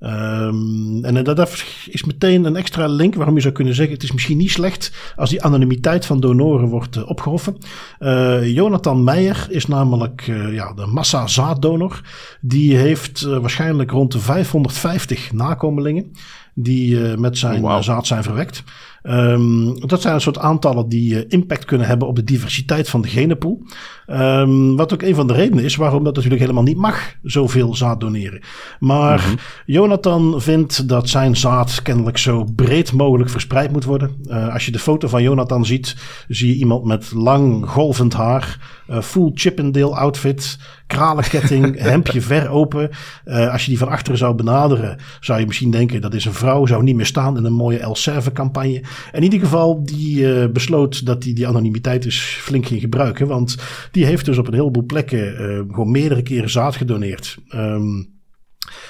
Um, 0.00 1.04
en 1.04 1.24
dat 1.24 1.64
is 1.86 2.04
meteen 2.04 2.44
een 2.44 2.56
extra 2.56 2.86
link 2.86 3.14
waarom 3.14 3.34
je 3.34 3.40
zou 3.40 3.54
kunnen 3.54 3.74
zeggen: 3.74 3.94
het 3.94 4.02
is 4.02 4.12
misschien 4.12 4.36
niet 4.36 4.50
slecht 4.50 4.92
als 5.16 5.30
die 5.30 5.42
anonimiteit 5.42 6.06
van 6.06 6.20
donoren 6.20 6.68
wordt 6.68 6.96
uh, 6.96 7.08
opgehoffen. 7.08 7.56
Uh, 8.00 8.54
Jonathan 8.54 9.04
Meijer 9.04 9.46
is 9.50 9.66
namelijk 9.66 10.26
uh, 10.26 10.54
ja, 10.54 10.72
de 10.72 10.86
massa-zaaddonor. 10.86 12.00
Die 12.40 12.76
heeft 12.76 13.22
waarschijnlijk 13.22 13.90
rond 13.90 14.12
de 14.12 14.18
550 14.18 15.32
nakomelingen 15.32 16.12
die 16.54 16.98
met 17.16 17.38
zijn 17.38 17.60
wow. 17.60 17.82
zaad 17.82 18.06
zijn 18.06 18.22
verwekt. 18.22 18.62
Um, 19.10 19.80
dat 19.86 20.00
zijn 20.02 20.14
een 20.14 20.20
soort 20.20 20.38
aantallen 20.38 20.88
die 20.88 21.14
uh, 21.14 21.24
impact 21.28 21.64
kunnen 21.64 21.86
hebben 21.86 22.08
op 22.08 22.16
de 22.16 22.24
diversiteit 22.24 22.88
van 22.88 23.02
de 23.02 23.08
genenpool. 23.08 23.62
Um, 24.06 24.76
wat 24.76 24.92
ook 24.92 25.02
een 25.02 25.14
van 25.14 25.26
de 25.26 25.32
redenen 25.32 25.64
is 25.64 25.76
waarom 25.76 26.04
dat 26.04 26.14
natuurlijk 26.14 26.42
helemaal 26.42 26.62
niet 26.62 26.76
mag, 26.76 27.14
zoveel 27.22 27.74
zaad 27.74 28.00
doneren. 28.00 28.40
Maar 28.80 29.20
mm 29.20 29.26
-hmm. 29.26 29.38
Jonathan 29.66 30.40
vindt 30.40 30.88
dat 30.88 31.08
zijn 31.08 31.36
zaad 31.36 31.82
kennelijk 31.82 32.18
zo 32.18 32.44
breed 32.54 32.92
mogelijk 32.92 33.30
verspreid 33.30 33.72
moet 33.72 33.84
worden. 33.84 34.16
Uh, 34.24 34.52
als 34.52 34.64
je 34.66 34.72
de 34.72 34.78
foto 34.78 35.08
van 35.08 35.22
Jonathan 35.22 35.66
ziet, 35.66 35.96
zie 36.28 36.48
je 36.48 36.58
iemand 36.58 36.84
met 36.84 37.12
lang 37.12 37.68
golvend 37.68 38.14
haar, 38.14 38.58
uh, 38.90 39.00
full 39.00 39.30
Chippendale 39.34 39.96
outfit, 39.96 40.58
kralenketting, 40.88 41.78
hemdje 41.90 42.20
ver 42.20 42.48
open. 42.48 42.90
Uh, 43.26 43.52
als 43.52 43.64
je 43.64 43.68
die 43.68 43.78
van 43.78 43.88
achteren 43.88 44.18
zou 44.18 44.34
benaderen, 44.34 44.98
zou 45.20 45.40
je 45.40 45.46
misschien 45.46 45.70
denken 45.70 46.00
dat 46.00 46.14
is 46.14 46.24
een 46.24 46.32
vrouw, 46.32 46.66
zou 46.66 46.82
niet 46.82 46.96
meer 46.96 47.06
staan 47.06 47.36
in 47.36 47.44
een 47.44 47.52
mooie 47.52 47.78
El 47.78 47.94
Serve 47.94 48.32
campagne. 48.32 48.82
In 49.12 49.22
ieder 49.22 49.38
geval, 49.38 49.84
die 49.84 50.20
uh, 50.20 50.46
besloot 50.52 51.06
dat 51.06 51.24
hij 51.24 51.32
die 51.32 51.48
anonimiteit 51.48 52.02
dus 52.02 52.20
flink 52.20 52.66
ging 52.66 52.80
gebruiken. 52.80 53.26
Want 53.26 53.56
die 53.90 54.04
heeft 54.04 54.24
dus 54.24 54.38
op 54.38 54.46
een 54.46 54.54
heleboel 54.54 54.84
plekken 54.84 55.32
uh, 55.32 55.74
gewoon 55.74 55.90
meerdere 55.90 56.22
keren 56.22 56.50
zaad 56.50 56.76
gedoneerd. 56.76 57.38
Um, 57.54 58.17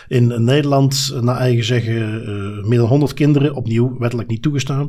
in 0.08 0.44
Nederland, 0.44 1.14
naar 1.20 1.36
eigen 1.36 1.64
zeggen, 1.64 1.94
uh, 1.94 2.64
meer 2.64 2.78
dan 2.78 2.88
100 2.88 3.14
kinderen, 3.14 3.54
opnieuw 3.54 3.96
wettelijk 3.98 4.28
niet 4.28 4.42
toegestaan. 4.42 4.88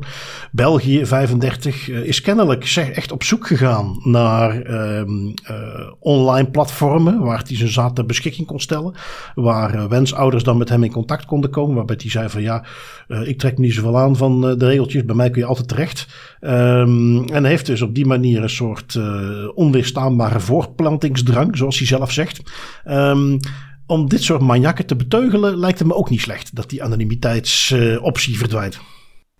België 0.52 1.06
35 1.06 1.88
uh, 1.88 1.98
is 1.98 2.20
kennelijk 2.20 2.66
zeg, 2.66 2.90
echt 2.90 3.12
op 3.12 3.22
zoek 3.22 3.46
gegaan 3.46 4.00
naar 4.04 4.70
uh, 4.70 5.02
online 5.98 6.50
platformen 6.50 7.20
waar 7.20 7.42
hij 7.46 7.56
zijn 7.56 7.70
zaad 7.70 7.94
ter 7.94 8.06
beschikking 8.06 8.46
kon 8.46 8.60
stellen. 8.60 8.94
Waar 9.34 9.88
wensouders 9.88 10.44
dan 10.44 10.58
met 10.58 10.68
hem 10.68 10.84
in 10.84 10.92
contact 10.92 11.24
konden 11.24 11.50
komen. 11.50 11.76
Waarbij 11.76 11.96
hij 12.00 12.10
zei 12.10 12.28
van 12.28 12.42
ja, 12.42 12.64
ik 13.24 13.38
trek 13.38 13.58
niet 13.58 13.74
zoveel 13.74 13.98
aan 13.98 14.16
van 14.16 14.40
de 14.40 14.66
regeltjes, 14.66 15.04
bij 15.04 15.14
mij 15.14 15.30
kun 15.30 15.40
je 15.40 15.46
altijd 15.46 15.68
terecht. 15.68 16.06
Um, 16.40 17.28
en 17.28 17.44
heeft 17.44 17.66
dus 17.66 17.82
op 17.82 17.94
die 17.94 18.06
manier 18.06 18.42
een 18.42 18.50
soort 18.50 18.98
onweerstaanbare 19.54 20.40
voortplantingsdrang, 20.40 21.56
zoals 21.56 21.78
hij 21.78 21.86
zelf 21.86 22.12
zegt. 22.12 22.42
Um, 22.88 23.38
om 23.90 24.08
dit 24.08 24.22
soort 24.22 24.40
maniakken 24.40 24.86
te 24.86 24.96
beteugelen, 24.96 25.56
lijkt 25.56 25.78
het 25.78 25.88
me 25.88 25.94
ook 25.94 26.10
niet 26.10 26.20
slecht 26.20 26.56
dat 26.56 26.70
die 26.70 26.82
anonimiteitsoptie 26.82 28.38
verdwijnt. 28.38 28.80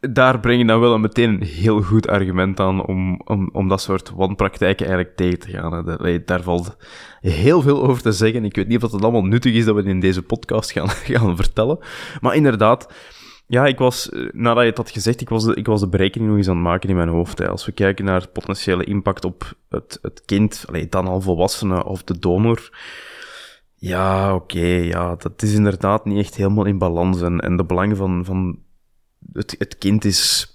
Daar 0.00 0.40
breng 0.40 0.60
je 0.60 0.66
dan 0.66 0.80
wel 0.80 0.98
meteen 0.98 1.30
een 1.30 1.46
heel 1.46 1.82
goed 1.82 2.08
argument 2.08 2.60
aan 2.60 2.86
om, 2.86 3.20
om, 3.24 3.50
om 3.52 3.68
dat 3.68 3.80
soort 3.80 4.10
wanpraktijken 4.10 4.86
eigenlijk 4.86 5.16
tegen 5.16 5.38
te 5.38 5.50
gaan. 5.50 5.98
Daar, 6.24 6.42
valt 6.42 6.76
heel 7.20 7.62
veel 7.62 7.82
over 7.82 8.02
te 8.02 8.12
zeggen. 8.12 8.44
Ik 8.44 8.56
weet 8.56 8.68
niet 8.68 8.82
of 8.82 8.92
het 8.92 9.02
allemaal 9.02 9.24
nuttig 9.24 9.54
is 9.54 9.64
dat 9.64 9.74
we 9.74 9.82
in 9.82 10.00
deze 10.00 10.22
podcast 10.22 10.72
gaan, 10.72 10.88
gaan 11.14 11.36
vertellen. 11.36 11.78
Maar 12.20 12.34
inderdaad, 12.34 12.92
ja, 13.46 13.66
ik 13.66 13.78
was, 13.78 14.10
eh, 14.10 14.28
nadat 14.32 14.62
je 14.62 14.68
het 14.68 14.78
had 14.78 14.90
gezegd, 14.90 15.20
ik 15.20 15.28
was 15.28 15.44
de, 15.44 15.54
ik 15.54 15.66
was 15.66 15.80
de 15.80 15.88
berekening 15.88 16.28
nog 16.28 16.38
eens 16.38 16.48
aan 16.48 16.54
het 16.54 16.64
maken 16.64 16.88
in 16.88 16.96
mijn 16.96 17.08
hoofd. 17.08 17.38
Hè. 17.38 17.48
Als 17.48 17.66
we 17.66 17.72
kijken 17.72 18.04
naar 18.04 18.28
potentiële 18.28 18.84
impact 18.84 19.24
op 19.24 19.52
het, 19.68 19.98
het 20.02 20.22
kind, 20.24 20.64
allee, 20.68 20.88
dan 20.88 21.06
al 21.06 21.20
volwassene 21.20 21.84
of 21.84 22.04
de 22.04 22.18
donor 22.18 22.70
ja, 23.80 24.34
oké, 24.34 24.56
okay, 24.56 24.86
ja, 24.86 25.16
dat 25.16 25.42
is 25.42 25.54
inderdaad 25.54 26.04
niet 26.04 26.18
echt 26.18 26.34
helemaal 26.34 26.64
in 26.64 26.78
balans. 26.78 27.22
En, 27.22 27.40
en 27.40 27.56
de 27.56 27.64
belangen 27.64 27.96
van, 27.96 28.24
van 28.24 28.58
het, 29.32 29.54
het 29.58 29.78
kind 29.78 30.04
is, 30.04 30.48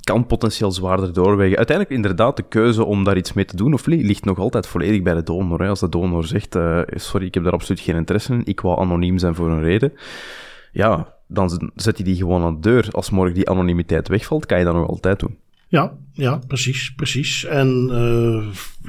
kan 0.00 0.26
potentieel 0.26 0.72
zwaarder 0.72 1.12
doorwegen. 1.12 1.56
Uiteindelijk 1.56 1.96
inderdaad 1.96 2.36
de 2.36 2.42
keuze 2.42 2.84
om 2.84 3.04
daar 3.04 3.16
iets 3.16 3.32
mee 3.32 3.44
te 3.44 3.56
doen 3.56 3.72
of 3.72 3.86
ligt 3.86 4.24
nog 4.24 4.38
altijd 4.38 4.66
volledig 4.66 5.02
bij 5.02 5.14
de 5.14 5.22
donor. 5.22 5.68
Als 5.68 5.80
de 5.80 5.88
donor 5.88 6.24
zegt, 6.24 6.54
uh, 6.54 6.80
sorry, 6.86 7.26
ik 7.26 7.34
heb 7.34 7.44
daar 7.44 7.52
absoluut 7.52 7.80
geen 7.80 7.96
interesse 7.96 8.32
in, 8.32 8.44
ik 8.44 8.60
wou 8.60 8.80
anoniem 8.80 9.18
zijn 9.18 9.34
voor 9.34 9.50
een 9.50 9.62
reden. 9.62 9.92
Ja, 10.72 11.14
dan 11.28 11.72
zet 11.74 11.98
je 11.98 12.04
die 12.04 12.16
gewoon 12.16 12.42
aan 12.42 12.54
de 12.54 12.60
deur. 12.60 12.88
Als 12.90 13.10
morgen 13.10 13.34
die 13.34 13.50
anonimiteit 13.50 14.08
wegvalt, 14.08 14.46
kan 14.46 14.58
je 14.58 14.64
dat 14.64 14.74
nog 14.74 14.88
altijd 14.88 15.20
doen. 15.20 15.38
Ja, 15.68 15.92
ja, 16.12 16.40
precies, 16.46 16.92
precies. 16.96 17.44
En 17.44 17.88
uh, 17.92 18.46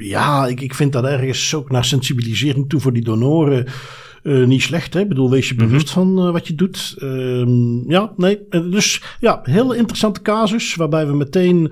ja, 0.07 0.47
ik, 0.47 0.61
ik 0.61 0.73
vind 0.73 0.93
dat 0.93 1.05
ergens 1.05 1.53
ook 1.53 1.71
naar 1.71 1.85
sensibilisering 1.85 2.69
toe 2.69 2.79
voor 2.79 2.93
die 2.93 3.03
donoren 3.03 3.65
uh, 4.23 4.45
niet 4.45 4.61
slecht. 4.61 4.93
Hè? 4.93 4.99
Ik 4.99 5.07
bedoel, 5.07 5.29
wees 5.29 5.49
je 5.49 5.55
bewust 5.55 5.95
mm 5.95 6.03
-hmm. 6.03 6.15
van 6.15 6.27
uh, 6.27 6.31
wat 6.31 6.47
je 6.47 6.55
doet. 6.55 6.95
Uh, 6.97 7.47
ja, 7.87 8.11
nee. 8.17 8.39
Dus 8.49 9.01
ja, 9.19 9.39
heel 9.43 9.73
interessante 9.73 10.21
casus 10.21 10.75
waarbij 10.75 11.07
we 11.07 11.15
meteen 11.15 11.71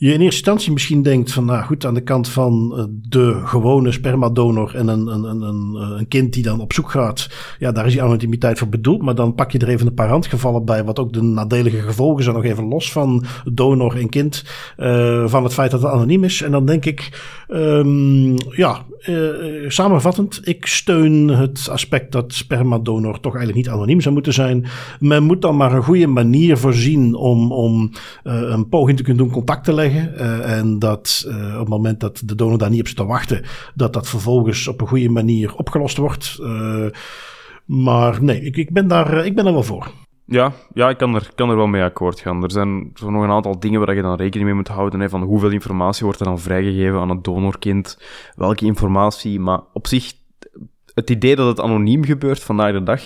je 0.00 0.12
in 0.12 0.20
eerste 0.20 0.24
instantie 0.24 0.72
misschien 0.72 1.02
denkt 1.02 1.32
van, 1.32 1.44
nou 1.44 1.64
goed, 1.64 1.86
aan 1.86 1.94
de 1.94 2.00
kant 2.02 2.28
van 2.28 2.74
uh, 2.76 2.84
de 3.08 3.40
gewone 3.44 3.92
spermadonor 3.92 4.74
en 4.74 4.88
een, 4.88 5.06
een, 5.06 5.24
een, 5.24 5.74
een, 5.74 6.08
kind 6.08 6.32
die 6.32 6.42
dan 6.42 6.60
op 6.60 6.72
zoek 6.72 6.90
gaat, 6.90 7.28
ja, 7.58 7.72
daar 7.72 7.86
is 7.86 7.92
die 7.92 8.02
anonimiteit 8.02 8.58
voor 8.58 8.68
bedoeld. 8.68 9.02
Maar 9.02 9.14
dan 9.14 9.34
pak 9.34 9.50
je 9.50 9.58
er 9.58 9.68
even 9.68 9.86
een 9.86 9.94
paar 9.94 10.08
handgevallen 10.08 10.64
bij, 10.64 10.84
wat 10.84 10.98
ook 10.98 11.12
de 11.12 11.22
nadelige 11.22 11.80
gevolgen 11.80 12.22
zijn, 12.22 12.36
nog 12.36 12.44
even 12.44 12.68
los 12.68 12.92
van 12.92 13.24
donor 13.52 13.96
en 13.96 14.08
kind, 14.08 14.44
uh, 14.78 15.28
van 15.28 15.44
het 15.44 15.54
feit 15.54 15.70
dat 15.70 15.82
het 15.82 15.90
anoniem 15.90 16.24
is. 16.24 16.42
En 16.42 16.50
dan 16.50 16.66
denk 16.66 16.84
ik, 16.84 17.22
um, 17.48 18.34
ja, 18.50 18.84
samenvattend, 19.68 20.40
ik 20.44 20.66
steun 20.66 21.28
het 21.28 21.68
aspect 21.70 22.12
dat 22.12 22.34
spermadonor 22.34 23.20
toch 23.20 23.34
eigenlijk 23.34 23.66
niet 23.66 23.74
anoniem 23.74 24.00
zou 24.00 24.14
moeten 24.14 24.32
zijn. 24.32 24.66
Men 24.98 25.22
moet 25.22 25.42
dan 25.42 25.56
maar 25.56 25.72
een 25.72 25.82
goede 25.82 26.06
manier 26.06 26.56
voorzien 26.56 27.14
om, 27.14 27.52
om 27.52 27.90
een 28.22 28.68
poging 28.68 28.96
te 28.96 29.02
kunnen 29.02 29.24
doen 29.24 29.32
contact 29.32 29.64
te 29.64 29.72
leggen 29.72 29.89
Uh, 29.94 30.58
en 30.58 30.78
dat 30.78 31.24
uh, 31.26 31.52
op 31.54 31.60
het 31.60 31.68
moment 31.68 32.00
dat 32.00 32.22
de 32.24 32.34
donor 32.34 32.58
daar 32.58 32.70
niet 32.70 32.80
op 32.80 32.86
zit 32.86 32.96
te 32.96 33.04
wachten, 33.04 33.44
dat 33.74 33.92
dat 33.92 34.08
vervolgens 34.08 34.68
op 34.68 34.80
een 34.80 34.88
goede 34.88 35.08
manier 35.08 35.54
opgelost 35.54 35.96
wordt. 35.96 36.38
Uh, 36.40 36.86
maar 37.64 38.22
nee, 38.22 38.40
ik, 38.40 38.56
ik, 38.56 38.72
ben 38.72 38.88
daar, 38.88 39.26
ik 39.26 39.34
ben 39.34 39.46
er 39.46 39.52
wel 39.52 39.62
voor. 39.62 39.92
Ja, 40.24 40.52
ja 40.74 40.88
ik 40.88 40.96
kan 40.96 41.14
er, 41.14 41.30
kan 41.34 41.50
er 41.50 41.56
wel 41.56 41.66
mee 41.66 41.82
akkoord 41.82 42.20
gaan. 42.20 42.42
Er 42.42 42.50
zijn 42.50 42.92
nog 42.94 43.22
een 43.22 43.30
aantal 43.30 43.60
dingen 43.60 43.80
waar 43.80 43.94
je 43.94 44.02
dan 44.02 44.16
rekening 44.16 44.48
mee 44.48 44.58
moet 44.58 44.68
houden. 44.68 45.00
Hè, 45.00 45.08
van 45.08 45.22
hoeveel 45.22 45.50
informatie 45.50 46.04
wordt 46.04 46.20
er 46.20 46.26
dan 46.26 46.38
vrijgegeven 46.38 47.00
aan 47.00 47.08
het 47.08 47.24
donorkind, 47.24 47.98
welke 48.36 48.64
informatie. 48.64 49.40
Maar 49.40 49.60
op 49.72 49.86
zich, 49.86 50.12
het 50.94 51.10
idee 51.10 51.36
dat 51.36 51.46
het 51.46 51.60
anoniem 51.60 52.04
gebeurt 52.04 52.42
vandaag 52.42 52.72
de 52.72 52.82
dag, 52.82 53.02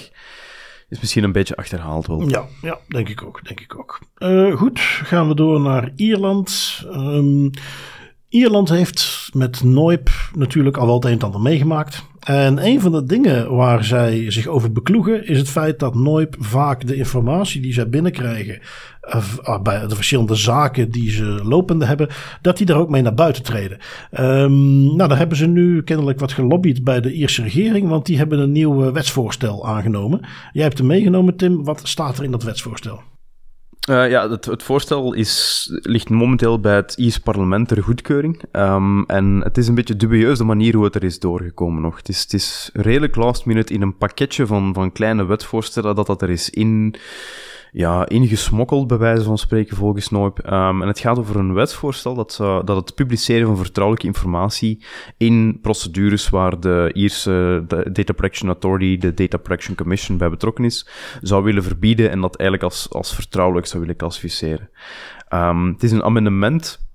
is 0.95 1.01
misschien 1.01 1.25
een 1.25 1.33
beetje 1.33 1.57
achterhaald 1.57 2.07
wel. 2.07 2.29
Ja, 2.29 2.45
ja 2.63 2.79
denk 2.89 3.09
ik 3.09 3.23
ook. 3.23 3.45
Denk 3.47 3.61
ik 3.61 3.79
ook. 3.79 3.99
Uh, 4.19 4.57
goed, 4.57 4.81
gaan 4.81 5.29
we 5.29 5.35
door 5.35 5.61
naar 5.61 5.93
Ierland. 5.97 6.83
Um, 6.87 7.51
Ierland 8.35 8.69
heeft 8.69 9.31
met 9.33 9.63
Noip 9.63 10.11
natuurlijk 10.37 10.77
al 10.77 10.87
wel 10.87 10.95
het 10.95 11.05
een 11.05 11.13
en 11.13 11.21
ander 11.21 11.41
meegemaakt. 11.41 12.05
En 12.21 12.67
een 12.67 12.81
van 12.81 12.93
de 12.93 13.05
dingen 13.05 13.55
waar 13.55 13.85
zij 13.85 14.31
zich 14.31 14.47
over 14.47 14.73
bekloegen 14.73 15.27
is 15.27 15.39
het 15.39 15.49
feit 15.49 15.79
dat 15.79 15.95
Noip 15.95 16.37
vaak 16.39 16.87
de 16.87 16.95
informatie 16.95 17.61
die 17.61 17.73
zij 17.73 17.89
binnenkrijgen 17.89 18.61
uh, 19.09 19.63
bij 19.63 19.87
de 19.87 19.95
verschillende 19.95 20.35
zaken 20.35 20.91
die 20.91 21.11
ze 21.11 21.25
lopende 21.25 21.85
hebben, 21.85 22.09
dat 22.43 22.57
die 22.57 22.67
er 22.67 22.77
ook 22.77 22.91
mee 22.91 23.03
naar 23.03 23.15
buiten 23.15 23.43
treden. 23.43 23.79
Um, 24.21 24.97
nou, 24.97 25.09
daar 25.09 25.19
hebben 25.19 25.37
ze 25.37 25.47
nu 25.47 25.83
kennelijk 25.83 26.21
wat 26.21 26.33
gelobbyd 26.33 26.85
bij 26.85 27.01
de 27.01 27.13
Ierse 27.13 27.43
regering, 27.43 27.89
want 27.89 28.07
die 28.07 28.17
hebben 28.17 28.39
een 28.39 28.53
nieuw 28.53 28.93
wetsvoorstel 28.93 29.67
aangenomen. 29.67 30.21
Jij 30.53 30.65
hebt 30.65 30.79
hem 30.79 30.87
meegenomen, 30.87 31.37
Tim. 31.37 31.65
Wat 31.65 31.81
staat 31.85 32.19
er 32.19 32.25
in 32.25 32.31
dat 32.31 32.43
wetsvoorstel? 32.43 33.01
Uh, 33.91 34.11
ja, 34.11 34.31
het, 34.31 34.45
het, 34.45 34.63
voorstel 34.63 35.13
is, 35.13 35.69
ligt 35.83 36.09
momenteel 36.09 36.61
bij 36.61 36.75
het 36.75 36.95
Ierse 36.97 37.21
parlement 37.21 37.69
ter 37.69 37.83
goedkeuring. 37.83 38.43
Um, 38.53 39.07
en 39.07 39.41
het 39.43 39.59
is 39.59 39.69
een 39.69 39.75
beetje 39.75 39.97
dubieus 39.97 40.39
de 40.39 40.45
manier 40.45 40.75
hoe 40.75 40.85
het 40.85 40.95
er 40.95 41.05
is 41.05 41.19
doorgekomen 41.19 41.83
nog. 41.83 41.97
Het 41.97 42.09
is, 42.09 42.23
het 42.23 42.33
is 42.33 42.71
redelijk 42.73 43.17
last 43.17 43.45
minute 43.47 43.73
in 43.73 43.83
een 43.83 43.97
pakketje 43.97 44.47
van, 44.47 44.75
van 44.75 44.93
kleine 44.93 45.25
wetvoorstellen 45.25 45.95
dat 45.95 46.07
dat 46.07 46.23
er 46.23 46.31
is 46.31 46.51
in 46.51 46.95
ja, 47.77 48.09
ingesmokkeld, 48.09 48.87
bij 48.87 48.99
wijze 48.99 49.25
van 49.25 49.39
spreken, 49.39 49.77
volgens 49.77 50.09
Noip. 50.09 50.39
Um, 50.47 50.83
en 50.83 50.89
het 50.89 50.99
gaat 50.99 51.19
over 51.19 51.37
een 51.37 51.55
wetsvoorstel 51.55 52.15
dat, 52.15 52.39
uh, 52.41 52.61
dat 52.65 52.77
het 52.77 52.95
publiceren 52.95 53.47
van 53.47 53.57
vertrouwelijke 53.57 54.07
informatie 54.07 54.85
in 55.17 55.59
procedures 55.63 56.29
waar 56.29 56.61
de 56.61 56.91
Ierse 56.93 57.65
Data 57.69 58.13
Protection 58.13 58.49
Authority, 58.49 58.99
de 58.99 59.15
Data 59.15 59.37
Protection 59.37 59.77
Commission, 59.77 60.19
bij 60.19 60.31
betrokken 60.31 60.65
is, 60.65 60.89
zou 61.21 61.45
willen 61.45 61.63
verbieden 61.63 62.11
en 62.11 62.21
dat 62.21 62.37
eigenlijk 62.37 62.71
als, 62.71 62.91
als 62.91 63.15
vertrouwelijk 63.15 63.67
zou 63.67 63.81
willen 63.81 63.97
klassificeren. 63.97 64.71
Um, 65.31 65.67
het 65.67 65.83
is 65.83 65.93
een 65.93 66.03
amendement, 66.03 66.87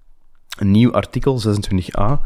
een 0.58 0.72
nieuw 0.72 0.92
artikel 0.92 1.42
26a 1.48 2.20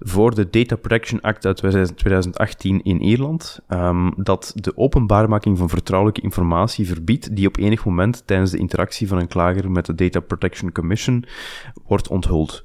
voor 0.00 0.34
de 0.34 0.50
Data 0.50 0.76
Protection 0.76 1.20
Act 1.20 1.46
uit 1.46 1.56
2018 1.96 2.82
in 2.82 3.00
Ierland, 3.00 3.60
um, 3.68 4.12
dat 4.16 4.52
de 4.54 4.76
openbaarmaking 4.76 5.58
van 5.58 5.68
vertrouwelijke 5.68 6.20
informatie 6.20 6.86
verbiedt 6.86 7.36
die 7.36 7.46
op 7.46 7.56
enig 7.56 7.84
moment 7.84 8.22
tijdens 8.26 8.50
de 8.50 8.58
interactie 8.58 9.08
van 9.08 9.18
een 9.18 9.28
klager 9.28 9.70
met 9.70 9.86
de 9.86 9.94
Data 9.94 10.20
Protection 10.20 10.72
Commission 10.72 11.24
wordt 11.86 12.08
onthuld. 12.08 12.64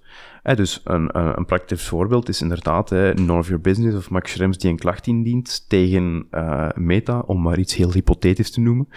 Dus 0.53 0.81
een, 0.83 1.17
een, 1.17 1.37
een, 1.37 1.45
praktisch 1.45 1.87
voorbeeld 1.87 2.29
is 2.29 2.41
inderdaad 2.41 2.89
hè, 2.89 3.11
of 3.11 3.47
Your 3.47 3.61
Business 3.61 3.97
of 3.97 4.09
Max 4.09 4.31
Schrems 4.31 4.57
die 4.57 4.69
een 4.69 4.77
klacht 4.77 5.07
indient 5.07 5.65
tegen 5.67 6.27
uh, 6.31 6.69
Meta, 6.75 7.19
om 7.19 7.41
maar 7.41 7.59
iets 7.59 7.75
heel 7.75 7.91
hypothetisch 7.91 8.51
te 8.51 8.59
noemen. 8.59 8.87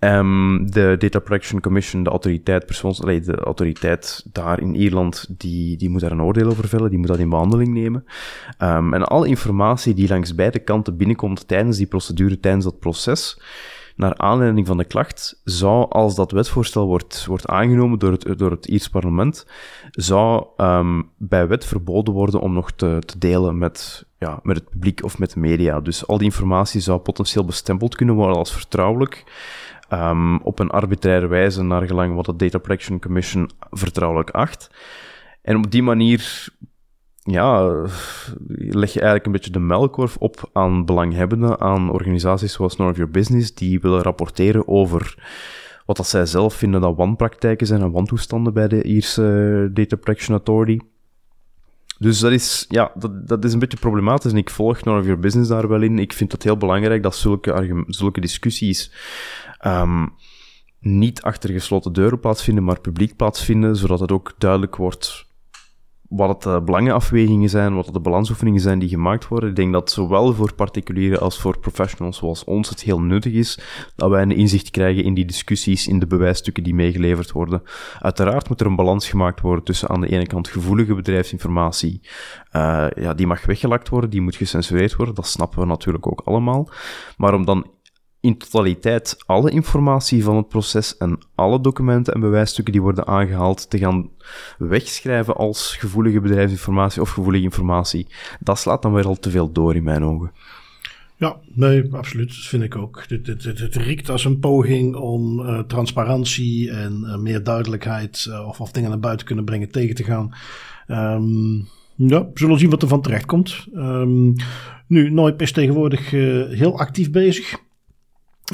Um, 0.00 0.70
de 0.70 0.96
Data 0.98 1.18
Protection 1.18 1.60
Commission, 1.60 2.02
de 2.02 2.10
autoriteit, 2.10 2.66
persoons, 2.66 3.02
allee, 3.02 3.20
de 3.20 3.36
autoriteit 3.36 4.24
daar 4.32 4.60
in 4.60 4.74
Ierland, 4.74 5.26
die, 5.38 5.76
die 5.76 5.90
moet 5.90 6.00
daar 6.00 6.12
een 6.12 6.22
oordeel 6.22 6.48
over 6.48 6.68
vellen, 6.68 6.90
die 6.90 6.98
moet 6.98 7.08
dat 7.08 7.18
in 7.18 7.28
behandeling 7.28 7.72
nemen. 7.72 8.04
Um, 8.62 8.94
en 8.94 9.04
alle 9.04 9.28
informatie 9.28 9.94
die 9.94 10.08
langs 10.08 10.34
beide 10.34 10.58
kanten 10.58 10.96
binnenkomt 10.96 11.48
tijdens 11.48 11.76
die 11.76 11.86
procedure, 11.86 12.40
tijdens 12.40 12.64
dat 12.64 12.78
proces, 12.78 13.40
naar 13.98 14.16
aanleiding 14.16 14.66
van 14.66 14.76
de 14.76 14.84
klacht, 14.84 15.40
zou, 15.44 15.90
als 15.90 16.14
dat 16.14 16.30
wetvoorstel 16.30 16.86
wordt, 16.86 17.26
wordt 17.26 17.46
aangenomen 17.46 17.98
door 17.98 18.12
het, 18.12 18.38
door 18.38 18.50
het 18.50 18.66
Iers 18.66 18.88
parlement, 18.88 19.46
zou 19.90 20.46
um, 20.56 21.10
bij 21.16 21.46
wet 21.46 21.64
verboden 21.64 22.14
worden 22.14 22.40
om 22.40 22.52
nog 22.52 22.70
te, 22.70 23.02
te 23.04 23.18
delen 23.18 23.58
met, 23.58 24.06
ja, 24.18 24.40
met 24.42 24.56
het 24.56 24.68
publiek 24.68 25.04
of 25.04 25.18
met 25.18 25.32
de 25.32 25.40
media. 25.40 25.80
Dus 25.80 26.06
al 26.06 26.16
die 26.18 26.26
informatie 26.26 26.80
zou 26.80 26.98
potentieel 26.98 27.44
bestempeld 27.44 27.96
kunnen 27.96 28.14
worden 28.14 28.36
als 28.36 28.52
vertrouwelijk. 28.52 29.24
Um, 29.92 30.40
op 30.40 30.58
een 30.58 30.70
arbitraire 30.70 31.26
wijze, 31.26 31.62
naar 31.62 31.86
gelang 31.86 32.14
wat 32.14 32.24
de 32.24 32.36
Data 32.36 32.58
Protection 32.58 33.00
Commission 33.00 33.50
vertrouwelijk 33.70 34.30
acht. 34.30 34.70
En 35.42 35.56
op 35.56 35.70
die 35.70 35.82
manier 35.82 36.48
ja, 37.30 37.68
leg 38.56 38.92
je 38.92 39.00
eigenlijk 39.00 39.26
een 39.26 39.32
beetje 39.32 39.50
de 39.50 39.58
melkkorf 39.58 40.16
op 40.16 40.50
aan 40.52 40.84
belanghebbenden, 40.84 41.60
aan 41.60 41.90
organisaties 41.90 42.52
zoals 42.52 42.76
None 42.76 42.90
of 42.90 42.96
Your 42.96 43.12
Business, 43.12 43.54
die 43.54 43.80
willen 43.80 44.02
rapporteren 44.02 44.68
over 44.68 45.14
wat 45.86 45.96
dat 45.96 46.06
zij 46.06 46.26
zelf 46.26 46.54
vinden 46.54 46.80
dat 46.80 46.96
wanpraktijken 46.96 47.66
zijn 47.66 47.80
en 47.80 47.90
wantoestanden 47.90 48.52
bij 48.52 48.68
de 48.68 48.82
Ierse 48.82 49.70
Data 49.72 49.96
Protection 49.96 50.36
Authority. 50.36 50.78
Dus 51.98 52.18
dat 52.18 52.32
is, 52.32 52.64
ja, 52.68 52.92
dat, 52.94 53.28
dat 53.28 53.44
is 53.44 53.52
een 53.52 53.58
beetje 53.58 53.78
problematisch 53.78 54.32
en 54.32 54.38
ik 54.38 54.50
volg 54.50 54.84
None 54.84 54.98
of 54.98 55.04
Your 55.04 55.20
Business 55.20 55.50
daar 55.50 55.68
wel 55.68 55.82
in. 55.82 55.98
Ik 55.98 56.12
vind 56.12 56.32
het 56.32 56.42
heel 56.42 56.56
belangrijk 56.56 57.02
dat 57.02 57.16
zulke, 57.16 57.84
zulke 57.86 58.20
discussies 58.20 58.92
um, 59.66 60.12
niet 60.80 61.22
achter 61.22 61.50
gesloten 61.50 61.92
deuren 61.92 62.20
plaatsvinden, 62.20 62.64
maar 62.64 62.80
publiek 62.80 63.16
plaatsvinden, 63.16 63.76
zodat 63.76 64.00
het 64.00 64.12
ook 64.12 64.34
duidelijk 64.38 64.76
wordt 64.76 65.27
wat 66.08 66.28
het 66.28 66.46
eh, 66.46 66.64
belangenafwegingen 66.64 67.48
zijn, 67.48 67.74
wat 67.74 67.92
de 67.92 68.00
balansoefeningen 68.00 68.60
zijn 68.60 68.78
die 68.78 68.88
gemaakt 68.88 69.28
worden. 69.28 69.48
Ik 69.48 69.56
denk 69.56 69.72
dat 69.72 69.90
zowel 69.90 70.32
voor 70.34 70.54
particulieren 70.54 71.20
als 71.20 71.40
voor 71.40 71.58
professionals 71.58 72.16
zoals 72.16 72.44
ons 72.44 72.68
het 72.68 72.82
heel 72.82 73.00
nuttig 73.00 73.32
is 73.32 73.60
dat 73.96 74.10
wij 74.10 74.22
een 74.22 74.30
inzicht 74.30 74.70
krijgen 74.70 75.04
in 75.04 75.14
die 75.14 75.24
discussies, 75.24 75.86
in 75.88 75.98
de 75.98 76.06
bewijsstukken 76.06 76.62
die 76.62 76.74
meegeleverd 76.74 77.32
worden. 77.32 77.62
Uiteraard 77.98 78.48
moet 78.48 78.60
er 78.60 78.66
een 78.66 78.76
balans 78.76 79.08
gemaakt 79.08 79.40
worden 79.40 79.64
tussen 79.64 79.88
aan 79.88 80.00
de 80.00 80.08
ene 80.08 80.26
kant 80.26 80.48
gevoelige 80.48 80.94
bedrijfsinformatie, 80.94 82.00
uh, 82.52 82.86
ja, 82.94 83.14
die 83.14 83.26
mag 83.26 83.46
weggelakt 83.46 83.88
worden, 83.88 84.10
die 84.10 84.20
moet 84.20 84.36
gecensureerd 84.36 84.96
worden, 84.96 85.14
dat 85.14 85.26
snappen 85.26 85.60
we 85.60 85.66
natuurlijk 85.66 86.06
ook 86.06 86.20
allemaal. 86.24 86.68
Maar 87.16 87.34
om 87.34 87.44
dan 87.44 87.66
in 88.20 88.38
totaliteit 88.38 89.16
alle 89.26 89.50
informatie 89.50 90.24
van 90.24 90.36
het 90.36 90.48
proces 90.48 90.96
en 90.96 91.18
alle 91.34 91.60
documenten 91.60 92.14
en 92.14 92.20
bewijsstukken 92.20 92.72
die 92.72 92.82
worden 92.82 93.06
aangehaald 93.06 93.70
te 93.70 93.78
gaan 93.78 94.10
wegschrijven 94.58 95.36
als 95.36 95.76
gevoelige 95.76 96.20
bedrijfsinformatie 96.20 97.00
of 97.00 97.10
gevoelige 97.10 97.44
informatie, 97.44 98.06
dat 98.40 98.58
slaat 98.58 98.82
dan 98.82 98.92
weer 98.92 99.06
al 99.06 99.18
te 99.18 99.30
veel 99.30 99.52
door 99.52 99.74
in 99.74 99.82
mijn 99.82 100.04
ogen. 100.04 100.32
Ja, 101.16 101.36
nee, 101.54 101.94
absoluut. 101.94 102.28
Dat 102.28 102.36
vind 102.36 102.62
ik 102.62 102.76
ook. 102.76 103.04
Het, 103.08 103.26
het, 103.42 103.76
riekt 103.76 104.10
als 104.10 104.24
een 104.24 104.38
poging 104.38 104.96
om 104.96 105.40
uh, 105.40 105.58
transparantie 105.58 106.70
en 106.70 107.02
uh, 107.04 107.16
meer 107.16 107.42
duidelijkheid 107.42 108.26
uh, 108.28 108.48
of, 108.48 108.60
of 108.60 108.72
dingen 108.72 108.90
naar 108.90 109.00
buiten 109.00 109.26
kunnen 109.26 109.44
brengen 109.44 109.70
tegen 109.70 109.94
te 109.94 110.04
gaan. 110.04 110.34
Um, 110.88 111.68
ja, 111.94 112.24
we 112.24 112.30
zullen 112.34 112.58
zien 112.58 112.70
wat 112.70 112.82
er 112.82 112.88
van 112.88 113.02
terecht 113.02 113.26
komt. 113.26 113.66
Um, 113.74 114.34
nu, 114.86 115.10
Noip 115.10 115.42
is 115.42 115.52
tegenwoordig 115.52 116.10
heel 116.10 116.78
actief 116.78 117.10
bezig. 117.10 117.66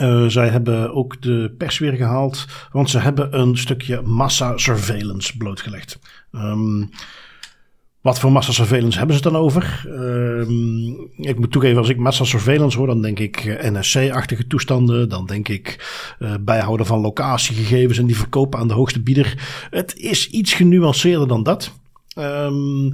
Uh, 0.01 0.27
zij 0.27 0.49
hebben 0.49 0.95
ook 0.95 1.23
de 1.23 1.55
pers 1.59 1.79
weer 1.79 1.93
gehaald, 1.93 2.47
want 2.73 2.91
ze 2.91 2.99
hebben 2.99 3.39
een 3.39 3.59
stukje 3.59 4.03
massa 4.03 4.57
surveillance 4.57 5.37
blootgelegd. 5.37 5.99
Um, 6.33 6.91
wat 8.05 8.19
voor 8.19 8.33
massa 8.33 8.53
surveillance 8.53 8.99
hebben 8.99 9.17
ze 9.17 9.23
het 9.23 9.33
dan 9.33 9.43
over? 9.43 9.85
Um, 9.89 11.11
ik 11.17 11.39
moet 11.39 11.51
toegeven, 11.51 11.79
als 11.79 11.89
ik 11.89 11.97
massa 11.97 12.25
surveillance 12.25 12.79
hoor, 12.79 12.87
dan 12.87 13.03
denk 13.03 13.19
ik 13.19 13.37
eh, 13.37 13.71
NSC-achtige 13.71 14.47
toestanden. 14.47 15.09
Dan 15.09 15.27
denk 15.27 15.49
ik 15.49 15.87
uh, 16.19 16.35
bijhouden 16.41 16.87
van 16.87 17.01
locatiegegevens 17.01 17.99
en 17.99 18.07
die 18.07 18.17
verkopen 18.17 18.59
aan 18.59 18.69
de 18.69 18.75
hoogste 18.75 19.03
bieder. 19.03 19.35
Het 19.71 19.97
is 19.97 20.31
iets 20.31 20.53
genuanceerder 20.53 21.29
dan 21.29 21.43
dat. 21.43 21.73
Um, 22.19 22.93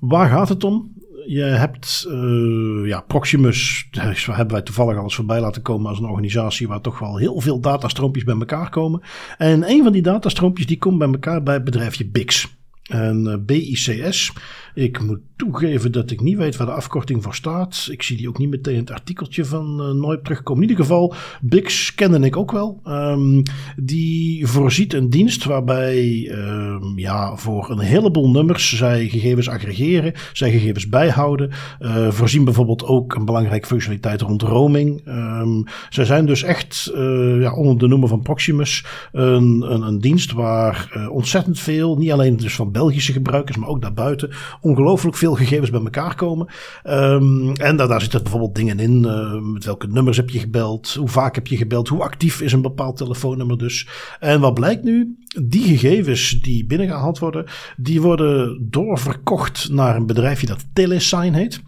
waar 0.00 0.28
gaat 0.28 0.48
het 0.48 0.64
om? 0.64 0.92
Je 1.26 1.42
hebt 1.42 2.06
uh, 2.08 2.86
ja, 2.86 3.00
Proximus, 3.00 3.88
daar 3.90 4.24
hebben 4.26 4.54
wij 4.54 4.62
toevallig 4.62 4.96
al 4.96 5.02
eens 5.02 5.14
voorbij 5.14 5.40
laten 5.40 5.62
komen 5.62 5.88
als 5.88 5.98
een 5.98 6.04
organisatie 6.04 6.68
waar 6.68 6.80
toch 6.80 6.98
wel 6.98 7.16
heel 7.16 7.40
veel 7.40 7.60
datastroompjes 7.60 8.24
bij 8.24 8.38
elkaar 8.38 8.70
komen. 8.70 9.02
En 9.38 9.70
een 9.70 9.82
van 9.82 9.92
die 9.92 10.02
datastroompjes 10.02 10.66
die 10.66 10.78
komt 10.78 10.98
bij 10.98 11.08
elkaar 11.08 11.42
bij 11.42 11.54
het 11.54 11.64
bedrijfje 11.64 12.06
Bix. 12.06 12.56
En 12.82 13.24
uh, 13.26 13.34
BICS 13.38 14.32
ik 14.74 15.02
moet 15.02 15.20
toegeven 15.36 15.92
dat 15.92 16.10
ik 16.10 16.20
niet 16.20 16.36
weet 16.36 16.56
waar 16.56 16.66
de 16.66 16.72
afkorting 16.72 17.22
voor 17.22 17.34
staat. 17.34 17.88
Ik 17.90 18.02
zie 18.02 18.16
die 18.16 18.28
ook 18.28 18.38
niet 18.38 18.50
meteen 18.50 18.74
in 18.74 18.80
het 18.80 18.90
artikeltje 18.90 19.44
van 19.44 19.80
uh, 19.80 20.00
nooit 20.00 20.24
terugkomen. 20.24 20.62
In 20.62 20.68
ieder 20.68 20.84
geval, 20.84 21.14
Bix 21.40 21.94
kende 21.94 22.18
ik 22.18 22.36
ook 22.36 22.52
wel. 22.52 22.80
Um, 22.86 23.42
die 23.76 24.46
voorziet 24.46 24.92
een 24.92 25.10
dienst 25.10 25.44
waarbij 25.44 26.30
um, 26.30 26.98
ja, 26.98 27.36
voor 27.36 27.70
een 27.70 27.78
heleboel 27.78 28.30
nummers 28.30 28.76
zij 28.76 29.08
gegevens 29.08 29.48
aggregeren, 29.48 30.12
zij 30.32 30.50
gegevens 30.50 30.88
bijhouden. 30.88 31.50
Uh, 31.80 32.10
voorzien 32.10 32.44
bijvoorbeeld 32.44 32.84
ook 32.84 33.14
een 33.14 33.24
belangrijke 33.24 33.66
functionaliteit 33.66 34.20
rond 34.20 34.42
roaming. 34.42 35.06
Um, 35.06 35.64
zij 35.90 36.04
zijn 36.04 36.26
dus 36.26 36.42
echt 36.42 36.92
uh, 36.94 37.40
ja, 37.40 37.54
onder 37.54 37.78
de 37.78 37.86
noemer 37.86 38.08
van 38.08 38.22
Proximus 38.22 38.84
een, 39.12 39.72
een, 39.72 39.82
een 39.82 39.98
dienst 39.98 40.32
waar 40.32 41.08
ontzettend 41.10 41.58
veel, 41.58 41.96
niet 41.96 42.12
alleen 42.12 42.36
dus 42.36 42.54
van 42.54 42.72
Belgische 42.72 43.12
gebruikers, 43.12 43.56
maar 43.56 43.68
ook 43.68 43.82
daarbuiten, 43.82 44.30
ongelooflijk 44.62 45.16
veel 45.16 45.34
gegevens 45.34 45.70
bij 45.70 45.80
elkaar 45.80 46.14
komen. 46.14 46.46
Um, 46.84 47.52
en 47.52 47.76
daar, 47.76 48.00
zitten 48.00 48.22
bijvoorbeeld 48.22 48.54
dingen 48.54 48.78
in. 48.78 49.02
Uh, 49.02 49.40
met 49.52 49.64
welke 49.64 49.86
nummers 49.86 50.16
heb 50.16 50.30
je 50.30 50.38
gebeld? 50.38 50.94
Hoe 50.94 51.08
vaak 51.08 51.34
heb 51.34 51.46
je 51.46 51.56
gebeld? 51.56 51.88
Hoe 51.88 52.02
actief 52.02 52.40
is 52.40 52.52
een 52.52 52.62
bepaald 52.62 52.96
telefoonnummer 52.96 53.58
dus? 53.58 53.88
En 54.20 54.40
wat 54.40 54.54
blijkt 54.54 54.82
nu? 54.82 55.16
Die 55.42 55.62
gegevens 55.62 56.30
die 56.30 56.66
binnengehaald 56.66 57.18
worden, 57.18 57.44
die 57.76 58.00
worden 58.00 58.68
doorverkocht 58.70 59.68
naar 59.70 59.96
een 59.96 60.06
bedrijfje 60.06 60.46
dat 60.46 60.64
Telesign 60.72 61.32
heet. 61.32 61.62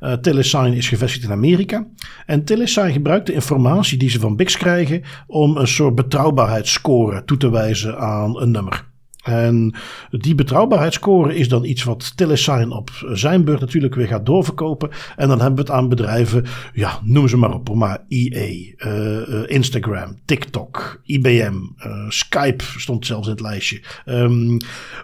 Uh, 0.00 0.12
Telesign 0.12 0.72
is 0.72 0.88
gevestigd 0.88 1.24
in 1.24 1.32
Amerika. 1.32 1.86
En 2.26 2.44
Telesign 2.44 2.90
gebruikt 2.90 3.26
de 3.26 3.32
informatie 3.32 3.98
die 3.98 4.10
ze 4.10 4.20
van 4.20 4.36
Bix 4.36 4.56
krijgen 4.56 5.02
om 5.26 5.56
een 5.56 5.68
soort 5.68 5.94
betrouwbaarheidsscore 5.94 7.24
toe 7.24 7.36
te 7.36 7.50
wijzen 7.50 7.98
aan 7.98 8.40
een 8.40 8.50
nummer. 8.50 8.89
En 9.22 9.74
die 10.10 10.34
betrouwbaarheidsscore 10.34 11.34
is 11.34 11.48
dan 11.48 11.64
iets 11.64 11.84
wat 11.84 12.16
Telesign 12.16 12.70
op 12.70 12.90
zijn 13.12 13.44
beurt 13.44 13.60
natuurlijk 13.60 13.94
weer 13.94 14.06
gaat 14.06 14.26
doorverkopen. 14.26 14.90
En 15.16 15.28
dan 15.28 15.40
hebben 15.40 15.54
we 15.54 15.60
het 15.60 15.80
aan 15.80 15.88
bedrijven, 15.88 16.44
ja, 16.72 16.98
noem 17.02 17.28
ze 17.28 17.36
maar 17.36 17.54
op, 17.54 17.74
maar 17.74 18.04
EA, 18.08 18.46
uh, 18.46 19.28
uh, 19.28 19.42
Instagram, 19.46 20.18
TikTok, 20.24 21.00
IBM, 21.04 21.54
uh, 21.86 22.08
Skype 22.08 22.64
stond 22.64 23.06
zelfs 23.06 23.26
in 23.26 23.32
het 23.32 23.42
lijstje. 23.42 23.82
Um, 24.06 24.56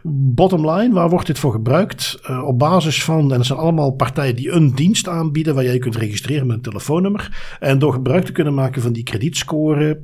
bottom 0.03 0.71
line, 0.71 0.95
waar 0.95 1.09
wordt 1.09 1.27
dit 1.27 1.39
voor 1.39 1.53
gebruikt? 1.53 2.21
Op 2.45 2.59
basis 2.59 3.05
van, 3.05 3.33
en 3.33 3.37
dat 3.37 3.47
zijn 3.47 3.59
allemaal 3.59 3.91
partijen 3.91 4.37
die 4.37 4.51
een 4.51 4.75
dienst 4.75 5.09
aanbieden 5.09 5.55
waar 5.55 5.65
jij 5.65 5.79
kunt 5.79 5.97
registreren 5.97 6.47
met 6.47 6.57
een 6.57 6.63
telefoonnummer. 6.63 7.57
En 7.61 7.79
door 7.79 7.93
gebruik 7.93 8.25
te 8.25 8.33
kunnen 8.33 8.55
maken 8.55 8.83
van 8.83 8.93
die 8.93 9.03
kredietscore 9.03 10.01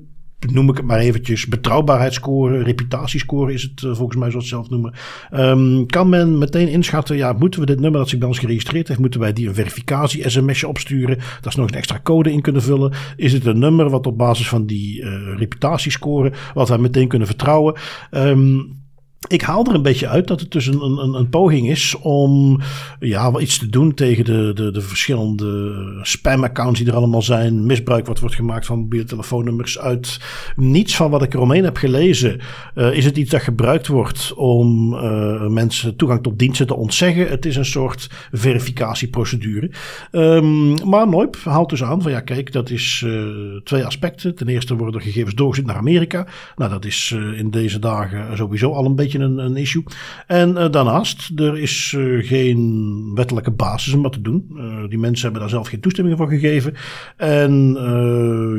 noem 0.51 0.69
ik 0.69 0.77
het 0.77 0.87
maar 0.87 0.99
eventjes, 0.99 1.47
betrouwbaarheidsscore, 1.47 2.63
reputatiescore 2.63 3.53
is 3.53 3.63
het 3.63 3.83
uh, 3.83 3.95
volgens 3.95 4.19
mij 4.19 4.31
zoals 4.31 4.45
het 4.45 4.55
zelf 4.55 4.71
noemen. 4.71 4.95
Um, 5.33 5.87
kan 5.87 6.09
men 6.09 6.39
meteen 6.39 6.69
inschatten, 6.69 7.17
ja, 7.17 7.33
moeten 7.33 7.61
we 7.61 7.67
dit 7.67 7.81
nummer 7.81 8.01
dat 8.01 8.09
zich 8.09 8.19
bij 8.19 8.29
ons 8.29 8.39
geregistreerd 8.39 8.89
heeft, 8.89 9.01
moeten 9.01 9.21
wij 9.21 9.33
die 9.33 9.49
een 9.49 9.55
verificatie-sms'je 9.55 10.69
opsturen, 10.69 11.19
dat 11.41 11.53
ze 11.53 11.61
nog 11.61 11.69
een 11.69 11.77
extra 11.77 12.01
code 12.03 12.33
in 12.33 12.41
kunnen 12.41 12.63
vullen. 12.63 12.93
Is 13.17 13.33
het 13.33 13.47
een 13.47 13.59
nummer 13.59 13.91
wat 13.91 14.07
op 14.07 14.19
basis 14.19 14.49
van 14.49 14.67
die 14.67 15.03
uh, 15.03 15.37
reputatiescore, 15.37 16.33
wat 16.55 16.69
wij 16.69 16.79
meteen 16.79 17.09
kunnen 17.09 17.27
vertrouwen? 17.29 17.75
Um, 18.11 18.81
ik 19.29 19.43
haal 19.43 19.67
er 19.67 19.75
een 19.75 19.83
beetje 19.83 20.09
uit 20.09 20.27
dat 20.27 20.41
het 20.41 20.51
dus 20.51 20.67
een, 20.67 20.81
een, 20.81 21.15
een 21.15 21.29
poging 21.29 21.69
is 21.69 21.97
om 22.01 22.61
ja, 23.01 23.39
iets 23.39 23.59
te 23.59 23.69
doen 23.69 23.95
tegen 23.95 24.25
de, 24.25 24.51
de, 24.55 24.71
de 24.71 24.81
verschillende 24.81 25.83
spam-accounts 26.03 26.79
die 26.81 26.89
er 26.89 26.97
allemaal 26.97 27.23
zijn. 27.23 27.67
Misbruik 27.67 28.07
wat 28.07 28.21
wordt 28.21 28.35
gemaakt 28.35 28.67
van 28.67 28.79
mobiele 28.79 29.05
telefoonnummers. 29.05 29.79
Uit 29.79 30.21
niets 30.57 30.97
van 30.97 31.11
wat 31.11 31.23
ik 31.23 31.35
eromheen 31.35 31.65
heb 31.65 31.77
gelezen, 31.77 32.41
uh, 32.75 32.97
is 32.97 33.05
het 33.05 33.17
iets 33.17 33.31
dat 33.31 33.43
gebruikt 33.43 33.87
wordt 33.87 34.33
om 34.35 34.95
uh, 34.95 35.47
mensen 35.47 35.97
toegang 35.97 36.23
tot 36.23 36.39
diensten 36.39 36.67
te 36.67 36.77
ontzeggen. 36.77 37.29
Het 37.29 37.47
is 37.47 37.57
een 37.57 37.65
soort 37.65 38.11
verificatieprocedure. 38.33 39.71
Um, 40.13 40.89
maar 40.89 41.09
Noip 41.09 41.37
haalt 41.45 41.71
dus 41.71 41.83
aan 41.83 42.03
van 42.03 42.11
ja, 42.11 42.21
kijk, 42.21 42.53
dat 42.53 42.71
is 42.71 43.03
uh, 43.07 43.25
twee 43.65 43.85
aspecten. 43.85 44.35
Ten 44.35 44.49
eerste 44.49 44.77
worden 44.77 45.01
gegevens 45.01 45.35
doorgezet 45.35 45.67
naar 45.67 45.77
Amerika. 45.77 46.27
Nou, 46.57 46.71
dat 46.71 46.85
is 46.85 47.15
in 47.37 47.51
deze 47.51 47.79
dagen 47.79 48.37
sowieso 48.37 48.73
al 48.73 48.85
een 48.85 48.95
beetje 48.95 49.12
beetje 49.19 49.43
een, 49.45 49.57
issue. 49.57 49.85
En 50.27 50.55
daarnaast, 50.55 51.33
er 51.41 51.59
is 51.59 51.97
geen 52.19 53.13
wettelijke 53.15 53.51
basis 53.51 53.93
om 53.93 54.03
dat 54.03 54.13
te 54.13 54.21
doen. 54.21 54.47
die 54.89 54.99
mensen 54.99 55.23
hebben 55.23 55.41
daar 55.41 55.51
zelf 55.51 55.69
geen 55.69 55.81
toestemming 55.81 56.17
voor 56.17 56.29
gegeven. 56.29 56.75
En 57.17 57.77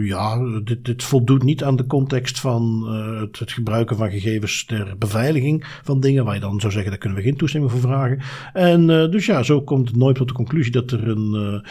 ja, 0.03 0.39
dit, 0.63 0.85
dit 0.85 1.03
voldoet 1.03 1.43
niet 1.43 1.63
aan 1.63 1.75
de 1.75 1.85
context 1.85 2.39
van 2.39 2.87
het, 3.19 3.39
het 3.39 3.51
gebruiken 3.51 3.97
van 3.97 4.11
gegevens 4.11 4.65
ter 4.65 4.95
beveiliging 4.97 5.65
van 5.83 5.99
dingen, 5.99 6.25
waar 6.25 6.33
je 6.33 6.39
dan 6.39 6.59
zou 6.59 6.71
zeggen, 6.71 6.91
daar 6.91 6.99
kunnen 6.99 7.17
we 7.17 7.23
geen 7.23 7.37
toestemming 7.37 7.71
voor 7.71 7.81
vragen. 7.81 8.19
En 8.53 8.87
dus 8.87 9.25
ja, 9.25 9.43
zo 9.43 9.61
komt 9.61 9.87
het 9.87 9.97
nooit 9.97 10.15
tot 10.15 10.27
de 10.27 10.33
conclusie 10.33 10.71
dat 10.71 10.91
er 10.91 11.07
een 11.07 11.63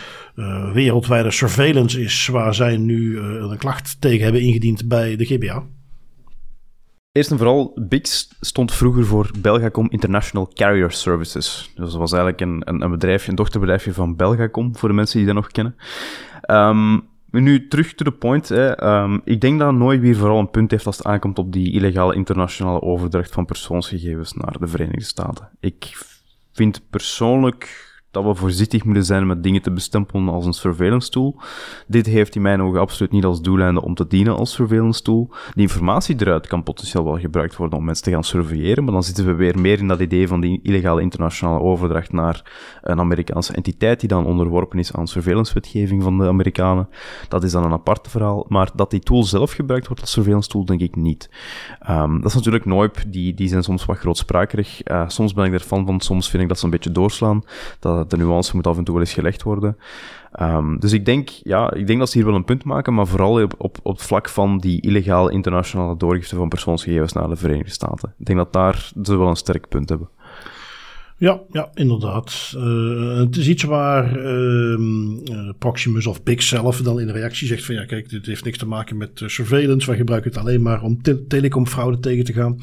wereldwijde 0.73 1.31
surveillance 1.31 2.01
is 2.01 2.27
waar 2.27 2.55
zij 2.55 2.77
nu 2.77 3.19
een 3.19 3.59
klacht 3.59 4.01
tegen 4.01 4.23
hebben 4.23 4.43
ingediend 4.43 4.89
bij 4.89 5.17
de 5.17 5.25
GBA. 5.25 5.63
Eerst 7.13 7.31
en 7.31 7.37
vooral, 7.37 7.73
Bix 7.89 8.29
stond 8.41 8.73
vroeger 8.73 9.07
voor 9.07 9.31
Belgacom 9.41 9.87
International 9.91 10.51
Carrier 10.55 10.91
Services. 10.91 11.71
Dus 11.75 11.91
dat 11.91 12.01
was 12.01 12.13
eigenlijk 12.13 12.41
een, 12.41 12.63
een, 12.65 12.83
een 12.83 12.91
bedrijfje, 12.91 13.31
een 13.31 13.37
dochterbedrijfje 13.37 13.93
van 13.93 14.17
Belgacom, 14.17 14.77
voor 14.77 14.89
de 14.89 14.95
mensen 14.95 15.17
die 15.17 15.27
dat 15.27 15.35
nog 15.35 15.47
kennen. 15.47 15.77
Um, 16.51 17.09
nu 17.31 17.69
terug 17.69 17.95
to 17.95 18.05
the 18.05 18.13
point. 18.13 18.49
Hè. 18.49 18.85
Um, 19.03 19.21
ik 19.25 19.41
denk 19.41 19.59
dat 19.59 19.73
nooit 19.73 20.01
weer 20.01 20.17
vooral 20.17 20.39
een 20.39 20.51
punt 20.51 20.71
heeft 20.71 20.87
als 20.87 20.97
het 20.97 21.07
aankomt 21.07 21.39
op 21.39 21.53
die 21.53 21.73
illegale 21.73 22.15
internationale 22.15 22.83
overdracht 22.83 23.33
van 23.33 23.45
persoonsgegevens 23.45 24.33
naar 24.33 24.59
de 24.59 24.67
Verenigde 24.67 25.05
Staten. 25.05 25.49
Ik 25.61 26.05
vind 26.53 26.83
persoonlijk 26.91 27.92
dat 28.13 28.25
we 28.25 28.35
voorzichtig 28.35 28.85
moeten 28.85 29.05
zijn 29.05 29.27
met 29.27 29.43
dingen 29.43 29.63
te 29.63 29.71
bestempelen 29.71 30.29
als 30.29 30.47
een 30.47 30.53
surveillance 30.53 31.11
tool. 31.11 31.37
Dit 31.87 32.07
heeft 32.07 32.35
in 32.35 32.43
mijn 32.43 32.63
ogen 32.63 32.81
absoluut 32.81 33.13
niet 33.13 33.25
als 33.25 33.41
doeleinde 33.41 33.83
om 33.83 33.95
te 33.95 34.07
dienen 34.07 34.37
als 34.37 34.53
surveillance 34.53 35.03
tool. 35.03 35.31
De 35.55 35.61
informatie 35.61 36.17
eruit 36.19 36.47
kan 36.47 36.63
potentieel 36.63 37.05
wel 37.05 37.19
gebruikt 37.19 37.57
worden 37.57 37.79
om 37.79 37.85
mensen 37.85 38.05
te 38.05 38.11
gaan 38.11 38.25
surveilleren, 38.25 38.85
maar 38.85 38.93
dan 38.93 39.03
zitten 39.03 39.27
we 39.27 39.35
weer 39.35 39.59
meer 39.59 39.79
in 39.79 39.89
dat 39.89 40.01
idee 40.01 40.29
van 40.29 40.41
die 40.41 40.61
illegale 40.63 41.01
internationale 41.01 41.61
overdracht 41.61 42.13
naar 42.13 42.43
een 42.83 42.99
Amerikaanse 42.99 43.53
entiteit 43.53 44.01
die 44.01 44.09
dan 44.09 44.27
onderworpen 44.27 44.79
is 44.79 44.93
aan 44.93 45.09
surveillance-wetgeving 45.09 46.03
van 46.03 46.19
de 46.19 46.27
Amerikanen. 46.27 46.89
Dat 47.29 47.45
is 47.45 47.53
dan 47.53 47.65
een 47.65 47.73
apart 47.73 48.09
verhaal, 48.09 48.47
maar 48.49 48.71
dat 48.75 48.91
die 48.91 49.01
tool 49.01 49.23
zelf 49.23 49.53
gebruikt 49.53 49.87
wordt 49.87 50.03
als 50.03 50.13
surveillance 50.13 50.49
tool, 50.49 50.65
denk 50.65 50.81
ik 50.81 50.97
niet. 50.97 51.31
Um, 51.91 52.21
dat 52.21 52.31
is 52.31 52.35
natuurlijk 52.35 52.65
nooit, 52.65 53.13
die, 53.13 53.35
die 53.35 53.49
zijn 53.49 53.63
soms 53.63 53.85
wat 53.85 53.99
grootsprakerig. 53.99 54.89
Uh, 54.89 55.09
soms 55.09 55.35
ben 55.35 55.45
ik 55.45 55.53
er 55.53 55.61
fan 55.61 55.87
van, 55.87 56.01
soms 56.01 56.31
vind 56.31 56.43
ik 56.43 56.49
dat 56.49 56.59
ze 56.59 56.65
een 56.65 56.71
beetje 56.71 56.93
doorslaan. 56.93 57.43
Dat 57.79 58.02
de 58.11 58.17
nuance 58.17 58.57
moet 58.57 58.67
af 58.67 58.77
en 58.77 58.85
toe 58.85 58.95
wel 58.95 59.05
eens 59.05 59.13
gelegd 59.13 59.43
worden. 59.43 59.77
Um, 60.41 60.81
dus 60.81 60.93
ik 60.93 61.05
denk, 61.05 61.29
ja, 61.29 61.73
ik 61.73 61.87
denk 61.87 61.99
dat 61.99 62.11
ze 62.11 62.17
hier 62.19 62.27
wel 62.27 62.37
een 62.37 62.45
punt 62.45 62.65
maken, 62.65 62.95
maar 62.95 63.07
vooral 63.07 63.43
op, 63.43 63.55
op, 63.59 63.79
op 63.83 63.93
het 63.97 64.07
vlak 64.07 64.29
van 64.29 64.59
die 64.59 64.81
illegale 64.81 65.33
internationale 65.33 65.97
doorgifte 65.97 66.37
van 66.37 66.49
persoonsgegevens 66.49 67.13
naar 67.13 67.29
de 67.29 67.37
Verenigde 67.37 67.71
Staten. 67.71 68.15
Ik 68.19 68.27
denk 68.27 68.39
dat 68.39 68.53
daar 68.53 68.93
ze 69.03 69.17
wel 69.17 69.29
een 69.29 69.37
sterk 69.37 69.69
punt 69.69 69.89
hebben. 69.89 70.09
Ja, 71.23 71.41
ja 71.51 71.71
inderdaad. 71.75 72.53
Uh, 72.57 73.17
het 73.17 73.37
is 73.37 73.49
iets 73.49 73.63
waar 73.63 74.17
uh, 74.17 75.51
Proximus 75.59 76.07
of 76.07 76.23
Big 76.23 76.43
zelf 76.43 76.81
dan 76.81 77.01
in 77.01 77.07
de 77.07 77.13
reactie 77.13 77.47
zegt 77.47 77.65
van 77.65 77.75
ja 77.75 77.85
kijk, 77.85 78.09
dit 78.09 78.27
heeft 78.27 78.45
niks 78.45 78.59
te 78.59 78.67
maken 78.67 78.97
met 78.97 79.21
uh, 79.21 79.29
surveillance. 79.29 79.87
Wij 79.87 79.97
gebruiken 79.97 80.31
het 80.31 80.41
alleen 80.41 80.63
maar 80.63 80.83
om 80.83 81.03
te 81.03 81.27
telecomfraude 81.27 81.99
tegen 81.99 82.25
te 82.25 82.33
gaan. 82.33 82.59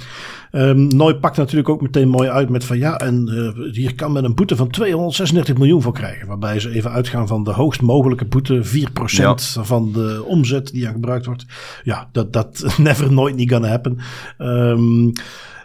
Um, 0.51 0.87
Nooi 0.87 1.15
pakt 1.15 1.37
natuurlijk 1.37 1.69
ook 1.69 1.81
meteen 1.81 2.09
mooi 2.09 2.29
uit 2.29 2.49
met 2.49 2.65
van 2.65 2.77
ja 2.77 2.97
en 2.97 3.29
hier 3.71 3.95
kan 3.95 4.11
men 4.11 4.23
een 4.23 4.35
boete 4.35 4.55
van 4.55 4.69
236 4.69 5.57
miljoen 5.57 5.81
voor 5.81 5.93
krijgen. 5.93 6.27
Waarbij 6.27 6.59
ze 6.59 6.69
even 6.69 6.91
uitgaan 6.91 7.27
van 7.27 7.43
de 7.43 7.51
hoogst 7.51 7.81
mogelijke 7.81 8.25
boete, 8.25 8.65
4% 8.65 8.69
ja. 9.05 9.35
van 9.43 9.91
de 9.91 10.23
omzet 10.25 10.71
die 10.71 10.87
aan 10.87 10.93
gebruikt 10.93 11.25
wordt. 11.25 11.45
Ja, 11.83 12.09
dat, 12.11 12.33
dat 12.33 12.65
never 12.77 13.11
nooit 13.11 13.35
niet 13.35 13.51
gonna 13.51 13.67
happen. 13.67 13.97
Um, 14.37 15.11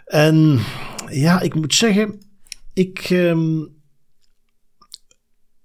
en 0.05 0.59
ja, 1.09 1.41
ik 1.41 1.55
moet 1.55 1.73
zeggen 1.73 2.19
ik. 2.75 3.09
Um, 3.09 3.73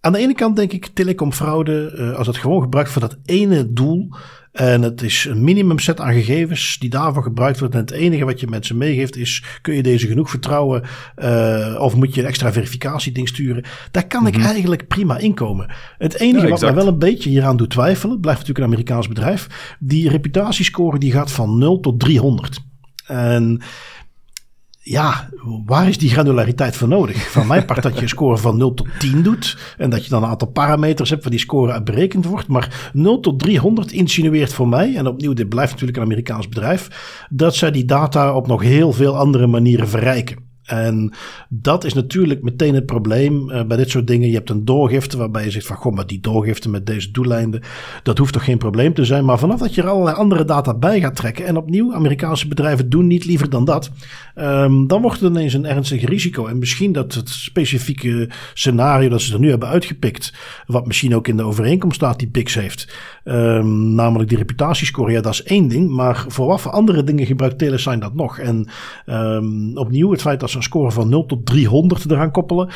aan 0.01 0.13
de 0.13 0.19
ene 0.19 0.35
kant 0.35 0.57
denk 0.57 0.73
ik 0.73 0.87
telecomfraude, 0.87 1.95
uh, 1.99 2.17
als 2.17 2.27
het 2.27 2.37
gewoon 2.37 2.63
gebruikt 2.63 2.91
voor 2.91 3.01
dat 3.01 3.19
ene 3.25 3.73
doel. 3.73 4.09
En 4.53 4.83
het 4.83 5.03
is 5.03 5.25
een 5.25 5.45
minimum 5.45 5.79
set 5.79 6.01
aan 6.01 6.13
gegevens 6.13 6.79
die 6.79 6.91
daarvoor 6.91 7.23
gebruikt 7.23 7.59
wordt. 7.59 7.75
En 7.75 7.81
het 7.81 7.91
enige 7.91 8.25
wat 8.25 8.41
je 8.41 8.47
mensen 8.47 8.77
meegeeft 8.77 9.17
is: 9.17 9.45
kun 9.63 9.75
je 9.75 9.83
deze 9.83 10.07
genoeg 10.07 10.31
vertrouwen? 10.31 10.83
Uh, 11.17 11.77
of 11.81 11.97
moet 11.97 12.15
je 12.15 12.21
een 12.21 12.27
extra 12.27 12.53
verificatieding 12.53 13.29
sturen? 13.29 13.65
Daar 13.91 14.07
kan 14.07 14.27
ik 14.27 14.37
mhm. 14.37 14.47
eigenlijk 14.47 14.89
prima 14.89 15.19
inkomen. 15.19 15.71
Het 15.99 16.15
enige 16.15 16.49
wat 16.49 16.61
mij 16.61 16.75
wel 16.75 16.87
een 16.87 16.99
beetje 16.99 17.31
hieraan 17.31 17.57
doet 17.57 17.71
twijfelen, 17.71 18.21
blijft 18.21 18.41
natuurlijk 18.41 18.67
een 18.67 18.73
Amerikaans 18.73 19.09
bedrijf. 19.09 19.77
Die 19.79 20.09
reputatiescore 20.09 20.99
die 20.99 21.13
gaat 21.13 21.33
van 21.33 21.59
0 21.59 21.81
tot 21.81 22.01
300. 22.01 22.59
En 23.07 23.61
ja, 24.91 25.29
waar 25.65 25.89
is 25.89 25.99
die 25.99 26.11
granulariteit 26.11 26.77
voor 26.77 26.89
nodig? 26.89 27.31
Van 27.31 27.47
mijn 27.47 27.65
part 27.65 27.83
dat 27.83 27.95
je 27.95 28.03
een 28.03 28.09
score 28.09 28.37
van 28.37 28.57
0 28.57 28.75
tot 28.75 28.87
10 28.99 29.23
doet. 29.23 29.75
En 29.77 29.91
dat 29.91 30.05
je 30.05 30.11
dan 30.11 30.23
een 30.23 30.29
aantal 30.29 30.49
parameters 30.49 31.11
hebt 31.11 31.23
waar 31.23 31.31
die 31.31 31.41
score 31.41 31.73
uit 31.73 31.85
berekend 31.85 32.25
wordt. 32.25 32.49
Maar 32.49 32.91
0 32.93 33.21
tot 33.21 33.39
300 33.39 33.93
insinueert 33.93 34.53
voor 34.53 34.69
mij, 34.69 34.97
en 34.97 35.07
opnieuw, 35.07 35.33
dit 35.33 35.49
blijft 35.49 35.71
natuurlijk 35.71 35.99
een 35.99 36.05
Amerikaans 36.05 36.49
bedrijf, 36.49 36.89
dat 37.31 37.55
zij 37.55 37.71
die 37.71 37.85
data 37.85 38.35
op 38.35 38.47
nog 38.47 38.63
heel 38.63 38.93
veel 38.93 39.17
andere 39.17 39.47
manieren 39.47 39.89
verrijken. 39.89 40.50
En 40.71 41.13
dat 41.49 41.85
is 41.85 41.95
natuurlijk 41.95 42.43
meteen 42.43 42.75
het 42.75 42.87
probleem 42.87 43.51
uh, 43.51 43.65
bij 43.65 43.77
dit 43.77 43.91
soort 43.91 44.07
dingen. 44.07 44.29
Je 44.29 44.35
hebt 44.35 44.51
een 44.51 44.65
doorgifte 44.65 45.17
waarbij 45.17 45.45
je 45.45 45.51
zegt 45.51 45.67
van, 45.67 45.77
goh, 45.77 45.95
maar 45.95 46.07
die 46.07 46.21
doorgifte 46.21 46.71
met 46.71 46.87
deze 46.87 47.11
doeleinden, 47.11 47.63
dat 48.03 48.19
hoeft 48.19 48.33
toch 48.33 48.45
geen 48.45 48.59
probleem 48.59 48.95
te 48.95 49.05
zijn. 49.05 49.25
Maar 49.25 49.39
vanaf 49.39 49.59
dat 49.59 49.75
je 49.75 49.83
er 49.83 49.89
allerlei 49.89 50.17
andere 50.17 50.45
data 50.45 50.75
bij 50.75 51.01
gaat 51.01 51.17
trekken, 51.17 51.47
en 51.47 51.57
opnieuw, 51.57 51.95
Amerikaanse 51.95 52.49
bedrijven 52.49 52.91
doen 52.91 53.07
niet 53.07 53.25
liever 53.25 53.51
dan 53.51 53.65
dat, 53.65 53.91
um, 54.37 54.87
dan 54.87 55.03
wordt 55.03 55.21
het 55.21 55.31
ineens 55.31 55.55
een 55.55 55.67
ernstig 55.67 56.05
risico. 56.05 56.47
En 56.47 56.59
misschien 56.59 56.93
dat 56.93 57.15
het 57.15 57.29
specifieke 57.29 58.29
scenario 58.55 59.09
dat 59.09 59.21
ze 59.21 59.35
er 59.35 59.41
nu 59.41 59.51
hebben 59.51 59.69
uitgepikt, 59.69 60.35
wat 60.67 60.87
misschien 60.87 61.15
ook 61.15 61.29
in 61.29 61.37
de 61.37 61.43
overeenkomst 61.43 61.97
staat 61.97 62.19
die 62.19 62.29
Bix 62.29 62.55
heeft, 62.55 62.95
um, 63.31 63.95
namelijk 63.95 64.29
die 64.29 64.39
reputatiescore, 64.39 65.13
ja, 65.13 65.21
dat 65.21 65.33
is 65.33 65.43
één 65.43 65.69
ding. 65.69 65.91
Maar 65.91 66.25
voor 66.29 66.47
wat 66.47 66.61
voor 66.61 66.73
andere 66.73 67.05
dingen 67.05 67.27
gebruikt 67.27 67.59
Telesign 67.59 67.99
dat 67.99 68.15
nog? 68.15 68.39
En 68.39 68.69
um, 69.07 69.77
opnieuw, 69.77 70.11
het 70.11 70.21
feit 70.21 70.41
dat 70.41 70.51
ze 70.51 70.57
een 70.57 70.63
score 70.63 70.91
van 70.91 71.09
0 71.09 71.27
tot 71.27 71.47
300 71.47 72.11
eraan 72.11 72.31
koppelen, 72.31 72.69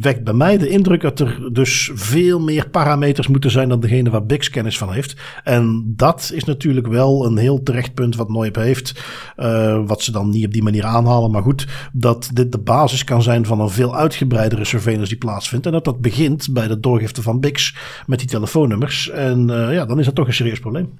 wekt 0.00 0.24
bij 0.24 0.34
mij 0.34 0.58
de 0.58 0.68
indruk 0.68 1.00
dat 1.00 1.20
er 1.20 1.48
dus 1.52 1.90
veel 1.94 2.40
meer 2.40 2.68
parameters 2.68 3.28
moeten 3.28 3.50
zijn 3.50 3.68
dan 3.68 3.80
degene 3.80 4.10
waar 4.10 4.26
Bix 4.26 4.50
kennis 4.50 4.78
van 4.78 4.92
heeft. 4.92 5.16
En 5.44 5.84
dat 5.96 6.30
is 6.34 6.44
natuurlijk 6.44 6.86
wel 6.86 7.26
een 7.26 7.36
heel 7.36 7.62
terecht 7.62 7.94
punt 7.94 8.16
wat 8.16 8.28
Noip 8.28 8.54
heeft, 8.54 9.04
uh, 9.36 9.80
wat 9.86 10.02
ze 10.02 10.12
dan 10.12 10.28
niet 10.28 10.46
op 10.46 10.52
die 10.52 10.62
manier 10.62 10.84
aanhalen. 10.84 11.30
Maar 11.30 11.42
goed, 11.42 11.66
dat 11.92 12.30
dit 12.32 12.52
de 12.52 12.58
basis 12.58 13.04
kan 13.04 13.22
zijn 13.22 13.46
van 13.46 13.60
een 13.60 13.70
veel 13.70 13.96
uitgebreidere 13.96 14.64
surveillance 14.64 15.08
die 15.10 15.18
plaatsvindt. 15.18 15.66
En 15.66 15.72
dat 15.72 15.84
dat 15.84 16.00
begint 16.00 16.48
bij 16.52 16.68
de 16.68 16.80
doorgifte 16.80 17.22
van 17.22 17.40
Bix 17.40 17.76
met 18.06 18.18
die 18.18 18.28
telefoonnummers. 18.28 19.10
En 19.10 19.48
uh, 19.48 19.72
ja, 19.72 19.85
dan 19.86 19.98
is 19.98 20.04
dat 20.04 20.14
toch 20.14 20.26
een 20.26 20.34
serieus 20.34 20.60
probleem. 20.60 20.98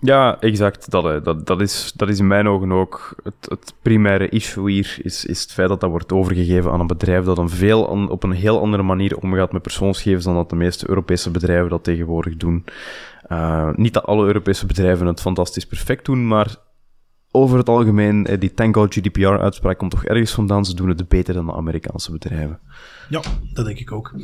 Ja, 0.00 0.40
exact. 0.40 0.90
Dat, 0.90 1.24
dat, 1.24 1.46
dat, 1.46 1.60
is, 1.60 1.92
dat 1.96 2.08
is 2.08 2.18
in 2.18 2.26
mijn 2.26 2.48
ogen 2.48 2.72
ook 2.72 3.14
het, 3.22 3.46
het 3.48 3.74
primaire 3.82 4.28
issue 4.28 4.70
hier, 4.70 4.98
is, 5.02 5.24
is 5.24 5.40
het 5.40 5.52
feit 5.52 5.68
dat 5.68 5.80
dat 5.80 5.90
wordt 5.90 6.12
overgegeven 6.12 6.72
aan 6.72 6.80
een 6.80 6.86
bedrijf 6.86 7.24
dat 7.24 7.38
een 7.38 7.48
veel 7.48 7.82
op 8.08 8.22
een 8.22 8.32
heel 8.32 8.60
andere 8.60 8.82
manier 8.82 9.16
omgaat 9.16 9.52
met 9.52 9.62
persoonsgegevens 9.62 10.24
dan 10.24 10.34
dat 10.34 10.50
de 10.50 10.56
meeste 10.56 10.88
Europese 10.88 11.30
bedrijven 11.30 11.70
dat 11.70 11.84
tegenwoordig 11.84 12.36
doen. 12.36 12.64
Uh, 13.28 13.70
niet 13.74 13.94
dat 13.94 14.04
alle 14.04 14.26
Europese 14.26 14.66
bedrijven 14.66 15.06
het 15.06 15.20
fantastisch 15.20 15.66
perfect 15.66 16.04
doen, 16.04 16.26
maar 16.26 16.56
over 17.32 17.58
het 17.58 17.68
algemeen, 17.68 18.26
eh, 18.26 18.40
die 18.40 18.54
Tango 18.54 18.86
GDPR-uitspraak 18.88 19.78
komt 19.78 19.90
toch 19.90 20.04
ergens 20.04 20.32
vandaan. 20.32 20.64
Ze 20.64 20.74
doen 20.74 20.88
het 20.88 21.08
beter 21.08 21.34
dan 21.34 21.46
de 21.46 21.52
Amerikaanse 21.52 22.12
bedrijven. 22.12 22.58
Ja, 23.08 23.22
dat 23.52 23.64
denk 23.64 23.78
ik 23.78 23.92
ook. 23.92 24.14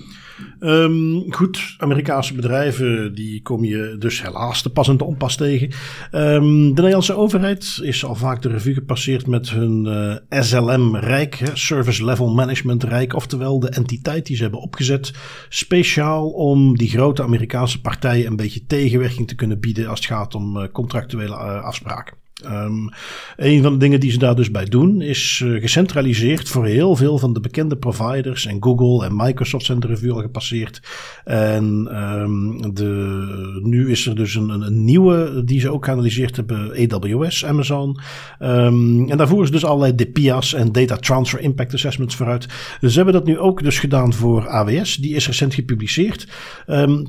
Um, 0.61 1.33
goed, 1.33 1.75
Amerikaanse 1.79 2.35
bedrijven, 2.35 3.15
die 3.15 3.43
kom 3.43 3.65
je 3.65 3.97
dus 3.99 4.23
helaas 4.23 4.63
te 4.63 4.73
pas 4.73 4.89
en 4.89 5.01
onpas 5.01 5.37
tegen. 5.37 5.71
Um, 6.13 6.75
de 6.75 6.81
Nederlandse 6.81 7.17
overheid 7.17 7.79
is 7.83 8.05
al 8.05 8.15
vaak 8.15 8.43
de 8.43 8.49
revue 8.49 8.75
gepasseerd 8.75 9.27
met 9.27 9.51
hun 9.51 9.87
eh, 9.87 10.43
SLM-rijk, 10.43 11.51
Service 11.55 12.05
Level 12.05 12.35
Management 12.35 12.85
Rijk, 12.85 13.15
oftewel 13.15 13.61
de 13.61 13.69
entiteit 13.69 14.27
die 14.27 14.37
ze 14.37 14.43
hebben 14.43 14.61
opgezet, 14.61 15.13
speciaal 15.49 16.31
om 16.31 16.77
die 16.77 16.89
grote 16.89 17.23
Amerikaanse 17.23 17.81
partijen 17.81 18.27
een 18.27 18.37
beetje 18.37 18.67
tegenwerking 18.67 19.29
te 19.29 19.35
kunnen 19.35 19.61
bieden 19.61 19.89
als 19.89 19.99
het 19.99 20.09
gaat 20.09 20.35
om 20.35 20.57
uh, 20.57 20.65
contractuele 20.73 21.35
afspraken. 21.37 22.26
Um, 22.45 22.89
een 23.37 23.63
van 23.63 23.73
de 23.73 23.79
dingen 23.79 24.01
die 24.01 24.11
ze 24.11 24.19
daar 24.19 24.35
dus 24.35 24.51
bij 24.51 24.65
doen 24.65 25.01
is 25.01 25.43
uh, 25.45 25.61
gecentraliseerd 25.61 26.49
voor 26.49 26.67
heel 26.67 26.97
veel 26.97 27.19
van 27.19 27.33
de 27.33 27.41
bekende 27.41 27.77
providers. 27.77 28.47
En 28.47 28.63
Google 28.63 29.07
en 29.07 29.17
Microsoft 29.17 29.65
zijn 29.65 29.81
de 29.81 29.87
revue 29.87 30.13
al 30.13 30.21
gepasseerd. 30.21 30.81
En 31.25 31.89
um, 32.03 32.75
de, 32.75 33.61
nu 33.63 33.91
is 33.91 34.07
er 34.07 34.17
dus 34.17 34.35
een, 34.35 34.49
een, 34.49 34.85
nieuwe 34.85 35.45
die 35.45 35.61
ze 35.61 35.71
ook 35.71 35.85
geanalyseerd 35.85 36.37
hebben: 36.37 36.91
AWS, 36.91 37.45
Amazon. 37.45 38.01
Um, 38.41 39.11
en 39.11 39.17
daar 39.17 39.29
voeren 39.29 39.47
ze 39.47 39.53
dus 39.53 39.65
allerlei 39.65 39.95
DPIA's 39.95 40.55
en 40.55 40.73
Data 40.73 40.97
Transfer 40.97 41.41
Impact 41.41 41.75
Assessments 41.75 42.17
vooruit. 42.17 42.47
Ze 42.81 42.97
hebben 42.97 43.15
dat 43.15 43.27
nu 43.27 43.39
ook 43.39 43.63
dus 43.63 43.79
gedaan 43.79 44.13
voor 44.13 44.49
AWS. 44.49 44.97
Die 44.97 45.15
is 45.15 45.27
recent 45.27 45.55
gepubliceerd. 45.55 46.29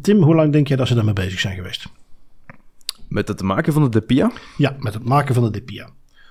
Tim, 0.02 0.24
hoe 0.24 0.36
lang 0.36 0.52
denk 0.52 0.68
jij 0.68 0.78
dat 0.78 0.88
ze 0.88 0.96
daarmee 0.96 1.14
bezig 1.14 1.40
zijn 1.40 1.56
geweest? 1.56 1.88
Met 3.08 3.28
het 3.28 3.42
maken 3.42 3.74
van 3.74 3.90
de 3.92 4.00
DPIA? 4.00 4.32
Ja, 4.58 4.76
met 4.80 4.94
het 4.94 5.04
maken 5.04 5.36
van 5.36 5.52
de 5.52 5.62
DPIA. 5.62 5.90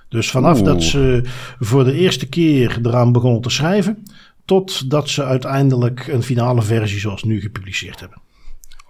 Dus 0.09 0.31
vanaf 0.31 0.57
Oeh. 0.57 0.65
dat 0.65 0.83
ze 0.83 1.21
voor 1.59 1.83
de 1.83 1.93
eerste 1.93 2.29
keer 2.29 2.79
eraan 2.83 3.11
begonnen 3.11 3.41
te 3.41 3.49
schrijven, 3.49 4.03
totdat 4.45 5.09
ze 5.09 5.23
uiteindelijk 5.23 6.07
een 6.07 6.23
finale 6.23 6.61
versie 6.61 6.99
zoals 6.99 7.23
nu 7.23 7.41
gepubliceerd 7.41 7.99
hebben. 7.99 8.21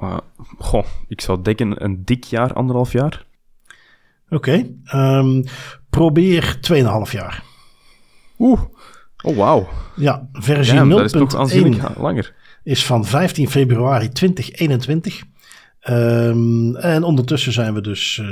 Uh, 0.02 0.18
goh, 0.58 0.86
ik 1.08 1.22
zou 1.22 1.42
denken 1.42 1.84
een 1.84 2.06
dik 2.06 2.24
jaar, 2.24 2.54
anderhalf 2.54 2.92
jaar. 2.92 3.26
Oké, 4.30 4.68
ehm, 4.84 5.44
probeer 5.90 6.58
2,5 6.62 7.12
jaar. 7.12 7.44
Oeh, 8.40 8.62
oh 9.24 9.38
wauw. 9.38 9.68
Ja, 9.96 10.30
versie 10.34 10.74
Ja, 10.74 10.86
dat 10.86 11.06
is 11.06 11.12
toch 11.12 11.32
0.1 11.32 11.38
aanzienlijk 11.38 11.98
langer. 11.98 12.34
is 12.64 12.86
van 12.86 13.06
15 13.06 13.50
februari 13.50 14.10
2021. 14.10 15.24
Ehm, 15.88 16.76
en 16.76 17.04
ondertussen 17.04 17.52
zijn 17.52 17.74
we 17.74 17.82
dus 17.82 18.20
eh, 18.22 18.28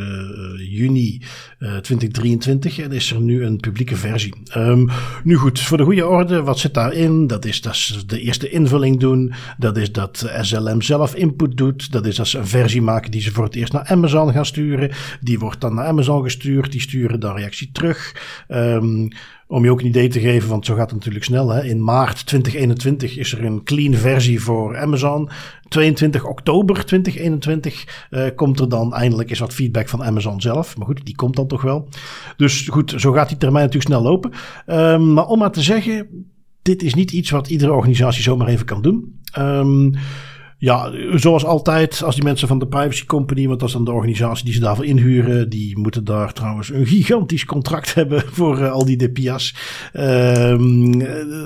juni 0.57 1.21
eh, 1.59 1.77
2023 1.77 2.79
en 2.79 2.91
is 2.91 3.11
er 3.11 3.21
nu 3.21 3.45
een 3.45 3.57
publieke 3.57 3.95
versie. 3.95 4.33
Ehm, 4.47 4.87
nu 5.23 5.35
goed, 5.35 5.59
voor 5.59 5.77
de 5.77 5.83
goede 5.83 6.07
orde, 6.07 6.43
wat 6.43 6.59
zit 6.59 6.73
daarin? 6.73 7.27
Dat 7.27 7.45
is 7.45 7.61
dat 7.61 7.75
ze 7.75 8.05
de 8.05 8.19
eerste 8.19 8.49
invulling 8.49 8.99
doen. 8.99 9.33
Dat 9.57 9.77
is 9.77 9.91
dat 9.91 10.31
SLM 10.41 10.81
zelf 10.81 11.15
input 11.15 11.57
doet. 11.57 11.91
Dat 11.91 12.05
is 12.05 12.15
dat 12.15 12.27
ze 12.27 12.37
een 12.37 12.47
versie 12.47 12.81
maken 12.81 13.11
die 13.11 13.21
ze 13.21 13.31
voor 13.31 13.43
het 13.43 13.55
eerst 13.55 13.73
naar 13.73 13.85
Amazon 13.87 14.31
gaan 14.31 14.45
sturen. 14.45 14.91
Die 15.21 15.39
wordt 15.39 15.61
dan 15.61 15.73
naar 15.73 15.85
Amazon 15.85 16.23
gestuurd. 16.23 16.71
Die 16.71 16.81
sturen 16.81 17.19
dan 17.19 17.35
reactie 17.35 17.69
terug. 17.71 18.15
Ehm, 18.47 19.07
om 19.47 19.63
je 19.63 19.71
ook 19.71 19.79
een 19.79 19.87
idee 19.87 20.07
te 20.07 20.19
geven, 20.19 20.49
want 20.49 20.65
zo 20.65 20.73
gaat 20.75 20.85
het 20.85 20.93
natuurlijk 20.93 21.25
snel. 21.25 21.49
Hè? 21.49 21.63
In 21.63 21.83
maart 21.83 22.25
2021 22.25 23.17
is 23.17 23.31
er 23.31 23.45
een 23.45 23.63
clean 23.63 23.93
versie 23.93 24.41
voor 24.41 24.77
Amazon. 24.77 25.29
22 25.67 26.25
oktober 26.25 26.85
2021 26.85 28.07
eh, 28.09 28.25
komt 28.35 28.59
er 28.59 28.69
dan 28.69 28.93
eindelijk 28.93 29.29
eens 29.29 29.39
wat 29.39 29.53
feedback 29.53 29.89
van 29.89 30.03
Amazon 30.03 30.41
zelf. 30.41 30.77
Maar 30.77 30.85
goed, 30.85 31.05
die 31.05 31.15
komt 31.15 31.35
dan 31.35 31.47
toch 31.47 31.61
wel. 31.61 31.89
Dus 32.37 32.67
goed, 32.67 32.93
zo 32.97 33.11
gaat 33.11 33.27
die 33.27 33.37
termijn 33.37 33.65
natuurlijk 33.65 33.93
snel 33.93 34.03
lopen. 34.03 34.31
Ehm, 34.65 35.13
maar 35.13 35.25
om 35.25 35.39
maar 35.39 35.51
te 35.51 35.61
zeggen, 35.61 36.07
dit 36.61 36.83
is 36.83 36.93
niet 36.93 37.11
iets 37.11 37.29
wat 37.29 37.47
iedere 37.47 37.71
organisatie 37.71 38.23
zomaar 38.23 38.47
even 38.47 38.65
kan 38.65 38.81
doen. 38.81 39.19
Ehm, 39.31 39.91
ja, 40.57 40.91
zoals 41.13 41.45
altijd, 41.45 42.03
als 42.03 42.15
die 42.15 42.23
mensen 42.23 42.47
van 42.47 42.59
de 42.59 42.67
Privacy 42.67 43.05
Company, 43.05 43.47
want 43.47 43.59
dat 43.59 43.67
is 43.67 43.75
dan 43.75 43.85
de 43.85 43.91
organisatie 43.91 44.45
die 44.45 44.53
ze 44.53 44.59
daarvoor 44.59 44.85
inhuren, 44.85 45.49
die 45.49 45.77
moeten 45.77 46.03
daar 46.03 46.33
trouwens 46.33 46.69
een 46.69 46.85
gigantisch 46.85 47.45
contract 47.45 47.93
hebben 47.95 48.23
voor 48.31 48.59
uh, 48.59 48.71
al 48.71 48.85
die 48.85 48.97
DPIA's. 48.97 49.55
Um, 49.93 51.01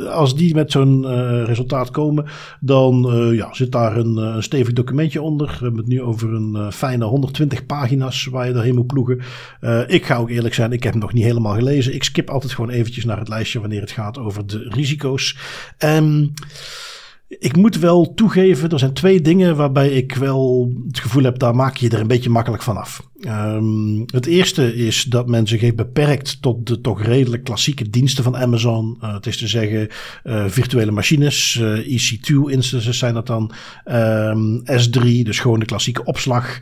als 0.06 0.36
die 0.36 0.56
met 0.56 0.72
zo'n 0.72 1.04
uh, 1.04 1.44
resultaat 1.46 1.92
komen, 1.92 2.26
dan 2.60 3.16
uh, 3.16 3.36
ja, 3.36 3.54
zit 3.54 3.72
daar 3.72 3.98
een, 3.98 4.44
stevig 4.44 4.74
documentje 4.74 5.22
onder. 5.22 5.48
We 5.48 5.64
hebben 5.64 5.78
het 5.78 5.88
nu 5.88 6.02
over 6.02 6.34
een 6.34 6.72
fijne 6.72 7.06
120 7.06 7.66
pagina's 7.66 8.26
waar 8.26 8.48
je 8.48 8.54
doorheen 8.54 8.76
moet 8.76 8.88
ploegen. 8.88 9.22
ik 9.88 10.06
ga 10.06 10.18
ook 10.18 10.30
eerlijk 10.30 10.54
zijn, 10.54 10.72
ik 10.72 10.84
heb 10.84 10.92
hem 10.92 11.02
nog 11.02 11.14
niet 11.14 11.24
helemaal 11.24 11.54
gelezen. 11.54 11.94
Ik 11.94 12.04
skip 12.04 12.30
altijd 12.30 12.54
gewoon 12.54 12.70
eventjes 12.70 13.06
naar 13.06 13.20
het 13.20 13.28
lijstje 13.28 13.60
wanneer 13.60 13.82
het 13.82 13.92
gaat 13.92 14.18
over 14.18 14.48
de 14.48 14.68
risico's. 14.70 15.38
Um, 15.80 16.34
ik 17.30 17.56
moet 17.56 17.78
wel 17.78 18.14
toegeven, 18.14 18.70
er 18.70 18.80
zijn 18.80 18.94
twee 18.94 19.22
dingen 19.22 19.56
waarbij 19.56 19.90
ik 19.90 20.16
wel 20.16 20.72
het 20.88 21.00
gevoel 21.00 21.24
heb, 21.24 21.40
daar 21.40 21.56
maak 21.56 21.78
je 21.78 21.90
er 21.90 22.00
een 22.00 22.08
beetje 22.08 22.30
makkelijk 22.30 22.64
van 22.64 22.78
af. 22.78 23.09
Um, 23.28 24.06
het 24.06 24.26
eerste 24.26 24.76
is 24.76 25.04
dat 25.04 25.28
men 25.28 25.48
zich 25.48 25.62
heeft 25.62 25.76
beperkt 25.76 26.42
tot 26.42 26.68
de 26.68 26.82
toch 26.82 27.04
redelijk 27.04 27.44
klassieke 27.44 27.90
diensten 27.90 28.24
van 28.24 28.38
Amazon. 28.38 28.98
Uh, 29.02 29.14
het 29.14 29.26
is 29.26 29.38
te 29.38 29.48
zeggen 29.48 29.88
uh, 30.24 30.44
virtuele 30.48 30.92
machines, 30.92 31.60
uh, 31.62 31.78
EC2 31.78 32.52
instances 32.52 32.98
zijn 32.98 33.14
dat 33.14 33.28
dan, 33.28 33.52
um, 33.86 34.64
S3, 34.66 35.02
dus 35.02 35.40
gewoon 35.40 35.60
de 35.60 35.66
klassieke 35.66 36.04
opslag. 36.04 36.60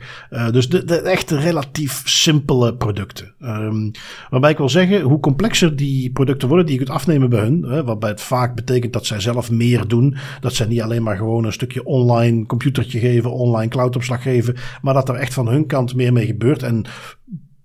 dus 0.50 0.68
de, 0.68 0.84
de 0.84 1.00
echt 1.00 1.30
relatief 1.30 2.02
simpele 2.04 2.74
producten. 2.74 3.34
Um, 3.42 3.90
waarbij 4.30 4.50
ik 4.50 4.56
wil 4.56 4.68
zeggen, 4.68 5.00
hoe 5.00 5.20
complexer 5.20 5.76
die 5.76 6.10
producten 6.10 6.48
worden 6.48 6.66
die 6.66 6.78
je 6.78 6.84
kunt 6.84 6.96
afnemen 6.96 7.30
bij 7.30 7.40
hun, 7.40 7.84
waarbij 7.84 8.10
het 8.10 8.20
vaak 8.20 8.54
betekent 8.54 8.92
dat 8.92 9.06
zij 9.06 9.20
zelf 9.20 9.50
meer 9.50 9.88
doen, 9.88 10.16
dat 10.40 10.54
zij 10.54 10.66
niet 10.66 10.82
alleen 10.82 11.02
maar 11.02 11.16
gewoon 11.16 11.44
een 11.44 11.52
stukje 11.52 11.84
online 11.84 12.46
computertje 12.46 12.98
geven, 12.98 13.32
online 13.32 13.70
cloudopslag 13.70 14.22
geven, 14.22 14.56
maar 14.82 14.94
dat 14.94 15.08
er 15.08 15.14
echt 15.14 15.34
van 15.34 15.48
hun 15.48 15.66
kant 15.66 15.94
meer 15.94 16.12
mee 16.12 16.26
gebeurt. 16.26 16.46
En 16.56 16.86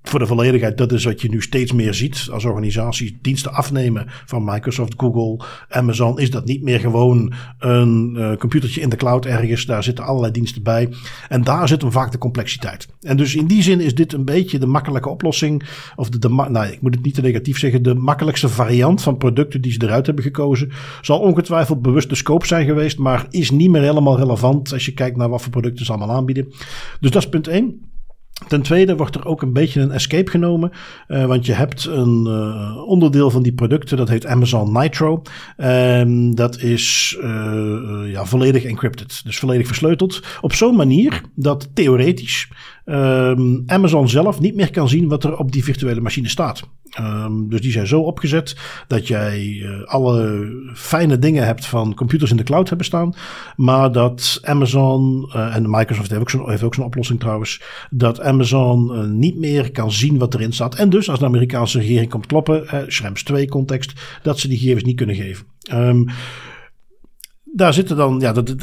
voor 0.04 0.20
de 0.20 0.28
volledigheid, 0.28 0.78
dat 0.78 0.92
is 0.92 1.04
wat 1.04 1.22
je 1.22 1.30
nu 1.30 1.42
steeds 1.42 1.72
meer 1.72 1.94
ziet 1.94 2.28
als 2.32 2.46
organisaties 2.46 3.14
diensten 3.22 3.54
afnemen 3.54 4.06
van 4.26 4.44
Microsoft, 4.44 4.94
Google, 4.98 5.46
Amazon. 5.70 6.20
Is 6.20 6.32
dat 6.32 6.46
niet 6.46 6.64
meer 6.64 6.80
gewoon 6.80 7.34
een 7.60 8.16
uh, 8.18 8.36
computertje 8.36 8.82
in 8.82 8.90
de 8.90 8.96
cloud 8.96 9.26
ergens? 9.26 9.66
Daar 9.66 9.84
zitten 9.84 10.06
allerlei 10.06 10.32
diensten 10.32 10.64
bij. 10.64 10.90
En 11.30 11.44
daar 11.44 11.68
zit 11.68 11.82
hem 11.82 11.92
vaak 11.92 12.12
de 12.12 12.18
complexiteit. 12.18 12.88
En 13.02 13.18
dus 13.18 13.36
in 13.36 13.48
die 13.48 13.62
zin 13.62 13.80
is 13.80 13.96
dit 13.96 14.14
een 14.14 14.26
beetje 14.26 14.60
de 14.60 14.66
makkelijke 14.66 15.10
oplossing. 15.10 15.64
Of 15.96 16.10
de, 16.10 16.20
de 16.20 16.30
nou, 16.30 16.66
ik 16.66 16.82
moet 16.82 16.96
het 16.96 17.04
niet 17.04 17.16
te 17.16 17.22
negatief 17.22 17.60
zeggen. 17.60 17.84
De 17.84 17.96
makkelijkste 17.96 18.50
variant 18.50 19.02
van 19.02 19.18
producten 19.18 19.62
die 19.62 19.72
ze 19.72 19.84
eruit 19.84 20.06
hebben 20.06 20.24
gekozen. 20.24 20.72
Zal 21.02 21.20
ongetwijfeld 21.20 21.82
bewust 21.82 22.10
de 22.10 22.16
scope 22.16 22.48
zijn 22.48 22.66
geweest, 22.66 22.98
maar 22.98 23.26
is 23.30 23.52
niet 23.52 23.70
meer 23.70 23.82
helemaal 23.82 24.18
relevant 24.18 24.74
als 24.74 24.86
je 24.86 24.94
kijkt 24.94 25.18
naar 25.18 25.30
wat 25.30 25.42
voor 25.42 25.52
producten 25.52 25.86
ze 25.86 25.92
allemaal 25.92 26.16
aanbieden. 26.16 26.46
Dus 27.00 27.12
dat 27.12 27.24
is 27.24 27.30
punt 27.30 27.48
1. 27.48 27.92
Ten 28.48 28.62
tweede 28.62 28.96
wordt 28.96 29.16
er 29.16 29.26
ook 29.26 29.42
een 29.42 29.54
beetje 29.54 29.82
een 29.82 29.92
escape 29.92 30.32
genomen. 30.32 30.72
Uh, 31.08 31.26
want 31.26 31.46
je 31.46 31.54
hebt 31.54 31.86
een 31.86 32.26
uh, 32.28 32.88
onderdeel 32.88 33.30
van 33.30 33.44
die 33.44 33.54
producten, 33.54 33.98
dat 33.98 34.10
heet 34.10 34.26
Amazon 34.26 34.72
Nitro. 34.72 35.22
Um, 35.58 36.36
dat 36.36 36.60
is 36.60 37.18
uh, 37.22 38.12
ja, 38.12 38.26
volledig 38.26 38.64
encrypted, 38.64 39.22
dus 39.24 39.40
volledig 39.40 39.68
versleuteld. 39.68 40.24
Op 40.42 40.54
zo'n 40.54 40.76
manier 40.76 41.22
dat 41.36 41.70
theoretisch 41.74 42.50
um, 42.86 43.64
Amazon 43.66 44.10
zelf 44.10 44.40
niet 44.40 44.56
meer 44.56 44.72
kan 44.72 44.90
zien 44.90 45.08
wat 45.08 45.24
er 45.24 45.38
op 45.38 45.52
die 45.52 45.64
virtuele 45.64 46.02
machine 46.02 46.30
staat. 46.30 46.62
Um, 47.00 47.50
dus 47.50 47.62
die 47.62 47.72
zijn 47.72 47.88
zo 47.88 48.02
opgezet 48.02 48.56
dat 48.88 49.08
jij 49.08 49.42
uh, 49.42 49.84
alle 49.84 50.50
fijne 50.74 51.20
dingen 51.20 51.46
hebt 51.46 51.66
van 51.66 51.94
computers 51.94 52.32
in 52.32 52.38
de 52.38 52.44
cloud 52.44 52.68
hebben 52.68 52.86
staan. 52.86 53.14
Maar 53.56 53.92
dat 53.92 54.40
Amazon, 54.44 55.32
uh, 55.36 55.56
en 55.56 55.70
Microsoft 55.70 56.10
heeft 56.10 56.22
ook 56.22 56.30
zo'n 56.30 56.50
heeft 56.50 56.64
ook 56.64 56.76
zo'n 56.76 56.86
oplossing 56.86 57.20
trouwens, 57.20 57.62
dat 57.90 58.22
Amazon 58.22 58.92
uh, 58.92 59.04
niet 59.04 59.40
meer 59.40 59.72
kan 59.72 59.92
zien 59.92 60.18
wat 60.18 60.34
erin 60.34 60.54
staat. 60.54 60.76
En 60.76 60.90
dus 60.90 61.10
als 61.10 61.20
de 61.20 61.26
Amerikaanse 61.26 61.80
regering 61.80 62.10
komt 62.10 62.26
kloppen, 62.26 62.86
Schrems 62.88 63.24
2 63.24 63.48
context, 63.48 63.94
dat 64.24 64.40
ze 64.40 64.48
die 64.48 64.58
gegevens 64.58 64.84
niet 64.84 64.96
kunnen 64.96 65.16
geven. 65.16 65.46
Um, 65.74 66.06
daar 67.44 67.74
zitten 67.74 67.98
dan, 67.98 68.20
ja, 68.20 68.34
dat, 68.34 68.56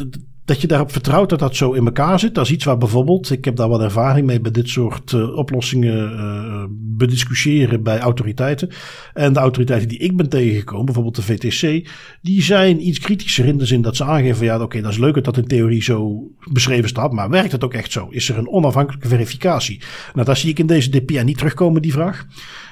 dat 0.51 0.61
je 0.61 0.67
daarop 0.67 0.93
vertrouwt 0.93 1.29
dat 1.29 1.39
dat 1.39 1.57
zo 1.57 1.73
in 1.73 1.85
elkaar 1.85 2.21
zit. 2.21 2.35
Dat 2.35 2.45
is 2.45 2.53
iets 2.53 2.65
waar 2.65 2.79
bijvoorbeeld, 2.79 3.31
ik 3.31 3.45
heb 3.45 3.57
daar 3.57 3.69
wat 3.69 3.81
ervaring 3.81 4.27
mee 4.27 4.41
bij 4.41 4.51
dit 4.51 4.69
soort 4.69 5.13
uh, 5.13 5.37
oplossingen 5.37 6.13
uh, 6.13 6.65
bediscussiëren 6.71 7.83
bij 7.83 7.99
autoriteiten. 7.99 8.69
En 9.15 9.33
de 9.33 9.39
autoriteiten 9.39 9.89
die 9.89 9.99
ik 9.99 10.17
ben 10.17 10.29
tegengekomen, 10.29 10.85
bijvoorbeeld 10.85 11.17
de 11.17 11.23
VTC, 11.23 11.89
die 12.23 12.43
zijn 12.43 12.87
iets 12.87 12.99
kritischer 12.99 13.47
in 13.47 13.59
de 13.59 13.67
zin 13.67 13.83
dat 13.83 13.97
ze 13.97 14.05
aangeven, 14.05 14.45
ja 14.45 14.63
oké, 14.63 14.81
dat 14.81 14.91
is 14.91 14.99
leuk 14.99 15.15
dat 15.15 15.25
dat 15.25 15.37
in 15.37 15.47
theorie 15.47 15.83
zo 15.83 16.31
beschreven 16.53 16.89
staat, 16.89 17.13
maar 17.13 17.31
werkt 17.31 17.53
het 17.53 17.65
ook 17.65 17.75
echt 17.75 17.93
zo? 17.93 18.09
Is 18.11 18.29
er 18.29 18.39
een 18.39 18.49
onafhankelijke 18.49 19.09
verificatie? 19.09 19.81
Nou, 20.15 20.27
dat 20.27 20.39
zie 20.39 20.51
ik 20.51 20.59
in 20.59 20.67
deze 20.67 20.91
DPA 20.91 21.23
niet 21.23 21.39
terugkomen, 21.39 21.83
die 21.83 21.93
vraag. 21.93 22.27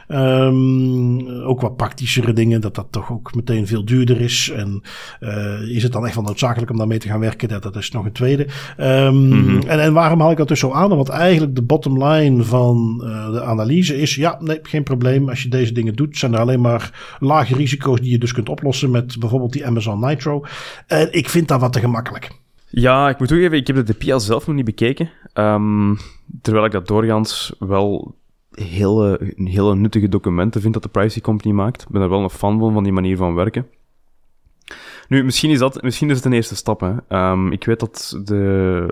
Um, 0.08 1.28
ook 1.28 1.60
wat 1.60 1.76
praktischere 1.76 2.32
dingen, 2.32 2.60
dat 2.60 2.74
dat 2.74 2.86
toch 2.90 3.12
ook 3.12 3.34
meteen 3.34 3.66
veel 3.66 3.84
duurder 3.84 4.20
is. 4.20 4.50
En 4.54 4.82
uh, 5.20 5.60
is 5.68 5.82
het 5.82 5.92
dan 5.92 6.06
echt 6.06 6.14
wel 6.14 6.24
noodzakelijk 6.24 6.70
om 6.70 6.76
daarmee 6.76 6.98
te 6.98 7.08
gaan 7.08 7.20
werken? 7.20 7.48
Dat, 7.48 7.62
dat 7.62 7.76
is 7.76 7.90
nog 7.90 8.04
een 8.04 8.12
tweede. 8.12 8.46
Um, 8.80 9.58
en, 9.66 9.80
en 9.80 9.92
waarom 9.92 10.20
haal 10.20 10.30
ik 10.30 10.36
dat 10.36 10.48
dus 10.48 10.60
zo 10.60 10.72
aan? 10.72 10.88
Want 10.88 11.08
eigenlijk 11.08 11.54
de 11.54 11.62
bottom 11.62 12.04
line 12.04 12.44
van 12.44 13.00
uh, 13.04 13.32
de 13.32 13.42
analyse 13.42 14.00
is: 14.00 14.14
ja, 14.14 14.36
nee, 14.40 14.58
geen 14.62 14.82
probleem. 14.82 15.28
Als 15.28 15.42
je 15.42 15.48
deze 15.48 15.72
dingen 15.72 15.94
doet, 15.94 16.18
zijn 16.18 16.34
er 16.34 16.40
alleen 16.40 16.60
maar 16.60 17.16
lage 17.20 17.54
risico's 17.54 18.00
die 18.00 18.10
je 18.10 18.18
dus 18.18 18.32
kunt 18.32 18.48
oplossen 18.48 18.90
met 18.90 19.18
bijvoorbeeld 19.18 19.52
die 19.52 19.66
Amazon 19.66 20.00
Nitro. 20.00 20.44
En 20.86 21.12
ik 21.12 21.28
vind 21.28 21.48
dat 21.48 21.60
wat 21.60 21.72
te 21.72 21.80
gemakkelijk. 21.80 22.30
Ja, 22.70 23.08
ik 23.08 23.18
moet 23.18 23.28
toegeven, 23.28 23.56
ik 23.56 23.66
heb 23.66 23.76
de 23.76 23.94
DPIA 23.94 24.18
zelf 24.18 24.46
nog 24.46 24.56
niet 24.56 24.64
bekeken. 24.64 25.10
Um, 25.34 25.98
terwijl 26.42 26.64
ik 26.64 26.72
dat 26.72 26.86
doorgaans 26.86 27.54
wel 27.58 28.14
hele, 28.64 29.34
hele 29.34 29.74
nuttige 29.74 30.08
documenten 30.08 30.60
vind 30.60 30.74
dat 30.74 30.82
de 30.82 30.88
Privacy 30.88 31.20
Company 31.20 31.54
maakt. 31.54 31.82
Ik 31.82 31.88
ben 31.88 32.02
er 32.02 32.08
wel 32.08 32.22
een 32.22 32.30
fan 32.30 32.58
van, 32.58 32.72
van 32.72 32.82
die 32.82 32.92
manier 32.92 33.16
van 33.16 33.34
werken. 33.34 33.66
Nu, 35.08 35.24
misschien 35.24 35.50
is, 35.50 35.58
dat, 35.58 35.82
misschien 35.82 36.10
is 36.10 36.16
het 36.16 36.24
een 36.24 36.32
eerste 36.32 36.56
stap. 36.56 36.80
Hè. 36.80 37.30
Um, 37.30 37.52
ik 37.52 37.64
weet 37.64 37.80
dat 37.80 38.20
de, 38.24 38.86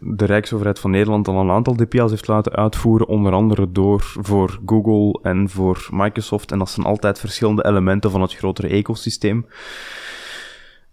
de 0.00 0.24
Rijksoverheid 0.24 0.78
van 0.78 0.90
Nederland 0.90 1.28
al 1.28 1.40
een 1.40 1.50
aantal 1.50 1.76
DPA's 1.76 2.10
heeft 2.10 2.28
laten 2.28 2.52
uitvoeren, 2.52 3.06
onder 3.06 3.32
andere 3.32 3.72
door 3.72 4.00
voor 4.02 4.60
Google 4.66 5.18
en 5.22 5.48
voor 5.48 5.88
Microsoft. 5.90 6.52
En 6.52 6.58
dat 6.58 6.70
zijn 6.70 6.86
altijd 6.86 7.18
verschillende 7.18 7.66
elementen 7.66 8.10
van 8.10 8.20
het 8.20 8.34
grotere 8.34 8.68
ecosysteem. 8.68 9.46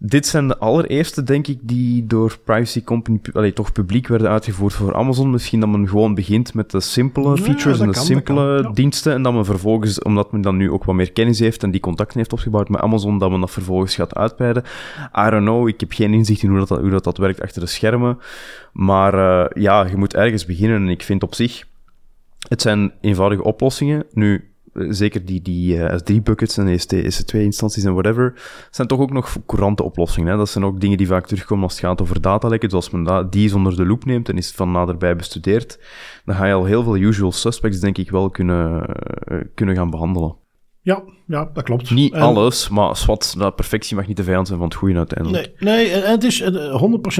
Dit 0.06 0.26
zijn 0.26 0.48
de 0.48 0.58
allereerste, 0.58 1.24
denk 1.24 1.48
ik, 1.48 1.60
die 1.62 2.08
door 2.08 2.38
Privacy 2.44 2.84
Company 2.84 3.20
allee, 3.34 3.54
toch 3.54 3.72
publiek 3.72 4.08
werden 4.08 4.30
uitgevoerd 4.30 4.74
voor 4.74 4.96
Amazon. 4.96 5.32
Misschien 5.32 5.60
dat 5.60 5.70
men 5.70 5.88
gewoon 5.88 6.16
begint 6.16 6.54
met 6.54 6.72
de 6.72 6.80
simpele 6.80 7.38
features 7.38 7.78
ja, 7.78 7.84
en 7.84 7.90
de 7.90 7.96
kan, 7.96 8.06
simpele 8.06 8.56
kan, 8.62 8.70
ja. 8.70 8.74
diensten. 8.74 9.14
En 9.14 9.24
dat 9.24 9.34
men 9.34 9.46
vervolgens, 9.46 10.02
omdat 10.02 10.32
men 10.32 10.42
dan 10.42 10.58
nu 10.58 10.72
ook 10.72 10.84
wat 10.84 10.96
meer 10.96 11.12
kennis 11.12 11.40
heeft 11.40 11.64
en 11.64 11.72
die 11.72 11.80
contacten 11.80 12.18
heeft 12.18 12.34
opgebouwd 12.34 12.70
met 12.70 12.82
Amazon, 12.82 13.18
dat 13.18 13.30
men 13.30 13.40
dat 13.40 13.52
vervolgens 13.52 13.96
gaat 13.96 14.16
uitbreiden. 14.16 14.64
I 15.28 15.30
don't 15.30 15.44
know, 15.44 15.68
ik 15.68 15.80
heb 15.80 15.92
geen 15.92 16.14
inzicht 16.14 16.44
in 16.44 16.50
hoe 16.50 16.60
dat, 16.60 16.70
hoe 16.70 16.90
dat, 16.90 17.04
dat 17.04 17.18
werkt 17.18 17.42
achter 17.42 17.62
de 17.62 17.68
schermen. 17.68 18.20
Maar 18.74 19.14
uh, 19.14 19.64
ja, 19.64 19.86
je 19.86 19.98
moet 19.98 20.16
ergens 20.16 20.46
beginnen. 20.46 20.82
En 20.82 20.90
ik 20.90 21.04
vind 21.04 21.24
op 21.24 21.36
zich, 21.36 21.64
het 22.48 22.62
zijn 22.62 22.94
eenvoudige 23.02 23.44
oplossingen. 23.44 24.06
Nu, 24.12 24.53
zeker 24.74 25.26
die, 25.26 25.42
die 25.42 25.76
uh, 25.76 25.92
S3-buckets 25.92 26.58
en 26.58 26.68
EST, 26.68 26.94
EC2-instanties 26.96 27.84
en 27.84 27.94
whatever, 27.94 28.34
zijn 28.72 28.88
toch 28.88 29.00
ook 29.00 29.12
nog 29.12 29.38
courante 29.46 29.84
oplossingen. 29.84 30.32
Hè? 30.32 30.38
Dat 30.38 30.50
zijn 30.50 30.64
ook 30.64 30.82
dingen 30.82 30.98
die 30.98 31.08
vaak 31.08 31.28
terugkomen 31.28 31.64
als 31.64 31.74
het 31.74 31.86
gaat 31.86 32.02
over 32.02 32.22
datalekken. 32.22 32.70
Dus 32.70 32.78
als 32.78 32.90
men 32.90 33.28
die 33.30 33.50
zonder 33.50 33.76
de 33.76 33.86
loop 33.86 34.06
neemt 34.06 34.30
en 34.30 34.38
is 34.38 34.52
van 34.52 34.72
naderbij 34.72 35.16
bestudeerd, 35.16 35.80
dan 36.26 36.36
ga 36.36 36.46
je 36.46 36.54
al 36.54 36.66
heel 36.66 36.84
veel 36.84 36.98
usual 36.98 37.32
suspects, 37.32 37.80
denk 37.80 37.98
ik, 37.98 38.12
wel 38.12 38.30
kunnen, 38.30 38.86
uh, 39.32 39.38
kunnen 39.56 39.76
gaan 39.76 39.90
behandelen. 39.90 40.36
Ja, 40.84 41.04
ja, 41.28 41.50
dat 41.54 41.64
klopt. 41.64 41.92
Niet 41.92 42.14
alles, 42.14 42.70
maar 42.70 42.96
swat, 42.96 43.36
dat 43.38 43.56
perfectie 43.56 43.96
mag 43.96 44.08
niet 44.08 44.18
de 44.18 44.24
vijand 44.24 44.48
zijn 44.48 44.60
van 44.60 44.68
het 44.68 44.78
goede 44.78 44.98
uiteindelijk. 44.98 45.54
Nee, 45.60 45.76
nee 45.76 46.02
en 46.02 46.12
het 46.12 46.24
is 46.24 46.44
100% 46.44 46.46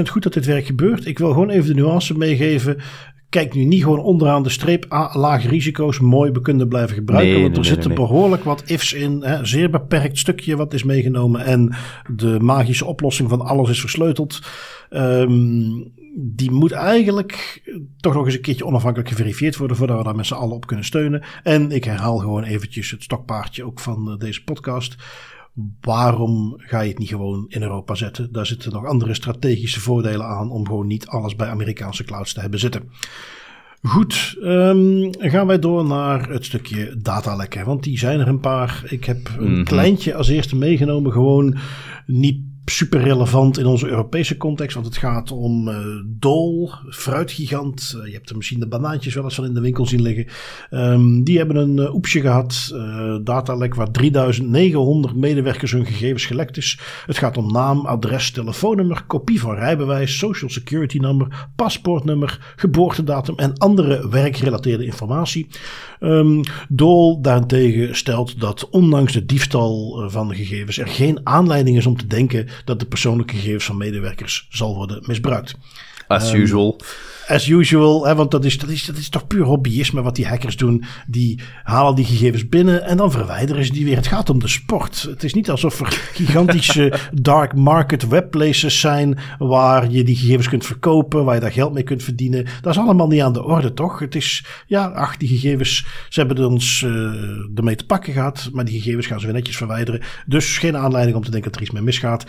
goed 0.10 0.24
dat 0.24 0.34
dit 0.34 0.46
werk 0.46 0.66
gebeurt. 0.66 1.06
Ik 1.06 1.18
wil 1.18 1.32
gewoon 1.32 1.50
even 1.50 1.68
de 1.68 1.82
nuance 1.82 2.18
meegeven. 2.18 2.82
Kijk 3.34 3.54
nu 3.54 3.64
niet 3.64 3.84
gewoon 3.84 4.00
onderaan 4.00 4.44
de 4.44 4.50
streep 4.50 4.86
ah, 4.90 5.16
lage 5.16 5.48
risico's 5.48 6.00
mooi, 6.00 6.32
kunnen 6.42 6.68
blijven 6.68 6.96
gebruiken. 6.96 7.42
want 7.42 7.58
er 7.58 7.66
zitten 7.66 7.96
behoorlijk 7.96 8.44
wat 8.44 8.64
ifs 8.66 8.94
in. 8.94 9.24
Hè, 9.24 9.46
zeer 9.46 9.70
beperkt 9.70 10.18
stukje 10.18 10.56
wat 10.56 10.74
is 10.74 10.84
meegenomen. 10.84 11.46
En 11.46 11.76
de 12.16 12.40
magische 12.40 12.86
oplossing 12.86 13.30
van 13.30 13.42
alles 13.42 13.70
is 13.70 13.80
versleuteld. 13.80 14.42
Um, 14.90 15.92
die 16.16 16.52
moet 16.52 16.72
eigenlijk 16.72 17.62
toch 18.00 18.14
nog 18.14 18.26
eens 18.26 18.36
een 18.36 18.42
keertje 18.42 18.66
onafhankelijk 18.66 19.10
geverifieerd 19.10 19.58
worden 19.58 19.78
voordat 19.78 19.98
we 19.98 20.04
daar 20.04 20.16
met 20.16 20.26
z'n 20.26 20.34
allen 20.34 20.56
op 20.56 20.68
kunnen 20.68 20.86
steunen. 20.86 21.24
En 21.44 21.72
ik 21.72 21.84
herhaal 21.84 22.18
gewoon 22.18 22.44
eventjes 22.44 22.92
het 22.92 23.04
stokpaardje 23.04 23.66
ook 23.66 23.80
van 23.80 24.12
eh, 24.12 24.18
deze 24.18 24.44
podcast. 24.44 24.96
Waarom 25.82 26.54
ga 26.58 26.82
je 26.82 26.90
het 26.90 27.00
niet 27.00 27.10
gewoon 27.10 27.46
in 27.48 27.62
Europa 27.62 27.96
zetten? 27.96 28.32
Daar 28.32 28.46
zitten 28.46 28.72
nog 28.72 28.86
andere 28.86 29.14
strategische 29.14 29.80
voordelen 29.80 30.26
aan 30.26 30.52
om 30.52 30.66
gewoon 30.66 30.88
niet 30.88 31.08
alles 31.08 31.36
bij 31.36 31.48
Amerikaanse 31.48 32.04
clouds 32.04 32.34
te 32.34 32.40
hebben 32.40 32.60
zitten. 32.60 32.90
Goed, 33.82 34.36
um, 34.42 35.10
gaan 35.18 35.48
wij 35.48 35.60
door 35.60 35.86
naar 35.86 36.30
het 36.30 36.46
stukje 36.46 36.98
datalekken. 36.98 37.66
Want 37.66 37.84
die 37.84 37.98
zijn 37.98 38.20
er 38.20 38.28
een 38.28 38.40
paar. 38.40 38.84
Ik 38.86 39.06
heb 39.06 39.30
een 39.38 39.54
mhm. 39.54 39.64
kleintje 39.64 40.16
als 40.16 40.28
eerste 40.28 40.56
meegenomen. 40.56 41.12
Gewoon 41.12 41.58
niet 42.06 42.42
super 42.66 43.02
relevant 43.02 43.58
in 43.58 43.66
onze 43.66 43.88
Europese 43.88 44.38
context. 44.38 44.74
Want 44.74 44.86
het 44.86 44.98
gaat 44.98 45.32
om 45.32 45.68
uh, 45.68 45.78
Dol, 46.06 46.72
fruitgigant. 46.90 47.94
Uh, 47.98 48.06
je 48.06 48.14
hebt 48.14 48.30
er 48.30 48.38
misschien 48.38 48.60
de 48.60 48.68
banaantjes 48.68 49.14
wel 49.14 49.24
eens 49.24 49.36
van 49.36 49.46
in 49.46 49.54
de 49.54 49.62
winkel 49.62 49.86
zien 49.86 50.02
liggen. 50.02 50.28
Um, 50.72 51.24
die 51.24 51.38
hebben 51.38 51.56
een 51.56 51.78
uh, 51.78 51.96
oepsje 51.96 52.22
gehad. 52.22 52.72
datalek 53.24 53.76
waar 53.76 53.92
3900 53.92 55.16
medewerkers 55.16 55.72
hun 55.72 55.86
gegevens 55.86 56.26
gelekt 56.26 56.58
is. 56.58 56.80
Het 57.06 57.18
gaat 57.18 57.38
om 57.38 57.52
naam, 57.52 57.86
adres, 57.86 58.32
telefoonnummer, 58.32 59.04
kopie 59.08 59.40
van 59.40 59.56
rijbewijs, 59.56 60.18
social 60.18 60.50
security 60.50 60.98
nummer, 60.98 61.48
paspoortnummer, 61.56 62.54
geboortedatum 62.56 63.36
en 63.36 63.58
andere 63.58 64.10
werkgerelateerde 64.10 64.86
informatie. 64.86 65.48
Um, 66.04 66.42
Dol 66.70 67.22
daarentegen 67.22 67.96
stelt 67.96 68.40
dat 68.40 68.70
ondanks 68.70 69.14
de 69.14 69.26
diefstal 69.26 70.04
van 70.10 70.28
de 70.28 70.36
gegevens 70.36 70.78
er 70.78 70.88
geen 70.88 71.20
aanleiding 71.24 71.78
is 71.78 71.86
om 71.86 71.98
te 71.98 72.08
denken 72.08 72.48
dat 72.66 72.80
de 72.80 72.86
persoonlijke 72.86 73.36
gegevens 73.36 73.66
van 73.66 73.78
medewerkers 73.78 74.48
zal 74.50 74.76
worden 74.76 75.04
misbruikt. 75.06 75.56
As 76.08 76.34
usual 76.34 76.80
as 77.28 77.48
usual, 77.48 78.06
hè, 78.06 78.16
want 78.16 78.32
dat 78.32 78.46
is, 78.46 78.58
dat, 78.58 78.70
is, 78.70 78.86
dat 78.86 78.98
is 78.98 79.10
toch 79.10 79.28
puur 79.28 79.44
hobbyisme 79.44 80.02
wat 80.02 80.16
die 80.16 80.28
hackers 80.28 80.58
doen. 80.58 80.84
Die 81.08 81.40
halen 81.64 81.96
die 81.96 82.06
gegevens 82.06 82.50
binnen 82.50 82.84
en 82.84 82.98
dan 82.98 83.12
verwijderen 83.12 83.66
ze 83.66 83.72
die 83.72 83.86
weer. 83.86 83.96
Het 83.96 84.08
gaat 84.08 84.30
om 84.30 84.40
de 84.40 84.48
sport. 84.48 85.02
Het 85.02 85.24
is 85.24 85.34
niet 85.34 85.50
alsof 85.50 85.80
er 85.80 85.88
gigantische 86.14 86.94
dark 87.12 87.54
market 87.56 88.08
webplaces 88.08 88.80
zijn 88.80 89.18
waar 89.38 89.92
je 89.92 90.04
die 90.04 90.16
gegevens 90.16 90.50
kunt 90.50 90.66
verkopen, 90.66 91.26
waar 91.26 91.36
je 91.36 91.42
daar 91.42 91.52
geld 91.52 91.74
mee 91.74 91.84
kunt 91.84 92.04
verdienen. 92.04 92.46
Dat 92.62 92.74
is 92.74 92.80
allemaal 92.80 93.08
niet 93.08 93.22
aan 93.22 93.34
de 93.34 93.44
orde, 93.44 93.74
toch? 93.74 94.00
Het 94.00 94.16
is, 94.16 94.46
ja, 94.68 94.86
ach, 94.86 95.18
die 95.18 95.28
gegevens, 95.28 95.86
ze 96.10 96.20
hebben 96.20 96.46
ons 96.46 96.82
uh, 96.82 96.92
ermee 97.56 97.76
te 97.76 97.86
pakken 97.86 98.14
gehad, 98.14 98.50
maar 98.52 98.66
die 98.66 98.82
gegevens 98.82 99.08
gaan 99.08 99.20
ze 99.20 99.26
weer 99.26 99.36
netjes 99.36 99.58
verwijderen. 99.58 100.02
Dus 100.26 100.58
geen 100.58 100.78
aanleiding 100.78 101.18
om 101.18 101.24
te 101.24 101.32
denken 101.32 101.52
dat 101.52 101.60
er 101.60 101.66
iets 101.66 101.76
mee 101.76 101.84
misgaat. 101.84 102.24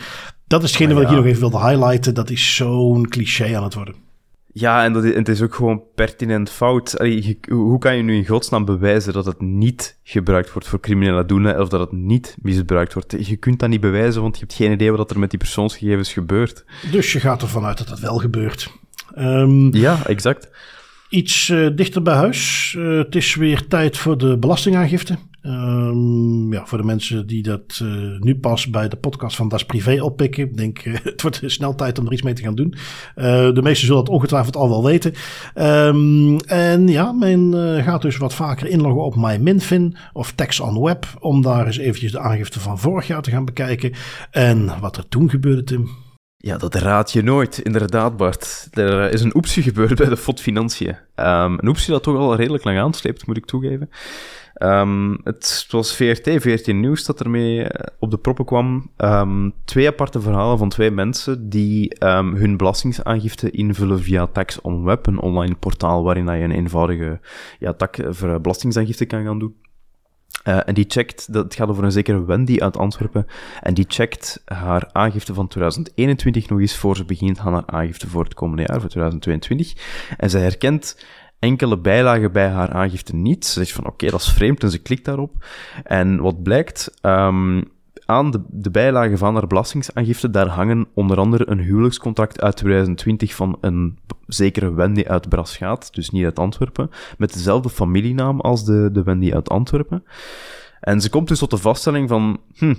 Dat 0.46 0.62
is 0.62 0.68
hetgene 0.68 0.94
wat 0.94 1.02
ik 1.02 1.08
hier 1.08 1.16
nog 1.16 1.26
even 1.26 1.40
wilde 1.40 1.68
highlighten. 1.68 2.14
Dat 2.14 2.30
is 2.30 2.54
zo'n 2.54 3.08
cliché 3.08 3.56
aan 3.56 3.62
het 3.62 3.74
worden. 3.74 3.94
Ja, 4.56 4.84
en, 4.84 4.92
dat 4.92 5.04
het 5.04 5.28
is 5.28 5.42
ook 5.42 5.54
gewoon 5.54 5.82
pertinent 5.94 6.50
fout. 6.50 6.92
hoe 7.48 7.78
kan 7.78 7.96
je 7.96 8.02
nu 8.02 8.16
in 8.16 8.26
godsnaam 8.26 8.64
bewijzen 8.64 9.12
dat 9.12 9.26
het 9.26 9.40
niet 9.40 9.98
gebruikt 10.02 10.52
wordt 10.52 10.68
voor 10.68 10.80
criminele 10.80 11.24
doelen 11.24 11.60
of 11.60 11.68
dat 11.68 11.80
het 11.80 11.92
niet 11.92 12.36
misbruikt 12.42 12.94
wordt? 12.94 13.26
Je 13.26 13.36
kunt 13.36 13.58
dat 13.58 13.68
niet 13.68 13.80
bewijzen, 13.80 14.22
want 14.22 14.34
je 14.34 14.40
hebt 14.40 14.54
geen 14.54 14.72
idee 14.72 14.92
wat 14.92 15.10
er 15.10 15.18
met 15.18 15.30
die 15.30 15.38
persoonsgegevens 15.38 16.12
gebeurt. 16.12 16.64
Dus 16.90 17.12
je 17.12 17.20
gaat 17.20 17.42
ervan 17.42 17.64
uit 17.64 17.78
dat 17.78 17.88
dat 17.88 18.00
wel 18.00 18.18
gebeurt. 18.18 18.70
Um, 19.18 19.74
ja, 19.74 20.06
exact. 20.06 20.48
Iets 21.08 21.48
uh, 21.48 21.68
dichter 21.74 22.02
bij 22.02 22.14
huis. 22.14 22.74
Uh, 22.78 22.98
het 22.98 23.14
is 23.14 23.34
weer 23.34 23.66
tijd 23.66 23.96
voor 23.96 24.18
de 24.18 24.38
belastingaangifte. 24.38 25.18
Um, 25.46 26.52
ja, 26.52 26.66
voor 26.66 26.78
de 26.78 26.84
mensen 26.84 27.26
die 27.26 27.42
dat 27.42 27.80
uh, 27.82 28.20
nu 28.20 28.36
pas 28.36 28.70
bij 28.70 28.88
de 28.88 28.96
podcast 28.96 29.36
van 29.36 29.48
Das 29.48 29.64
Privé 29.64 30.02
oppikken. 30.02 30.44
Ik 30.44 30.56
denk, 30.56 30.78
het 31.02 31.22
wordt 31.22 31.40
snel 31.44 31.74
tijd 31.74 31.98
om 31.98 32.06
er 32.06 32.12
iets 32.12 32.22
mee 32.22 32.34
te 32.34 32.42
gaan 32.42 32.54
doen. 32.54 32.74
Uh, 33.16 33.24
de 33.24 33.62
meesten 33.62 33.86
zullen 33.86 34.04
dat 34.04 34.14
ongetwijfeld 34.14 34.56
al 34.56 34.68
wel 34.68 34.84
weten. 34.84 35.12
Um, 35.54 36.40
en 36.40 36.88
ja, 36.88 37.12
men 37.12 37.52
gaat 37.82 38.02
dus 38.02 38.16
wat 38.16 38.34
vaker 38.34 38.66
inloggen 38.66 39.04
op 39.04 39.16
MyMinFin 39.16 39.96
of 40.12 40.32
Tax 40.32 40.60
on 40.60 40.82
Web. 40.82 41.06
Om 41.18 41.42
daar 41.42 41.66
eens 41.66 41.78
eventjes 41.78 42.12
de 42.12 42.18
aangifte 42.18 42.60
van 42.60 42.78
vorig 42.78 43.06
jaar 43.06 43.22
te 43.22 43.30
gaan 43.30 43.44
bekijken. 43.44 43.92
En 44.30 44.80
wat 44.80 44.96
er 44.96 45.08
toen 45.08 45.30
gebeurde, 45.30 45.64
Tim. 45.64 45.88
Ja, 46.36 46.56
dat 46.56 46.74
raad 46.74 47.12
je 47.12 47.22
nooit, 47.22 47.58
inderdaad, 47.58 48.16
Bart. 48.16 48.68
Er 48.70 49.12
is 49.12 49.22
een 49.22 49.36
oepsie 49.36 49.62
gebeurd 49.62 49.94
bij 49.94 50.08
de 50.08 50.16
FOD 50.16 50.40
Financiën. 50.40 50.96
Um, 51.16 51.58
een 51.58 51.68
oepsie 51.68 51.92
dat 51.92 52.02
toch 52.02 52.16
al 52.16 52.36
redelijk 52.36 52.64
lang 52.64 52.78
aansleept, 52.78 53.26
moet 53.26 53.36
ik 53.36 53.44
toegeven. 53.44 53.90
Um, 54.58 55.20
het 55.24 55.66
was 55.70 55.96
VRT, 55.96 56.30
VRT 56.42 56.66
Nieuws 56.66 57.04
dat 57.04 57.20
ermee 57.20 57.62
eh, 57.62 57.86
op 57.98 58.10
de 58.10 58.18
proppen 58.18 58.44
kwam. 58.44 58.90
Um, 58.96 59.52
twee 59.64 59.88
aparte 59.88 60.20
verhalen 60.20 60.58
van 60.58 60.68
twee 60.68 60.90
mensen 60.90 61.48
die 61.48 62.04
um, 62.04 62.34
hun 62.34 62.56
belastingaangifte 62.56 63.50
invullen 63.50 64.02
via 64.02 64.26
Tax 64.26 64.60
on 64.60 64.84
Web, 64.84 65.06
een 65.06 65.20
online 65.20 65.54
portaal 65.54 66.02
waarin 66.02 66.24
je 66.24 66.30
een 66.30 66.50
eenvoudige 66.50 67.20
ja, 67.58 67.76
voor 67.90 68.40
belastingaangifte 68.40 69.04
kan 69.04 69.24
gaan 69.24 69.38
doen. 69.38 69.54
Uh, 70.48 70.68
en 70.68 70.74
die 70.74 70.84
checkt, 70.88 71.32
dat 71.32 71.54
gaat 71.54 71.68
over 71.68 71.84
een 71.84 71.92
zekere 71.92 72.24
Wendy 72.24 72.58
uit 72.58 72.76
Antwerpen, 72.76 73.26
en 73.60 73.74
die 73.74 73.84
checkt 73.88 74.42
haar 74.44 74.88
aangifte 74.92 75.34
van 75.34 75.48
2021 75.48 76.48
nog 76.48 76.60
eens 76.60 76.76
voor 76.76 76.96
ze 76.96 77.04
begint 77.04 77.38
aan 77.38 77.52
haar 77.52 77.66
aangifte 77.66 78.08
voor 78.08 78.24
het 78.24 78.34
komende 78.34 78.64
jaar, 78.66 78.80
voor 78.80 78.88
2022. 78.88 79.72
En 80.16 80.30
zij 80.30 80.40
herkent 80.40 80.96
enkele 81.44 81.78
bijlagen 81.78 82.32
bij 82.32 82.48
haar 82.48 82.72
aangifte 82.72 83.14
niet. 83.14 83.46
Ze 83.46 83.52
zegt 83.52 83.72
van 83.72 83.86
oké, 83.86 84.10
dat 84.10 84.20
is 84.20 84.32
vreemd 84.32 84.62
en 84.62 84.70
ze 84.70 84.78
klikt 84.78 85.04
daarop. 85.04 85.44
En 85.82 86.20
wat 86.20 86.42
blijkt, 86.42 86.98
um, 87.02 87.62
aan 88.06 88.44
de, 88.50 88.70
bijlagen 88.70 89.18
van 89.18 89.34
haar 89.34 89.46
belastingaangifte, 89.46 90.30
daar 90.30 90.48
hangen 90.48 90.86
onder 90.94 91.18
andere 91.18 91.50
een 91.50 91.60
huwelijkscontract 91.60 92.40
uit 92.40 92.56
2020 92.56 93.34
van 93.34 93.58
een 93.60 93.98
zekere 94.26 94.74
Wendy 94.74 95.04
uit 95.06 95.28
Braschaat, 95.28 95.94
dus 95.94 96.10
niet 96.10 96.24
uit 96.24 96.38
Antwerpen, 96.38 96.90
met 97.18 97.32
dezelfde 97.32 97.68
familienaam 97.68 98.40
als 98.40 98.64
de, 98.64 98.88
de 98.92 99.02
Wendy 99.02 99.32
uit 99.32 99.48
Antwerpen. 99.48 100.04
En 100.80 101.00
ze 101.00 101.10
komt 101.10 101.28
dus 101.28 101.38
tot 101.38 101.50
de 101.50 101.56
vaststelling 101.56 102.08
van, 102.08 102.40
hm, 102.54 102.74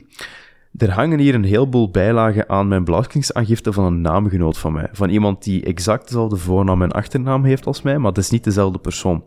er 0.77 0.91
hangen 0.91 1.19
hier 1.19 1.35
een 1.35 1.43
heleboel 1.43 1.89
bijlagen 1.89 2.49
aan 2.49 2.67
mijn 2.67 2.83
belastingaangifte 2.83 3.73
van 3.73 3.85
een 3.85 4.01
naamgenoot 4.01 4.57
van 4.57 4.73
mij. 4.73 4.87
Van 4.91 5.09
iemand 5.09 5.43
die 5.43 5.63
exact 5.63 6.07
dezelfde 6.07 6.35
voornaam 6.35 6.81
en 6.81 6.91
achternaam 6.91 7.43
heeft 7.43 7.65
als 7.65 7.81
mij, 7.81 7.97
maar 7.97 8.09
het 8.09 8.17
is 8.17 8.29
niet 8.29 8.43
dezelfde 8.43 8.79
persoon. 8.79 9.23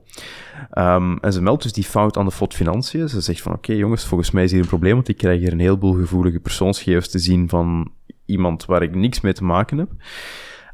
Um, 0.73 1.19
en 1.19 1.33
ze 1.33 1.43
meldt 1.43 1.63
dus 1.63 1.73
die 1.73 1.85
fout 1.85 2.17
aan 2.17 2.25
de 2.25 2.31
FOD 2.31 2.55
Financiën. 2.55 3.09
Ze 3.09 3.21
zegt 3.21 3.43
van, 3.43 3.53
oké 3.53 3.73
jongens, 3.73 4.05
volgens 4.05 4.31
mij 4.31 4.45
is 4.45 4.51
hier 4.51 4.61
een 4.61 4.67
probleem, 4.67 4.95
want 4.95 5.09
ik 5.09 5.17
krijg 5.17 5.41
hier 5.41 5.53
een 5.53 5.61
heleboel 5.61 5.93
gevoelige 5.93 6.41
persoonsgegevens 6.41 7.09
te 7.09 7.19
zien 7.19 7.49
van 7.49 7.93
iemand 8.25 8.65
waar 8.65 8.83
ik 8.83 8.95
niks 8.95 9.21
mee 9.21 9.33
te 9.33 9.45
maken 9.45 9.79
heb. 9.79 9.91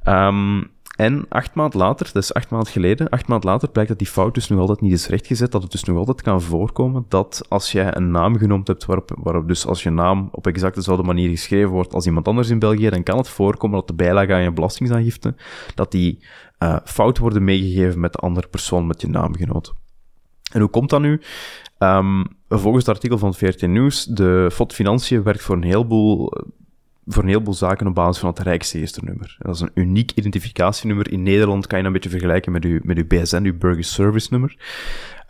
Um, 0.09 0.72
en 0.97 1.26
acht 1.28 1.55
maand 1.55 1.74
later, 1.74 2.11
dat 2.12 2.22
is 2.22 2.34
acht 2.34 2.51
maand 2.51 2.68
geleden, 2.68 3.09
acht 3.09 3.26
maand 3.26 3.45
later 3.45 3.68
blijkt 3.68 3.90
dat 3.90 3.99
die 3.99 4.09
fout 4.09 4.34
dus 4.34 4.49
nog 4.49 4.61
altijd 4.61 4.80
niet 4.80 4.92
is 4.92 5.09
rechtgezet, 5.09 5.53
dat 5.53 5.62
het 5.62 5.72
dus 5.72 5.84
nog 5.84 5.97
altijd 5.97 6.22
kan 6.22 6.42
voorkomen 6.42 7.05
dat 7.09 7.42
als 7.49 7.72
jij 7.72 7.97
een 7.97 8.11
naam 8.11 8.38
genoemd 8.38 8.66
hebt 8.66 8.84
waarop, 8.84 9.16
waarop 9.22 9.49
dus 9.49 9.66
als 9.66 9.82
je 9.82 9.90
naam 9.90 10.28
op 10.32 10.47
exact 10.47 10.74
dezelfde 10.74 11.05
manier 11.05 11.28
geschreven 11.28 11.70
wordt 11.70 11.95
als 11.95 12.07
iemand 12.07 12.28
anders 12.28 12.49
in 12.49 12.59
België, 12.59 12.88
dan 12.90 13.03
kan 13.03 13.18
het 13.18 13.28
voorkomen 13.28 13.78
dat 13.78 13.88
de 13.88 13.95
bijlage 13.95 14.32
aan 14.32 14.42
je 14.42 14.53
belastingaangifte, 14.53 15.34
dat 15.74 15.90
die 15.90 16.24
uh, 16.59 16.76
fout 16.84 17.18
worden 17.18 17.45
meegegeven 17.45 18.01
met 18.01 18.12
de 18.12 18.18
andere 18.18 18.49
persoon 18.49 18.86
met 18.86 19.01
je 19.01 19.09
naamgenoot. 19.09 19.74
En 20.53 20.61
hoe 20.61 20.70
komt 20.70 20.90
dat 20.90 21.01
nu? 21.01 21.20
Um, 21.78 22.24
volgens 22.49 22.86
het 22.86 22.95
artikel 22.95 23.18
van 23.18 23.28
het 23.28 23.38
VRT 23.38 23.66
Nieuws, 23.66 24.05
de 24.05 24.49
FOD 24.53 24.72
Financiën 24.72 25.22
werkt 25.22 25.42
voor 25.42 25.57
een 25.57 25.62
heleboel 25.62 26.32
voor 27.07 27.23
een 27.23 27.29
heleboel 27.29 27.55
zaken 27.55 27.87
op 27.87 27.95
basis 27.95 28.19
van 28.19 28.29
het 28.29 28.39
Rijksregisternummer. 28.39 29.37
Dat 29.39 29.55
is 29.55 29.61
een 29.61 29.71
uniek 29.75 30.13
identificatienummer. 30.15 31.13
In 31.13 31.23
Nederland 31.23 31.67
kan 31.67 31.79
je 31.79 31.85
dat 31.85 31.95
een 31.95 32.01
beetje 32.01 32.19
vergelijken 32.19 32.53
met 32.53 32.65
uw, 32.65 32.81
met 32.83 32.97
uw 32.97 33.07
BSN, 33.07 33.45
uw 33.45 33.59
Burger 33.59 33.85
Service 33.85 34.29
nummer. 34.31 34.57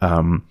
Um, 0.01 0.45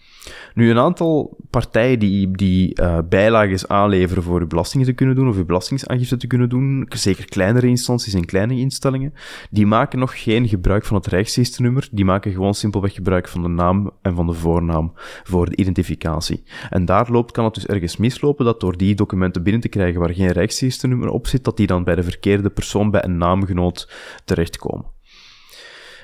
Nu, 0.53 0.69
een 0.69 0.79
aantal 0.79 1.37
partijen 1.49 1.99
die, 1.99 2.31
die 2.31 2.81
uh, 2.81 2.97
bijlages 3.09 3.67
aanleveren 3.67 4.23
voor 4.23 4.39
uw 4.39 4.47
belastingen 4.47 4.85
te 4.85 4.93
kunnen 4.93 5.15
doen, 5.15 5.27
of 5.27 5.35
uw 5.35 5.45
belastingaangifte 5.45 6.17
te 6.17 6.27
kunnen 6.27 6.49
doen, 6.49 6.85
zeker 6.89 7.25
kleinere 7.25 7.67
instanties 7.67 8.13
en 8.13 8.25
kleine 8.25 8.59
instellingen, 8.59 9.13
die 9.49 9.65
maken 9.65 9.99
nog 9.99 10.23
geen 10.23 10.47
gebruik 10.47 10.85
van 10.85 10.95
het 10.95 11.07
rijksregisternummer, 11.07 11.87
die 11.91 12.05
maken 12.05 12.31
gewoon 12.31 12.53
simpelweg 12.53 12.93
gebruik 12.93 13.27
van 13.27 13.41
de 13.41 13.47
naam 13.47 13.91
en 14.01 14.15
van 14.15 14.27
de 14.27 14.33
voornaam 14.33 14.93
voor 15.23 15.49
de 15.49 15.55
identificatie. 15.55 16.43
En 16.69 16.85
daar 16.85 17.11
loopt, 17.11 17.31
kan 17.31 17.45
het 17.45 17.53
dus 17.53 17.65
ergens 17.65 17.97
mislopen 17.97 18.45
dat 18.45 18.59
door 18.59 18.77
die 18.77 18.95
documenten 18.95 19.43
binnen 19.43 19.61
te 19.61 19.69
krijgen 19.69 19.99
waar 19.99 20.13
geen 20.13 20.31
rijksregisternummer 20.31 21.09
op 21.09 21.27
zit, 21.27 21.43
dat 21.43 21.57
die 21.57 21.67
dan 21.67 21.83
bij 21.83 21.95
de 21.95 22.03
verkeerde 22.03 22.49
persoon, 22.49 22.91
bij 22.91 23.03
een 23.03 23.17
naamgenoot, 23.17 23.91
terechtkomen. 24.25 24.92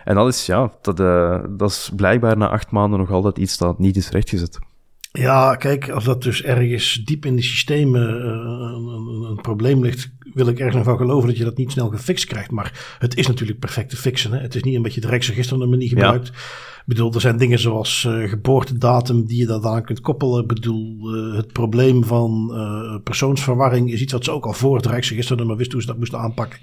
En 0.03 0.15
dat 0.15 0.27
is, 0.27 0.45
ja, 0.45 0.71
dat, 0.81 0.99
uh, 0.99 1.39
dat 1.49 1.69
is 1.69 1.91
blijkbaar 1.95 2.37
na 2.37 2.49
acht 2.49 2.71
maanden 2.71 2.99
nog 2.99 3.11
altijd 3.11 3.37
iets 3.37 3.57
dat 3.57 3.79
niet 3.79 3.95
is 3.95 4.09
rechtgezet. 4.09 4.59
Ja, 5.11 5.55
kijk, 5.55 5.89
als 5.89 6.03
dat 6.03 6.23
dus 6.23 6.43
ergens 6.43 7.01
diep 7.05 7.25
in 7.25 7.35
de 7.35 7.41
systemen 7.41 8.01
uh, 8.01 8.25
een, 8.25 9.29
een, 9.29 9.41
probleem 9.41 9.83
ligt, 9.83 10.11
wil 10.33 10.47
ik 10.47 10.59
ergens 10.59 10.83
van 10.83 10.97
geloven 10.97 11.27
dat 11.27 11.37
je 11.37 11.43
dat 11.43 11.57
niet 11.57 11.71
snel 11.71 11.89
gefixt 11.89 12.25
krijgt. 12.25 12.51
Maar 12.51 12.95
het 12.99 13.15
is 13.15 13.27
natuurlijk 13.27 13.59
perfect 13.59 13.89
te 13.89 13.95
fixen. 13.95 14.31
Hè? 14.31 14.39
Het 14.39 14.55
is 14.55 14.63
niet 14.63 14.75
een 14.75 14.81
beetje 14.81 15.01
de 15.01 15.07
Rijksregisternummer 15.07 15.77
niet 15.77 15.89
gebruikt. 15.89 16.27
Ja. 16.27 16.33
Bedoel, 16.89 17.13
er 17.13 17.21
zijn 17.21 17.37
dingen 17.37 17.59
zoals 17.59 18.03
uh, 18.07 18.29
geboortedatum 18.29 19.25
die 19.25 19.37
je 19.37 19.45
daar 19.45 19.65
aan 19.65 19.83
kunt 19.83 20.01
koppelen. 20.01 20.41
Ik 20.41 20.47
bedoel, 20.47 21.15
uh, 21.15 21.35
het 21.35 21.53
probleem 21.53 22.03
van 22.03 22.51
uh, 22.53 22.95
persoonsverwarring 23.03 23.91
is 23.91 24.01
iets 24.01 24.13
wat 24.13 24.23
ze 24.23 24.31
ook 24.31 24.45
al 24.45 24.53
voor 24.53 24.75
het 24.75 24.85
Rijksregisternummer 24.85 25.55
wisten 25.55 25.73
hoe 25.73 25.81
ze 25.81 25.87
dat 25.87 25.97
moesten 25.97 26.19
aanpakken. 26.19 26.59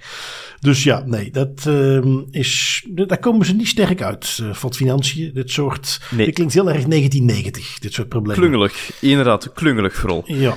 Dus 0.60 0.82
ja, 0.82 1.04
nee, 1.04 1.30
dat 1.30 1.66
ehm, 1.66 2.18
is, 2.30 2.84
daar 2.88 3.18
komen 3.18 3.46
ze 3.46 3.54
niet 3.54 3.68
sterk 3.68 4.02
uit. 4.02 4.42
Wat 4.60 4.76
financiën, 4.76 5.30
dit 5.34 5.50
soort, 5.50 6.00
nee. 6.10 6.24
dit 6.24 6.34
klinkt 6.34 6.54
heel 6.54 6.70
erg 6.70 6.84
1990, 6.84 7.78
dit 7.78 7.92
soort 7.92 8.08
problemen. 8.08 8.42
Klungelig, 8.42 8.90
inderdaad, 9.00 9.52
klungelig 9.52 9.94
vooral. 9.94 10.22
Ja. 10.26 10.54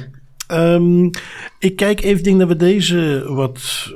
Um, 0.52 1.10
ik 1.60 1.76
kijk 1.76 2.02
even, 2.02 2.24
denk 2.24 2.40
dat 2.40 2.48
we 2.48 2.56
deze 2.56 3.24
wat 3.28 3.88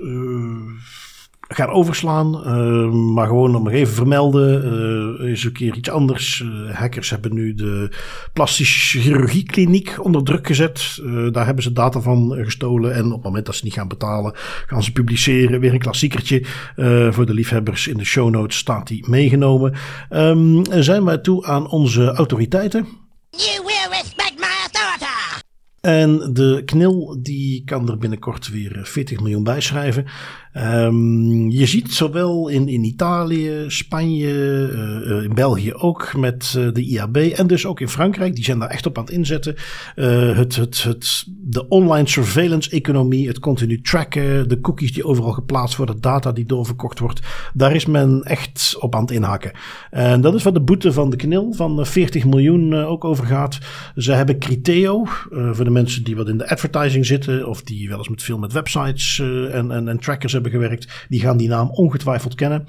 gaan 1.56 1.70
overslaan. 1.70 2.36
Uh, 2.36 2.91
maar 2.91 3.28
gewoon 3.28 3.56
om 3.56 3.68
even 3.68 3.93
vermelden, 3.93 4.66
uh, 5.22 5.32
is 5.32 5.43
een 5.43 5.51
keer 5.51 5.76
iets 5.76 5.89
anders. 5.89 6.39
Uh, 6.39 6.76
hackers 6.76 7.10
hebben 7.10 7.34
nu 7.34 7.54
de 7.54 7.95
plastische 8.34 8.99
chirurgiekliniek 8.99 10.04
onder 10.06 10.24
druk 10.24 10.47
gezet. 10.47 11.01
daar 11.32 11.45
hebben 11.45 11.64
ze 11.64 11.72
data 11.72 11.99
van 11.99 12.36
gestolen. 12.43 12.93
En 12.93 13.06
op 13.06 13.14
het 13.14 13.24
moment 13.24 13.45
dat 13.45 13.56
ze 13.56 13.64
niet 13.64 13.74
gaan 13.74 13.88
betalen, 13.88 14.34
gaan 14.68 14.84
ze 14.84 14.91
publiceren. 14.91 15.60
Weer 15.60 15.74
een 15.74 15.80
klassiekertje. 15.80 16.45
voor 17.10 17.26
de 17.26 17.34
liefhebbers 17.34 17.88
in 17.88 17.97
de 17.97 18.06
show 18.06 18.30
notes 18.30 18.58
staat 18.58 18.88
die 18.88 19.10
meegenomen. 19.10 19.74
Um, 20.10 20.62
zijn 20.70 21.04
wij 21.04 21.18
toe 21.18 21.45
aan 21.45 21.70
onze 21.70 22.12
autoriteiten. 22.12 22.88
You. 23.30 23.64
En 25.88 26.34
de 26.34 26.61
knil 26.65 27.17
die 27.21 27.63
kan 27.65 27.89
er 27.89 27.97
binnenkort 27.97 28.49
weer 28.49 28.79
40 28.84 29.19
miljoen 29.19 29.43
bijschrijven. 29.43 30.05
Um, 30.57 31.49
je 31.49 31.65
ziet 31.65 31.93
zowel 31.93 32.47
in, 32.47 32.67
in 32.67 32.84
Italië, 32.84 33.65
Spanje, 33.67 34.34
uh, 35.05 35.23
in 35.23 35.34
België 35.34 35.73
ook 35.73 36.13
met 36.17 36.51
de 36.73 36.81
IAB 36.81 37.17
en 37.17 37.47
dus 37.47 37.65
ook 37.65 37.79
in 37.79 37.89
Frankrijk. 37.89 38.36
Die 38.36 38.43
zijn 38.43 38.59
daar 38.59 38.69
echt 38.69 38.86
op 38.86 38.97
aan 38.97 39.03
het 39.03 39.13
inzetten. 39.13 39.55
het, 39.95 40.55
het, 40.55 40.84
het, 40.84 41.25
de 41.27 41.67
online 41.67 42.07
surveillance 42.07 42.69
economie, 42.69 43.27
het 43.27 43.39
continu 43.39 43.81
tracken, 43.81 44.49
de 44.49 44.59
cookies 44.59 44.93
die 44.93 45.05
overal 45.05 45.31
geplaatst 45.31 45.77
worden, 45.77 46.01
data 46.01 46.31
die 46.31 46.45
doorverkocht 46.45 46.99
wordt. 46.99 47.19
Daar 47.53 47.75
is 47.75 47.86
men 47.86 48.21
echt 48.23 48.75
op 48.79 48.95
aan 48.95 49.01
het 49.01 49.11
inhaken. 49.11 49.51
En 49.91 50.21
dat 50.21 50.34
is 50.34 50.43
wat 50.43 50.53
de 50.53 50.61
boete 50.61 50.93
van 50.93 51.09
de 51.09 51.15
knil 51.15 51.53
van 51.53 51.86
40 51.86 52.25
miljoen 52.25 52.73
ook 52.73 53.03
over 53.03 53.25
gaat. 53.25 53.57
Ze 53.95 54.11
hebben 54.11 54.39
Criteo, 54.39 55.03
voor 55.51 55.65
de 55.65 55.71
mensen 55.74 56.03
die 56.03 56.15
wat 56.15 56.28
in 56.28 56.38
de 56.38 56.49
advertising 56.49 57.05
zitten 57.05 57.47
of 57.47 57.61
die 57.63 57.89
wel 57.89 57.97
eens 57.97 58.09
met 58.09 58.24
veel 58.24 58.38
met 58.38 58.53
websites 58.53 59.19
en, 59.51 59.71
en, 59.71 59.88
en 59.88 59.99
trackers 59.99 60.34
hebben 60.34 60.51
gewerkt, 60.51 61.05
die 61.09 61.19
gaan 61.19 61.38
die 61.38 61.47
naam 61.47 61.69
ongetwijfeld 61.69 62.36
kennen. 62.36 62.65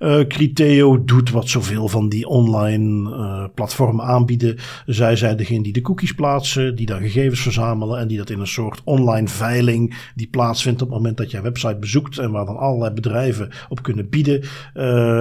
Uh, 0.00 0.26
Criteo 0.26 1.04
doet 1.04 1.30
wat 1.30 1.48
zoveel 1.48 1.88
van 1.88 2.08
die 2.08 2.26
online 2.26 3.10
uh, 3.10 3.44
platformen 3.54 4.04
aanbieden. 4.04 4.56
Zij 4.86 5.16
zijn 5.16 5.36
degene 5.36 5.62
die 5.62 5.72
de 5.72 5.80
cookies 5.80 6.14
plaatsen, 6.14 6.74
die 6.74 6.86
dan 6.86 7.00
gegevens 7.00 7.40
verzamelen 7.40 7.98
en 7.98 8.08
die 8.08 8.18
dat 8.18 8.30
in 8.30 8.40
een 8.40 8.46
soort 8.46 8.80
online 8.84 9.28
veiling 9.28 10.10
die 10.14 10.28
plaatsvindt 10.28 10.82
op 10.82 10.88
het 10.88 10.96
moment 10.96 11.16
dat 11.16 11.30
je 11.30 11.36
een 11.36 11.42
website 11.42 11.76
bezoekt 11.76 12.18
en 12.18 12.30
waar 12.30 12.44
dan 12.44 12.56
allerlei 12.56 12.94
bedrijven 12.94 13.48
op 13.68 13.82
kunnen 13.82 14.08
bieden 14.08 14.42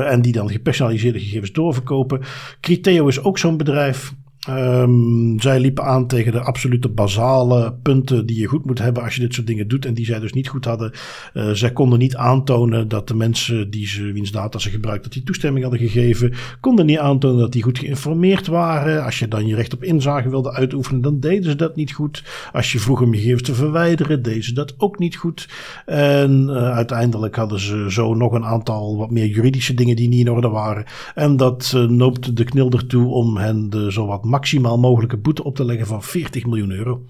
en 0.07 0.21
die 0.21 0.31
dan 0.31 0.49
gepersonaliseerde 0.49 1.19
gegevens 1.19 1.51
doorverkopen. 1.51 2.21
Criteo 2.61 3.07
is 3.07 3.23
ook 3.23 3.37
zo'n 3.37 3.57
bedrijf. 3.57 4.13
Um, 4.49 5.39
zij 5.39 5.59
liepen 5.59 5.83
aan 5.83 6.07
tegen 6.07 6.31
de 6.31 6.39
absolute 6.39 6.89
basale 6.89 7.73
punten 7.81 8.25
die 8.25 8.39
je 8.39 8.47
goed 8.47 8.65
moet 8.65 8.79
hebben 8.79 9.03
als 9.03 9.15
je 9.15 9.21
dit 9.21 9.33
soort 9.33 9.47
dingen 9.47 9.67
doet. 9.67 9.85
En 9.85 9.93
die 9.93 10.05
zij 10.05 10.19
dus 10.19 10.33
niet 10.33 10.47
goed 10.47 10.65
hadden. 10.65 10.91
Uh, 11.33 11.49
zij 11.51 11.71
konden 11.71 11.99
niet 11.99 12.15
aantonen 12.15 12.87
dat 12.87 13.07
de 13.07 13.15
mensen 13.15 13.69
die 13.69 13.87
ze, 13.87 14.11
wiens 14.11 14.31
data 14.31 14.59
ze 14.59 14.69
gebruikten, 14.69 15.03
dat 15.03 15.13
die 15.13 15.23
toestemming 15.23 15.65
hadden 15.65 15.89
gegeven. 15.89 16.33
Konden 16.59 16.85
niet 16.85 16.97
aantonen 16.97 17.39
dat 17.39 17.51
die 17.51 17.63
goed 17.63 17.79
geïnformeerd 17.79 18.47
waren. 18.47 19.03
Als 19.03 19.19
je 19.19 19.27
dan 19.27 19.47
je 19.47 19.55
recht 19.55 19.73
op 19.73 19.83
inzage 19.83 20.29
wilde 20.29 20.53
uitoefenen, 20.53 21.01
dan 21.01 21.19
deden 21.19 21.43
ze 21.43 21.55
dat 21.55 21.75
niet 21.75 21.93
goed. 21.93 22.23
Als 22.53 22.71
je 22.71 22.79
vroeg 22.79 23.01
om 23.01 23.13
je 23.13 23.19
gegevens 23.19 23.41
te 23.41 23.53
verwijderen, 23.53 24.21
deden 24.21 24.43
ze 24.43 24.53
dat 24.53 24.73
ook 24.77 24.99
niet 24.99 25.15
goed. 25.15 25.49
En 25.85 26.43
uh, 26.49 26.71
uiteindelijk 26.71 27.35
hadden 27.35 27.59
ze 27.59 27.85
zo 27.89 28.13
nog 28.13 28.33
een 28.33 28.45
aantal 28.45 28.97
wat 28.97 29.11
meer 29.11 29.25
juridische 29.25 29.73
dingen 29.73 29.95
die 29.95 30.07
niet 30.07 30.19
in 30.19 30.31
orde 30.31 30.49
waren. 30.49 30.85
En 31.15 31.37
dat 31.37 31.73
uh, 31.75 31.83
noopte 31.83 32.33
de 32.33 32.43
knil 32.43 32.71
ertoe 32.71 33.07
om 33.07 33.37
hen 33.37 33.69
de 33.69 33.91
zowat 33.91 34.29
maximaal 34.31 34.77
mogelijke 34.77 35.17
boete 35.17 35.43
op 35.43 35.55
te 35.55 35.65
leggen 35.65 35.87
van 35.87 36.03
40 36.03 36.45
miljoen 36.45 36.71
euro. 36.71 37.05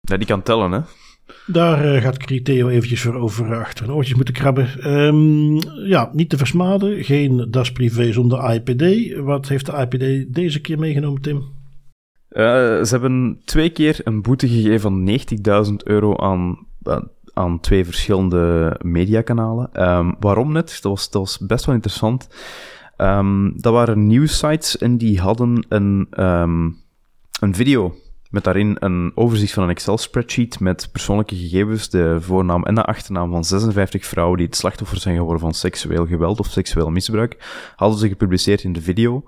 Ja, 0.00 0.16
die 0.16 0.26
kan 0.26 0.42
tellen, 0.42 0.72
hè? 0.72 0.80
Daar 1.46 1.94
uh, 1.94 2.02
gaat 2.02 2.16
Criteo 2.16 2.68
eventjes 2.68 3.02
voor 3.02 3.14
over 3.14 3.56
achter 3.56 3.84
hun 3.84 3.94
oortjes 3.94 4.16
moeten 4.16 4.34
krabben. 4.34 4.94
Um, 4.94 5.58
ja, 5.86 6.10
niet 6.12 6.30
te 6.30 6.36
versmaden. 6.36 7.04
Geen 7.04 7.46
das 7.50 7.72
privé 7.72 8.12
zonder 8.12 8.54
IPD. 8.54 9.14
Wat 9.16 9.48
heeft 9.48 9.66
de 9.66 9.72
IPD 9.72 10.34
deze 10.34 10.60
keer 10.60 10.78
meegenomen, 10.78 11.22
Tim? 11.22 11.36
Uh, 11.36 12.42
ze 12.82 12.88
hebben 12.90 13.40
twee 13.44 13.70
keer 13.70 14.00
een 14.04 14.22
boete 14.22 14.48
gegeven 14.48 14.80
van 14.80 15.18
90.000 15.68 15.74
euro 15.84 16.16
aan, 16.16 16.66
aan 17.32 17.60
twee 17.60 17.84
verschillende 17.84 18.76
mediakanalen. 18.82 19.88
Um, 19.88 20.16
waarom 20.20 20.52
net? 20.52 20.78
Dat 20.82 20.92
was, 20.92 21.10
dat 21.10 21.22
was 21.22 21.38
best 21.38 21.64
wel 21.64 21.74
interessant. 21.74 22.28
Um, 23.02 23.52
dat 23.60 23.72
waren 23.72 24.06
nieuwsites 24.06 24.78
en 24.78 24.96
die 24.96 25.20
hadden 25.20 25.66
een, 25.68 26.06
um, 26.18 26.76
een 27.40 27.54
video 27.54 27.94
met 28.30 28.44
daarin 28.44 28.76
een 28.80 29.12
overzicht 29.14 29.52
van 29.52 29.62
een 29.62 29.70
Excel-spreadsheet 29.70 30.60
met 30.60 30.88
persoonlijke 30.92 31.36
gegevens, 31.36 31.88
de 31.90 32.20
voornaam 32.20 32.64
en 32.64 32.74
de 32.74 32.84
achternaam 32.84 33.30
van 33.30 33.44
56 33.44 34.06
vrouwen 34.06 34.36
die 34.36 34.46
het 34.46 34.56
slachtoffer 34.56 34.98
zijn 34.98 35.16
geworden 35.16 35.40
van 35.40 35.54
seksueel 35.54 36.06
geweld 36.06 36.40
of 36.40 36.46
seksueel 36.46 36.90
misbruik, 36.90 37.36
hadden 37.76 37.98
ze 37.98 38.08
gepubliceerd 38.08 38.62
in 38.62 38.72
de 38.72 38.82
video. 38.82 39.24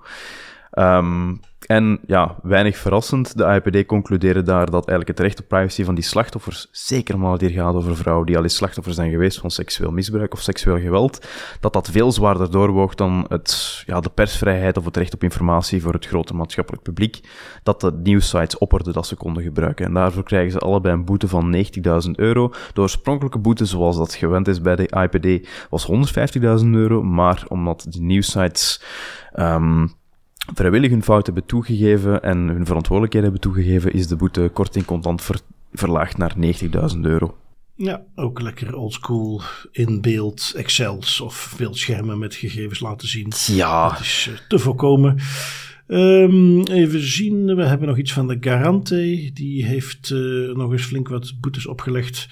Um, 0.71 1.39
en 1.65 1.99
ja, 2.07 2.35
weinig 2.43 2.77
verrassend, 2.77 3.37
de 3.37 3.45
AIPD 3.45 3.85
concludeerde 3.85 4.41
daar 4.41 4.65
dat 4.65 4.87
eigenlijk 4.87 5.07
het 5.07 5.19
recht 5.19 5.39
op 5.39 5.47
privacy 5.47 5.83
van 5.83 5.95
die 5.95 6.03
slachtoffers, 6.03 6.67
zeker 6.71 7.19
maar 7.19 7.31
het 7.31 7.41
hier 7.41 7.49
gaat 7.49 7.73
over 7.73 7.95
vrouwen 7.95 8.25
die 8.25 8.37
al 8.37 8.43
eens 8.43 8.55
slachtoffer 8.55 8.93
zijn 8.93 9.11
geweest 9.11 9.39
van 9.39 9.51
seksueel 9.51 9.91
misbruik 9.91 10.33
of 10.33 10.41
seksueel 10.41 10.79
geweld, 10.79 11.27
dat 11.59 11.73
dat 11.73 11.89
veel 11.89 12.11
zwaarder 12.11 12.51
doorwoog 12.51 12.95
dan 12.95 13.25
het, 13.27 13.83
ja, 13.85 13.99
de 13.99 14.09
persvrijheid 14.09 14.77
of 14.77 14.85
het 14.85 14.97
recht 14.97 15.13
op 15.13 15.23
informatie 15.23 15.81
voor 15.81 15.93
het 15.93 16.05
grote 16.05 16.35
maatschappelijk 16.35 16.83
publiek, 16.83 17.19
dat 17.63 17.81
de 17.81 17.91
nieuwsites 18.03 18.57
opperden 18.57 18.93
dat 18.93 19.07
ze 19.07 19.15
konden 19.15 19.43
gebruiken. 19.43 19.85
En 19.85 19.93
daarvoor 19.93 20.23
krijgen 20.23 20.51
ze 20.51 20.59
allebei 20.59 20.93
een 20.93 21.05
boete 21.05 21.27
van 21.27 21.55
90.000 22.05 22.11
euro. 22.15 22.53
De 22.73 22.81
oorspronkelijke 22.81 23.39
boete, 23.39 23.65
zoals 23.65 23.97
dat 23.97 24.13
gewend 24.13 24.47
is 24.47 24.61
bij 24.61 24.75
de 24.75 24.89
AIPD, 24.89 25.47
was 25.69 25.87
150.000 26.63 26.69
euro, 26.69 27.03
maar 27.03 27.43
omdat 27.47 27.85
die 27.89 28.01
nieuwsites... 28.01 28.81
Um, 29.33 29.93
vrijwillig 30.53 30.89
hun 30.89 31.03
fout 31.03 31.25
hebben 31.25 31.45
toegegeven 31.45 32.23
en 32.23 32.37
hun 32.37 32.65
verantwoordelijkheid 32.65 33.23
hebben 33.23 33.41
toegegeven, 33.41 33.93
is 33.93 34.07
de 34.07 34.15
boete 34.15 34.49
kort 34.53 34.75
in 34.75 34.85
contant 34.85 35.21
ver 35.21 35.39
verlaagd 35.71 36.17
naar 36.17 36.35
90.000 36.93 36.99
euro. 37.01 37.37
Ja, 37.75 38.03
ook 38.15 38.41
lekker 38.41 38.75
oldschool 38.75 39.41
in 39.71 40.01
beeld 40.01 40.53
Excels 40.55 41.21
of 41.21 41.55
beeldschermen 41.57 42.19
met 42.19 42.35
gegevens 42.35 42.79
laten 42.79 43.07
zien. 43.07 43.31
Ja. 43.47 43.89
Dat 43.89 43.99
is 43.99 44.27
uh, 44.31 44.37
te 44.47 44.59
voorkomen. 44.59 45.17
Um, 45.87 46.63
even 46.63 47.01
zien, 47.01 47.55
we 47.55 47.63
hebben 47.63 47.87
nog 47.87 47.97
iets 47.97 48.13
van 48.13 48.27
de 48.27 48.37
Garante. 48.39 49.29
Die 49.33 49.65
heeft 49.65 50.09
uh, 50.09 50.55
nog 50.55 50.71
eens 50.71 50.85
flink 50.85 51.07
wat 51.07 51.33
boetes 51.41 51.65
opgelegd. 51.65 52.27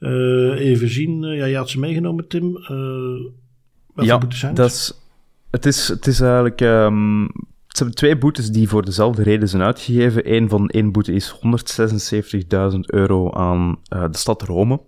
Uh, 0.00 0.58
even 0.58 0.88
zien, 0.88 1.22
ja, 1.22 1.44
je 1.44 1.56
had 1.56 1.70
ze 1.70 1.78
meegenomen, 1.78 2.28
Tim. 2.28 2.52
Wat 3.94 4.04
ja, 4.04 4.18
boetes 4.18 4.38
zijn 4.38 4.54
dat 4.54 4.70
is, 4.70 4.92
het 5.50 5.66
is, 5.66 5.88
het 5.88 6.06
is 6.06 6.20
eigenlijk 6.20 6.60
um, 6.60 7.26
ze 7.26 7.51
hebben 7.82 8.00
twee 8.00 8.18
boetes 8.18 8.50
die 8.50 8.68
voor 8.68 8.84
dezelfde 8.84 9.22
reden 9.22 9.48
zijn 9.48 9.62
uitgegeven. 9.62 10.34
Eén 10.34 10.48
van 10.48 10.68
één 10.68 10.92
boete 10.92 11.12
is 11.12 11.34
176.000 12.72 12.78
euro 12.80 13.30
aan 13.30 13.78
uh, 13.94 14.04
de 14.10 14.18
stad 14.18 14.42
Rome. 14.42 14.80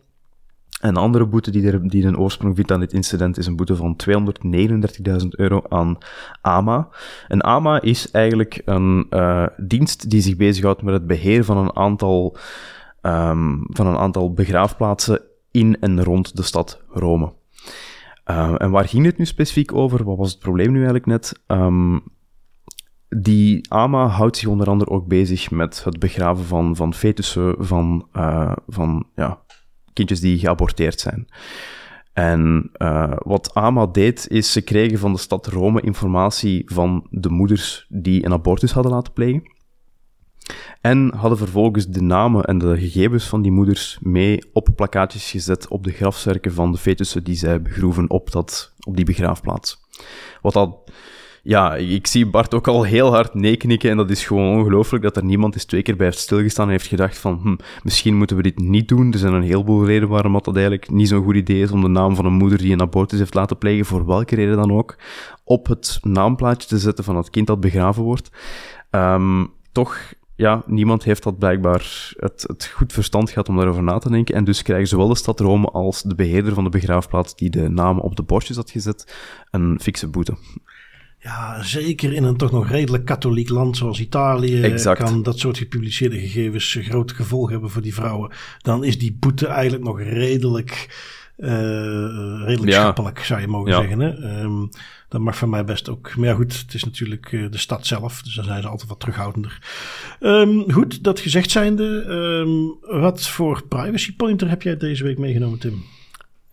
Een 0.80 0.96
andere 0.96 1.26
boete 1.26 1.50
die, 1.50 1.70
er, 1.70 1.88
die 1.88 2.06
een 2.06 2.18
oorsprong 2.18 2.54
vindt 2.54 2.72
aan 2.72 2.80
dit 2.80 2.92
incident 2.92 3.38
is 3.38 3.46
een 3.46 3.56
boete 3.56 3.76
van 3.76 3.96
239.000 4.10 5.28
euro 5.28 5.62
aan 5.68 5.98
AMA. 6.40 6.88
En 7.28 7.40
AMA 7.40 7.80
is 7.80 8.10
eigenlijk 8.10 8.62
een 8.64 9.06
uh, 9.10 9.46
dienst 9.56 10.10
die 10.10 10.20
zich 10.20 10.36
bezighoudt 10.36 10.82
met 10.82 10.94
het 10.94 11.06
beheer 11.06 11.44
van 11.44 11.56
een 11.56 11.76
aantal, 11.76 12.36
um, 13.02 13.66
van 13.68 13.86
een 13.86 13.96
aantal 13.96 14.32
begraafplaatsen 14.32 15.20
in 15.50 15.80
en 15.80 16.04
rond 16.04 16.36
de 16.36 16.42
stad 16.42 16.82
Rome. 16.88 17.32
Uh, 18.30 18.54
en 18.56 18.70
waar 18.70 18.88
ging 18.88 19.06
het 19.06 19.18
nu 19.18 19.26
specifiek 19.26 19.74
over? 19.74 20.04
Wat 20.04 20.16
was 20.16 20.30
het 20.30 20.38
probleem 20.38 20.70
nu 20.70 20.76
eigenlijk 20.76 21.06
net? 21.06 21.40
Um, 21.46 22.02
die 23.16 23.66
AMA 23.68 24.06
houdt 24.06 24.36
zich 24.36 24.48
onder 24.48 24.68
andere 24.68 24.90
ook 24.90 25.06
bezig 25.06 25.50
met 25.50 25.84
het 25.84 25.98
begraven 25.98 26.44
van, 26.44 26.76
van 26.76 26.94
fetussen, 26.94 27.54
van, 27.58 28.08
uh, 28.12 28.52
van 28.66 29.06
ja, 29.14 29.42
kindjes 29.92 30.20
die 30.20 30.38
geaborteerd 30.38 31.00
zijn. 31.00 31.26
En 32.12 32.70
uh, 32.76 33.12
wat 33.18 33.54
AMA 33.54 33.86
deed, 33.86 34.28
is 34.28 34.52
ze 34.52 34.60
kregen 34.60 34.98
van 34.98 35.12
de 35.12 35.18
stad 35.18 35.46
Rome 35.46 35.80
informatie 35.80 36.62
van 36.66 37.06
de 37.10 37.28
moeders 37.28 37.86
die 37.88 38.24
een 38.24 38.32
abortus 38.32 38.72
hadden 38.72 38.92
laten 38.92 39.12
plegen. 39.12 39.52
En 40.80 41.14
hadden 41.14 41.38
vervolgens 41.38 41.86
de 41.86 42.02
namen 42.02 42.44
en 42.44 42.58
de 42.58 42.78
gegevens 42.78 43.24
van 43.24 43.42
die 43.42 43.52
moeders 43.52 43.98
mee 44.02 44.50
op 44.52 44.68
plakkaatjes 44.76 45.30
gezet 45.30 45.68
op 45.68 45.84
de 45.84 45.92
grafzerken 45.92 46.52
van 46.52 46.72
de 46.72 46.78
fetussen 46.78 47.24
die 47.24 47.36
zij 47.36 47.62
begroeven 47.62 48.10
op, 48.10 48.30
dat, 48.30 48.74
op 48.86 48.96
die 48.96 49.04
begraafplaats. 49.04 49.80
Wat 50.42 50.56
al 50.56 50.84
ja, 51.44 51.74
ik 51.74 52.06
zie 52.06 52.26
Bart 52.26 52.54
ook 52.54 52.68
al 52.68 52.82
heel 52.82 53.10
hard 53.10 53.34
nee 53.34 53.56
knikken 53.56 53.90
en 53.90 53.96
dat 53.96 54.10
is 54.10 54.26
gewoon 54.26 54.58
ongelooflijk 54.58 55.02
dat 55.02 55.16
er 55.16 55.24
niemand 55.24 55.54
eens 55.54 55.64
twee 55.64 55.82
keer 55.82 55.96
bij 55.96 56.06
heeft 56.06 56.18
stilgestaan 56.18 56.66
en 56.66 56.70
heeft 56.70 56.86
gedacht 56.86 57.18
van, 57.18 57.38
hm, 57.42 57.56
misschien 57.82 58.16
moeten 58.16 58.36
we 58.36 58.42
dit 58.42 58.58
niet 58.58 58.88
doen. 58.88 59.12
Er 59.12 59.18
zijn 59.18 59.32
een 59.32 59.42
heleboel 59.42 59.86
redenen 59.86 60.08
waarom 60.08 60.32
dat 60.32 60.54
eigenlijk 60.54 60.90
niet 60.90 61.08
zo'n 61.08 61.24
goed 61.24 61.34
idee 61.34 61.62
is 61.62 61.70
om 61.70 61.80
de 61.80 61.88
naam 61.88 62.16
van 62.16 62.24
een 62.24 62.32
moeder 62.32 62.58
die 62.58 62.72
een 62.72 62.80
abortus 62.80 63.18
heeft 63.18 63.34
laten 63.34 63.58
plegen, 63.58 63.86
voor 63.86 64.06
welke 64.06 64.34
reden 64.34 64.56
dan 64.56 64.72
ook, 64.72 64.96
op 65.44 65.66
het 65.66 65.98
naamplaatje 66.02 66.68
te 66.68 66.78
zetten 66.78 67.04
van 67.04 67.16
het 67.16 67.30
kind 67.30 67.46
dat 67.46 67.60
begraven 67.60 68.02
wordt. 68.02 68.30
Um, 68.90 69.50
toch 69.72 70.14
ja, 70.36 70.62
niemand 70.66 71.04
heeft 71.04 71.22
dat 71.22 71.38
blijkbaar 71.38 72.12
het, 72.16 72.44
het, 72.46 72.66
goed 72.66 72.92
verstand 72.92 73.30
gehad 73.30 73.48
om 73.48 73.56
daarover 73.56 73.82
na 73.82 73.98
te 73.98 74.10
denken. 74.10 74.34
En 74.34 74.44
dus 74.44 74.62
krijgen 74.62 74.88
zowel 74.88 75.08
de 75.08 75.14
stad 75.14 75.40
Rome 75.40 75.66
als 75.66 76.02
de 76.02 76.14
beheerder 76.14 76.54
van 76.54 76.64
de 76.64 76.70
begraafplaats 76.70 77.36
die 77.36 77.50
de 77.50 77.68
namen 77.68 78.02
op 78.02 78.16
de 78.16 78.22
bordjes 78.22 78.56
had 78.56 78.70
gezet, 78.70 79.14
een 79.50 79.80
fikse 79.80 80.08
boete. 80.08 80.36
Ja, 81.24 81.62
zeker 81.62 82.12
in 82.12 82.24
een 82.24 82.36
toch 82.36 82.50
nog 82.50 82.68
redelijk 82.68 83.04
katholiek 83.04 83.48
land 83.48 83.76
zoals 83.76 84.00
Italië 84.00 84.62
exact. 84.62 85.02
kan 85.02 85.22
dat 85.22 85.38
soort 85.38 85.58
gepubliceerde 85.58 86.18
gegevens 86.18 86.78
grote 86.80 87.14
gevolgen 87.14 87.52
hebben 87.52 87.70
voor 87.70 87.82
die 87.82 87.94
vrouwen. 87.94 88.30
Dan 88.62 88.84
is 88.84 88.98
die 88.98 89.16
boete 89.20 89.46
eigenlijk 89.46 89.84
nog 89.84 90.00
redelijk, 90.00 90.86
uh, 91.36 91.48
redelijk 92.44 92.72
ja. 92.72 92.80
schappelijk, 92.80 93.18
zou 93.18 93.40
je 93.40 93.46
mogen 93.46 93.72
zeggen. 93.72 94.00
Hè? 94.00 94.40
Um, 94.42 94.68
dat 95.08 95.20
mag 95.20 95.36
van 95.36 95.50
mij 95.50 95.64
best 95.64 95.88
ook. 95.88 96.16
Maar 96.16 96.28
ja, 96.28 96.34
goed, 96.34 96.58
het 96.58 96.74
is 96.74 96.84
natuurlijk 96.84 97.32
uh, 97.32 97.50
de 97.50 97.58
stad 97.58 97.86
zelf, 97.86 98.22
dus 98.22 98.34
dan 98.34 98.44
zijn 98.44 98.62
ze 98.62 98.68
altijd 98.68 98.88
wat 98.88 99.00
terughoudender. 99.00 99.58
Um, 100.20 100.72
goed, 100.72 101.04
dat 101.04 101.20
gezegd 101.20 101.50
zijnde, 101.50 101.84
um, 101.84 102.76
wat 103.00 103.28
voor 103.28 103.62
privacy 103.68 104.16
pointer 104.16 104.48
heb 104.48 104.62
jij 104.62 104.76
deze 104.76 105.04
week 105.04 105.18
meegenomen, 105.18 105.58
Tim? 105.58 105.84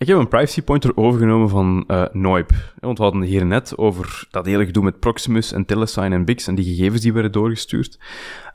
Ik 0.02 0.08
heb 0.08 0.18
een 0.18 0.28
privacy 0.28 0.62
pointer 0.62 0.98
overgenomen 0.98 1.50
van 1.50 1.84
uh, 1.88 2.04
Noip. 2.12 2.52
Want 2.80 2.98
we 2.98 3.04
hadden 3.04 3.22
hier 3.22 3.46
net 3.46 3.78
over 3.78 4.28
dat 4.32 4.46
hele 4.46 4.66
gedoe 4.66 4.84
met 4.84 5.00
Proximus 5.00 5.52
en 5.52 5.66
Telesign 5.66 6.12
en 6.12 6.26
Bix 6.26 6.48
en 6.48 6.56
die 6.56 6.66
gegevens 6.66 7.02
die 7.02 7.14
werden 7.14 7.32
doorgestuurd. 7.32 8.00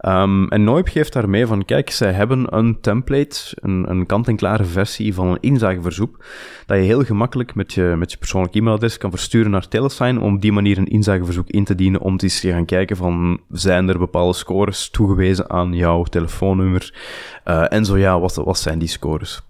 Um, 0.01 0.49
en 0.49 0.65
Noip 0.65 0.89
geeft 0.89 1.13
daarmee 1.13 1.47
van, 1.47 1.65
kijk, 1.65 1.91
zij 1.91 2.13
hebben 2.13 2.57
een 2.57 2.81
template, 2.81 3.41
een, 3.55 3.91
een 3.91 4.07
kant-en-klare 4.07 4.65
versie 4.65 5.15
van 5.15 5.27
een 5.27 5.41
inzageverzoek, 5.41 6.25
dat 6.67 6.77
je 6.77 6.83
heel 6.83 7.05
gemakkelijk 7.05 7.55
met 7.55 7.73
je, 7.73 7.95
met 7.99 8.11
je 8.11 8.19
persoonlijk 8.19 8.55
e-mailadres 8.55 8.99
kan 8.99 9.11
versturen 9.11 9.51
naar 9.51 9.69
Telesign 9.69 10.17
om 10.17 10.35
op 10.35 10.41
die 10.41 10.53
manier 10.53 10.79
een 10.79 10.89
inzageverzoek 10.89 11.49
in 11.49 11.65
te 11.65 11.75
dienen 11.75 12.01
om 12.01 12.17
te 12.17 12.29
gaan 12.29 12.65
kijken 12.65 12.97
van, 12.97 13.41
zijn 13.51 13.89
er 13.89 13.99
bepaalde 13.99 14.35
scores 14.35 14.91
toegewezen 14.91 15.51
aan 15.51 15.73
jouw 15.73 16.03
telefoonnummer? 16.03 16.95
Uh, 17.45 17.73
en 17.73 17.85
zo 17.85 17.99
ja, 17.99 18.21
wat, 18.21 18.35
wat 18.35 18.59
zijn 18.59 18.79
die 18.79 18.89
scores? 18.89 19.46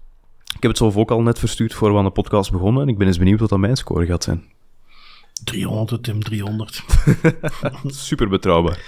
Ik 0.57 0.63
heb 0.63 0.71
het 0.71 0.77
zelf 0.77 0.97
ook 0.97 1.11
al 1.11 1.21
net 1.21 1.39
verstuurd 1.39 1.73
voor 1.73 1.91
we 1.91 1.97
aan 1.97 2.03
de 2.03 2.09
podcast 2.09 2.51
begonnen. 2.51 2.81
En 2.81 2.89
ik 2.89 2.97
ben 2.97 3.07
eens 3.07 3.17
benieuwd 3.17 3.39
wat 3.39 3.49
dat 3.49 3.59
mijn 3.59 3.75
score 3.75 4.05
gaat 4.05 4.23
zijn. 4.23 4.43
300, 5.43 6.03
Tim, 6.03 6.23
300. 6.23 6.83
Super 7.85 8.29
betrouwbaar. 8.29 8.79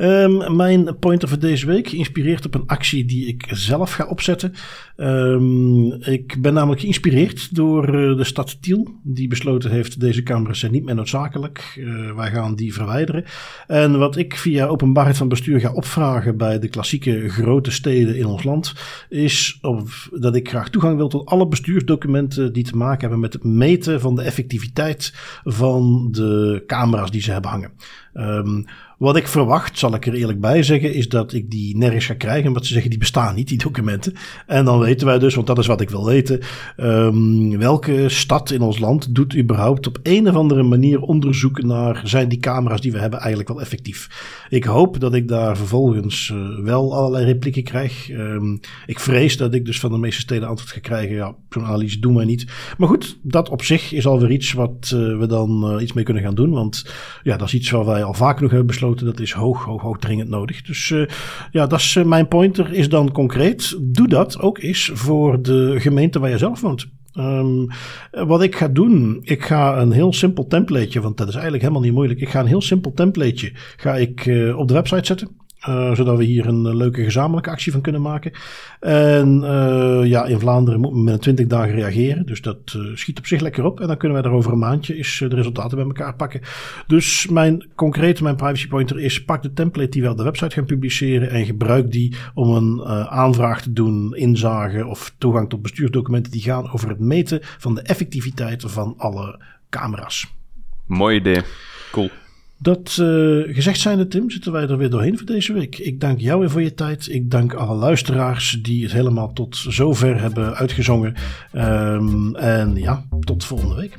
Um, 0.00 0.56
mijn 0.56 0.98
pointer 0.98 1.28
voor 1.28 1.38
deze 1.38 1.66
week 1.66 1.88
geïnspireerd 1.88 2.46
op 2.46 2.54
een 2.54 2.66
actie 2.66 3.04
die 3.04 3.26
ik 3.26 3.46
zelf 3.50 3.92
ga 3.92 4.06
opzetten. 4.06 4.52
Um, 4.96 5.92
ik 5.92 6.36
ben 6.40 6.54
namelijk 6.54 6.80
geïnspireerd 6.80 7.54
door 7.54 7.94
uh, 7.94 8.16
de 8.16 8.24
stad 8.24 8.62
Tiel, 8.62 9.00
die 9.02 9.28
besloten 9.28 9.70
heeft 9.70 10.00
deze 10.00 10.22
camera's 10.22 10.58
zijn 10.58 10.72
niet 10.72 10.84
meer 10.84 10.94
noodzakelijk. 10.94 11.76
Uh, 11.78 12.14
wij 12.14 12.30
gaan 12.30 12.54
die 12.54 12.74
verwijderen. 12.74 13.24
En 13.66 13.98
wat 13.98 14.16
ik 14.16 14.36
via 14.36 14.66
openbaarheid 14.66 15.16
van 15.16 15.28
bestuur 15.28 15.60
ga 15.60 15.72
opvragen 15.72 16.36
bij 16.36 16.58
de 16.58 16.68
klassieke 16.68 17.28
grote 17.28 17.70
steden 17.70 18.16
in 18.16 18.26
ons 18.26 18.44
land, 18.44 18.72
is 19.08 19.58
of, 19.60 20.08
dat 20.12 20.36
ik 20.36 20.48
graag 20.48 20.70
toegang 20.70 20.96
wil 20.96 21.08
tot 21.08 21.26
alle 21.26 21.48
bestuursdocumenten 21.48 22.52
die 22.52 22.64
te 22.64 22.76
maken 22.76 23.00
hebben 23.00 23.20
met 23.20 23.32
het 23.32 23.44
meten 23.44 24.00
van 24.00 24.14
de 24.14 24.22
effectiviteit 24.22 25.12
van 25.44 26.08
de 26.10 26.62
camera's 26.66 27.10
die 27.10 27.22
ze 27.22 27.32
hebben 27.32 27.50
hangen. 27.50 27.70
Um, 28.14 28.64
wat 28.98 29.16
ik 29.16 29.28
verwacht, 29.28 29.78
zal 29.78 29.94
ik 29.94 30.06
er 30.06 30.14
eerlijk 30.14 30.40
bij 30.40 30.62
zeggen, 30.62 30.94
is 30.94 31.08
dat 31.08 31.32
ik 31.32 31.50
die 31.50 31.76
nergens 31.76 32.06
ga 32.06 32.14
krijgen. 32.14 32.48
Omdat 32.48 32.66
ze 32.66 32.72
zeggen, 32.72 32.90
die 32.90 32.98
bestaan 32.98 33.34
niet, 33.34 33.48
die 33.48 33.58
documenten. 33.58 34.14
En 34.46 34.64
dan 34.64 34.78
weten 34.78 35.06
wij 35.06 35.18
dus, 35.18 35.34
want 35.34 35.46
dat 35.46 35.58
is 35.58 35.66
wat 35.66 35.80
ik 35.80 35.90
wil 35.90 36.04
weten. 36.04 36.40
Um, 36.76 37.58
welke 37.58 38.08
stad 38.08 38.50
in 38.50 38.60
ons 38.60 38.78
land 38.78 39.14
doet 39.14 39.36
überhaupt 39.36 39.86
op 39.86 39.98
een 40.02 40.28
of 40.28 40.34
andere 40.34 40.62
manier 40.62 41.00
onderzoek 41.00 41.62
naar... 41.62 42.00
zijn 42.04 42.28
die 42.28 42.38
camera's 42.38 42.80
die 42.80 42.92
we 42.92 42.98
hebben 42.98 43.18
eigenlijk 43.18 43.48
wel 43.48 43.60
effectief? 43.60 44.08
Ik 44.48 44.64
hoop 44.64 45.00
dat 45.00 45.14
ik 45.14 45.28
daar 45.28 45.56
vervolgens 45.56 46.32
uh, 46.34 46.64
wel 46.64 46.94
allerlei 46.94 47.24
replieken 47.24 47.62
krijg. 47.62 48.10
Um, 48.10 48.60
ik 48.86 49.00
vrees 49.00 49.36
dat 49.36 49.54
ik 49.54 49.64
dus 49.64 49.80
van 49.80 49.90
de 49.90 49.98
meeste 49.98 50.20
steden 50.20 50.48
antwoord 50.48 50.72
ga 50.72 50.80
krijgen. 50.80 51.16
Ja, 51.16 51.34
zo'n 51.50 51.64
analyse 51.64 52.00
doen 52.00 52.14
wij 52.14 52.24
niet. 52.24 52.46
Maar 52.78 52.88
goed, 52.88 53.18
dat 53.22 53.48
op 53.48 53.62
zich 53.62 53.92
is 53.92 54.06
alweer 54.06 54.30
iets 54.30 54.52
wat 54.52 54.92
uh, 54.94 55.18
we 55.18 55.26
dan 55.26 55.74
uh, 55.74 55.82
iets 55.82 55.92
mee 55.92 56.04
kunnen 56.04 56.22
gaan 56.22 56.34
doen. 56.34 56.50
Want 56.50 56.84
ja, 57.22 57.36
dat 57.36 57.46
is 57.46 57.54
iets 57.54 57.70
waar 57.70 57.84
wij 57.84 58.04
al 58.04 58.14
vaak 58.14 58.40
nog 58.40 58.50
hebben 58.50 58.66
besloten 58.66 58.86
dat 58.94 59.20
is 59.20 59.32
hoog, 59.32 59.64
hoog, 59.64 59.82
hoog 59.82 59.98
dringend 59.98 60.28
nodig. 60.28 60.62
Dus 60.62 60.90
uh, 60.90 61.06
ja, 61.50 61.66
dat 61.66 61.78
is 61.78 61.94
uh, 61.94 62.04
mijn 62.04 62.28
pointer 62.28 62.72
is 62.72 62.88
dan 62.88 63.12
concreet. 63.12 63.78
Doe 63.80 64.08
dat 64.08 64.40
ook 64.40 64.58
eens 64.58 64.90
voor 64.94 65.42
de 65.42 65.74
gemeente 65.78 66.18
waar 66.18 66.30
je 66.30 66.38
zelf 66.38 66.60
woont. 66.60 66.86
Um, 67.14 67.66
wat 68.10 68.42
ik 68.42 68.56
ga 68.56 68.68
doen, 68.68 69.20
ik 69.22 69.44
ga 69.44 69.80
een 69.80 69.92
heel 69.92 70.12
simpel 70.12 70.46
templateje, 70.46 71.00
want 71.00 71.16
dat 71.16 71.28
is 71.28 71.32
eigenlijk 71.32 71.62
helemaal 71.62 71.84
niet 71.84 71.94
moeilijk. 71.94 72.20
Ik 72.20 72.28
ga 72.28 72.40
een 72.40 72.46
heel 72.46 72.60
simpel 72.60 72.92
templateje 72.92 73.52
ga 73.76 73.96
ik 73.96 74.26
uh, 74.26 74.58
op 74.58 74.68
de 74.68 74.74
website 74.74 75.06
zetten. 75.06 75.28
Uh, 75.68 75.94
zodat 75.94 76.16
we 76.16 76.24
hier 76.24 76.46
een 76.46 76.76
leuke 76.76 77.04
gezamenlijke 77.04 77.50
actie 77.50 77.72
van 77.72 77.80
kunnen 77.80 78.02
maken. 78.02 78.32
En 78.80 79.40
uh, 79.42 80.00
ja, 80.04 80.24
in 80.24 80.38
Vlaanderen 80.38 80.80
moet 80.80 80.92
men 80.92 81.02
binnen 81.02 81.20
20 81.20 81.46
dagen 81.46 81.74
reageren. 81.74 82.26
Dus 82.26 82.42
dat 82.42 82.78
schiet 82.94 83.18
op 83.18 83.26
zich 83.26 83.40
lekker 83.40 83.64
op. 83.64 83.80
En 83.80 83.86
dan 83.86 83.96
kunnen 83.96 84.22
wij 84.22 84.30
er 84.30 84.36
over 84.36 84.52
een 84.52 84.58
maandje 84.58 84.94
eens 84.94 85.18
de 85.18 85.34
resultaten 85.34 85.76
bij 85.76 85.86
elkaar 85.86 86.14
pakken. 86.14 86.40
Dus 86.86 87.28
mijn 87.28 87.66
concrete, 87.74 88.22
mijn 88.22 88.36
privacy 88.36 88.68
pointer 88.68 89.00
is: 89.00 89.24
pak 89.24 89.42
de 89.42 89.52
template 89.52 89.88
die 89.88 90.02
we 90.02 90.10
op 90.10 90.16
de 90.16 90.22
website 90.22 90.54
gaan 90.54 90.64
publiceren. 90.64 91.30
En 91.30 91.44
gebruik 91.44 91.92
die 91.92 92.16
om 92.34 92.54
een 92.54 92.84
aanvraag 93.08 93.62
te 93.62 93.72
doen, 93.72 94.16
inzage 94.16 94.86
of 94.86 95.14
toegang 95.18 95.48
tot 95.48 95.62
bestuursdocumenten 95.62 96.32
die 96.32 96.42
gaan 96.42 96.72
over 96.72 96.88
het 96.88 97.00
meten 97.00 97.38
van 97.42 97.74
de 97.74 97.82
effectiviteit 97.82 98.64
van 98.66 98.94
alle 98.96 99.40
camera's. 99.70 100.26
Mooi 100.86 101.16
idee. 101.16 101.42
Cool. 101.90 102.10
Dat 102.60 102.96
uh, 103.00 103.54
gezegd 103.54 103.80
zijnde, 103.80 104.06
Tim, 104.06 104.30
zitten 104.30 104.52
wij 104.52 104.68
er 104.68 104.76
weer 104.76 104.90
doorheen 104.90 105.16
voor 105.16 105.26
deze 105.26 105.52
week. 105.52 105.78
Ik 105.78 106.00
dank 106.00 106.20
jou 106.20 106.40
weer 106.40 106.50
voor 106.50 106.62
je 106.62 106.74
tijd. 106.74 107.08
Ik 107.08 107.30
dank 107.30 107.54
alle 107.54 107.76
luisteraars 107.76 108.58
die 108.62 108.82
het 108.82 108.92
helemaal 108.92 109.32
tot 109.32 109.56
zover 109.56 110.20
hebben 110.20 110.54
uitgezongen. 110.54 111.14
Um, 111.52 112.36
en 112.36 112.74
ja, 112.74 113.04
tot 113.20 113.44
volgende 113.44 113.74
week. 113.74 113.98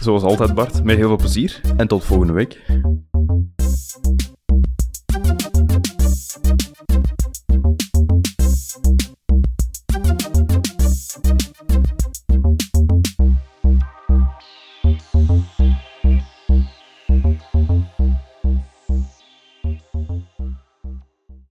Zoals 0.00 0.22
altijd, 0.22 0.54
Bart, 0.54 0.84
met 0.84 0.96
heel 0.96 1.08
veel 1.08 1.16
plezier 1.16 1.60
en 1.76 1.88
tot 1.88 2.04
volgende 2.04 2.32
week. 2.32 2.58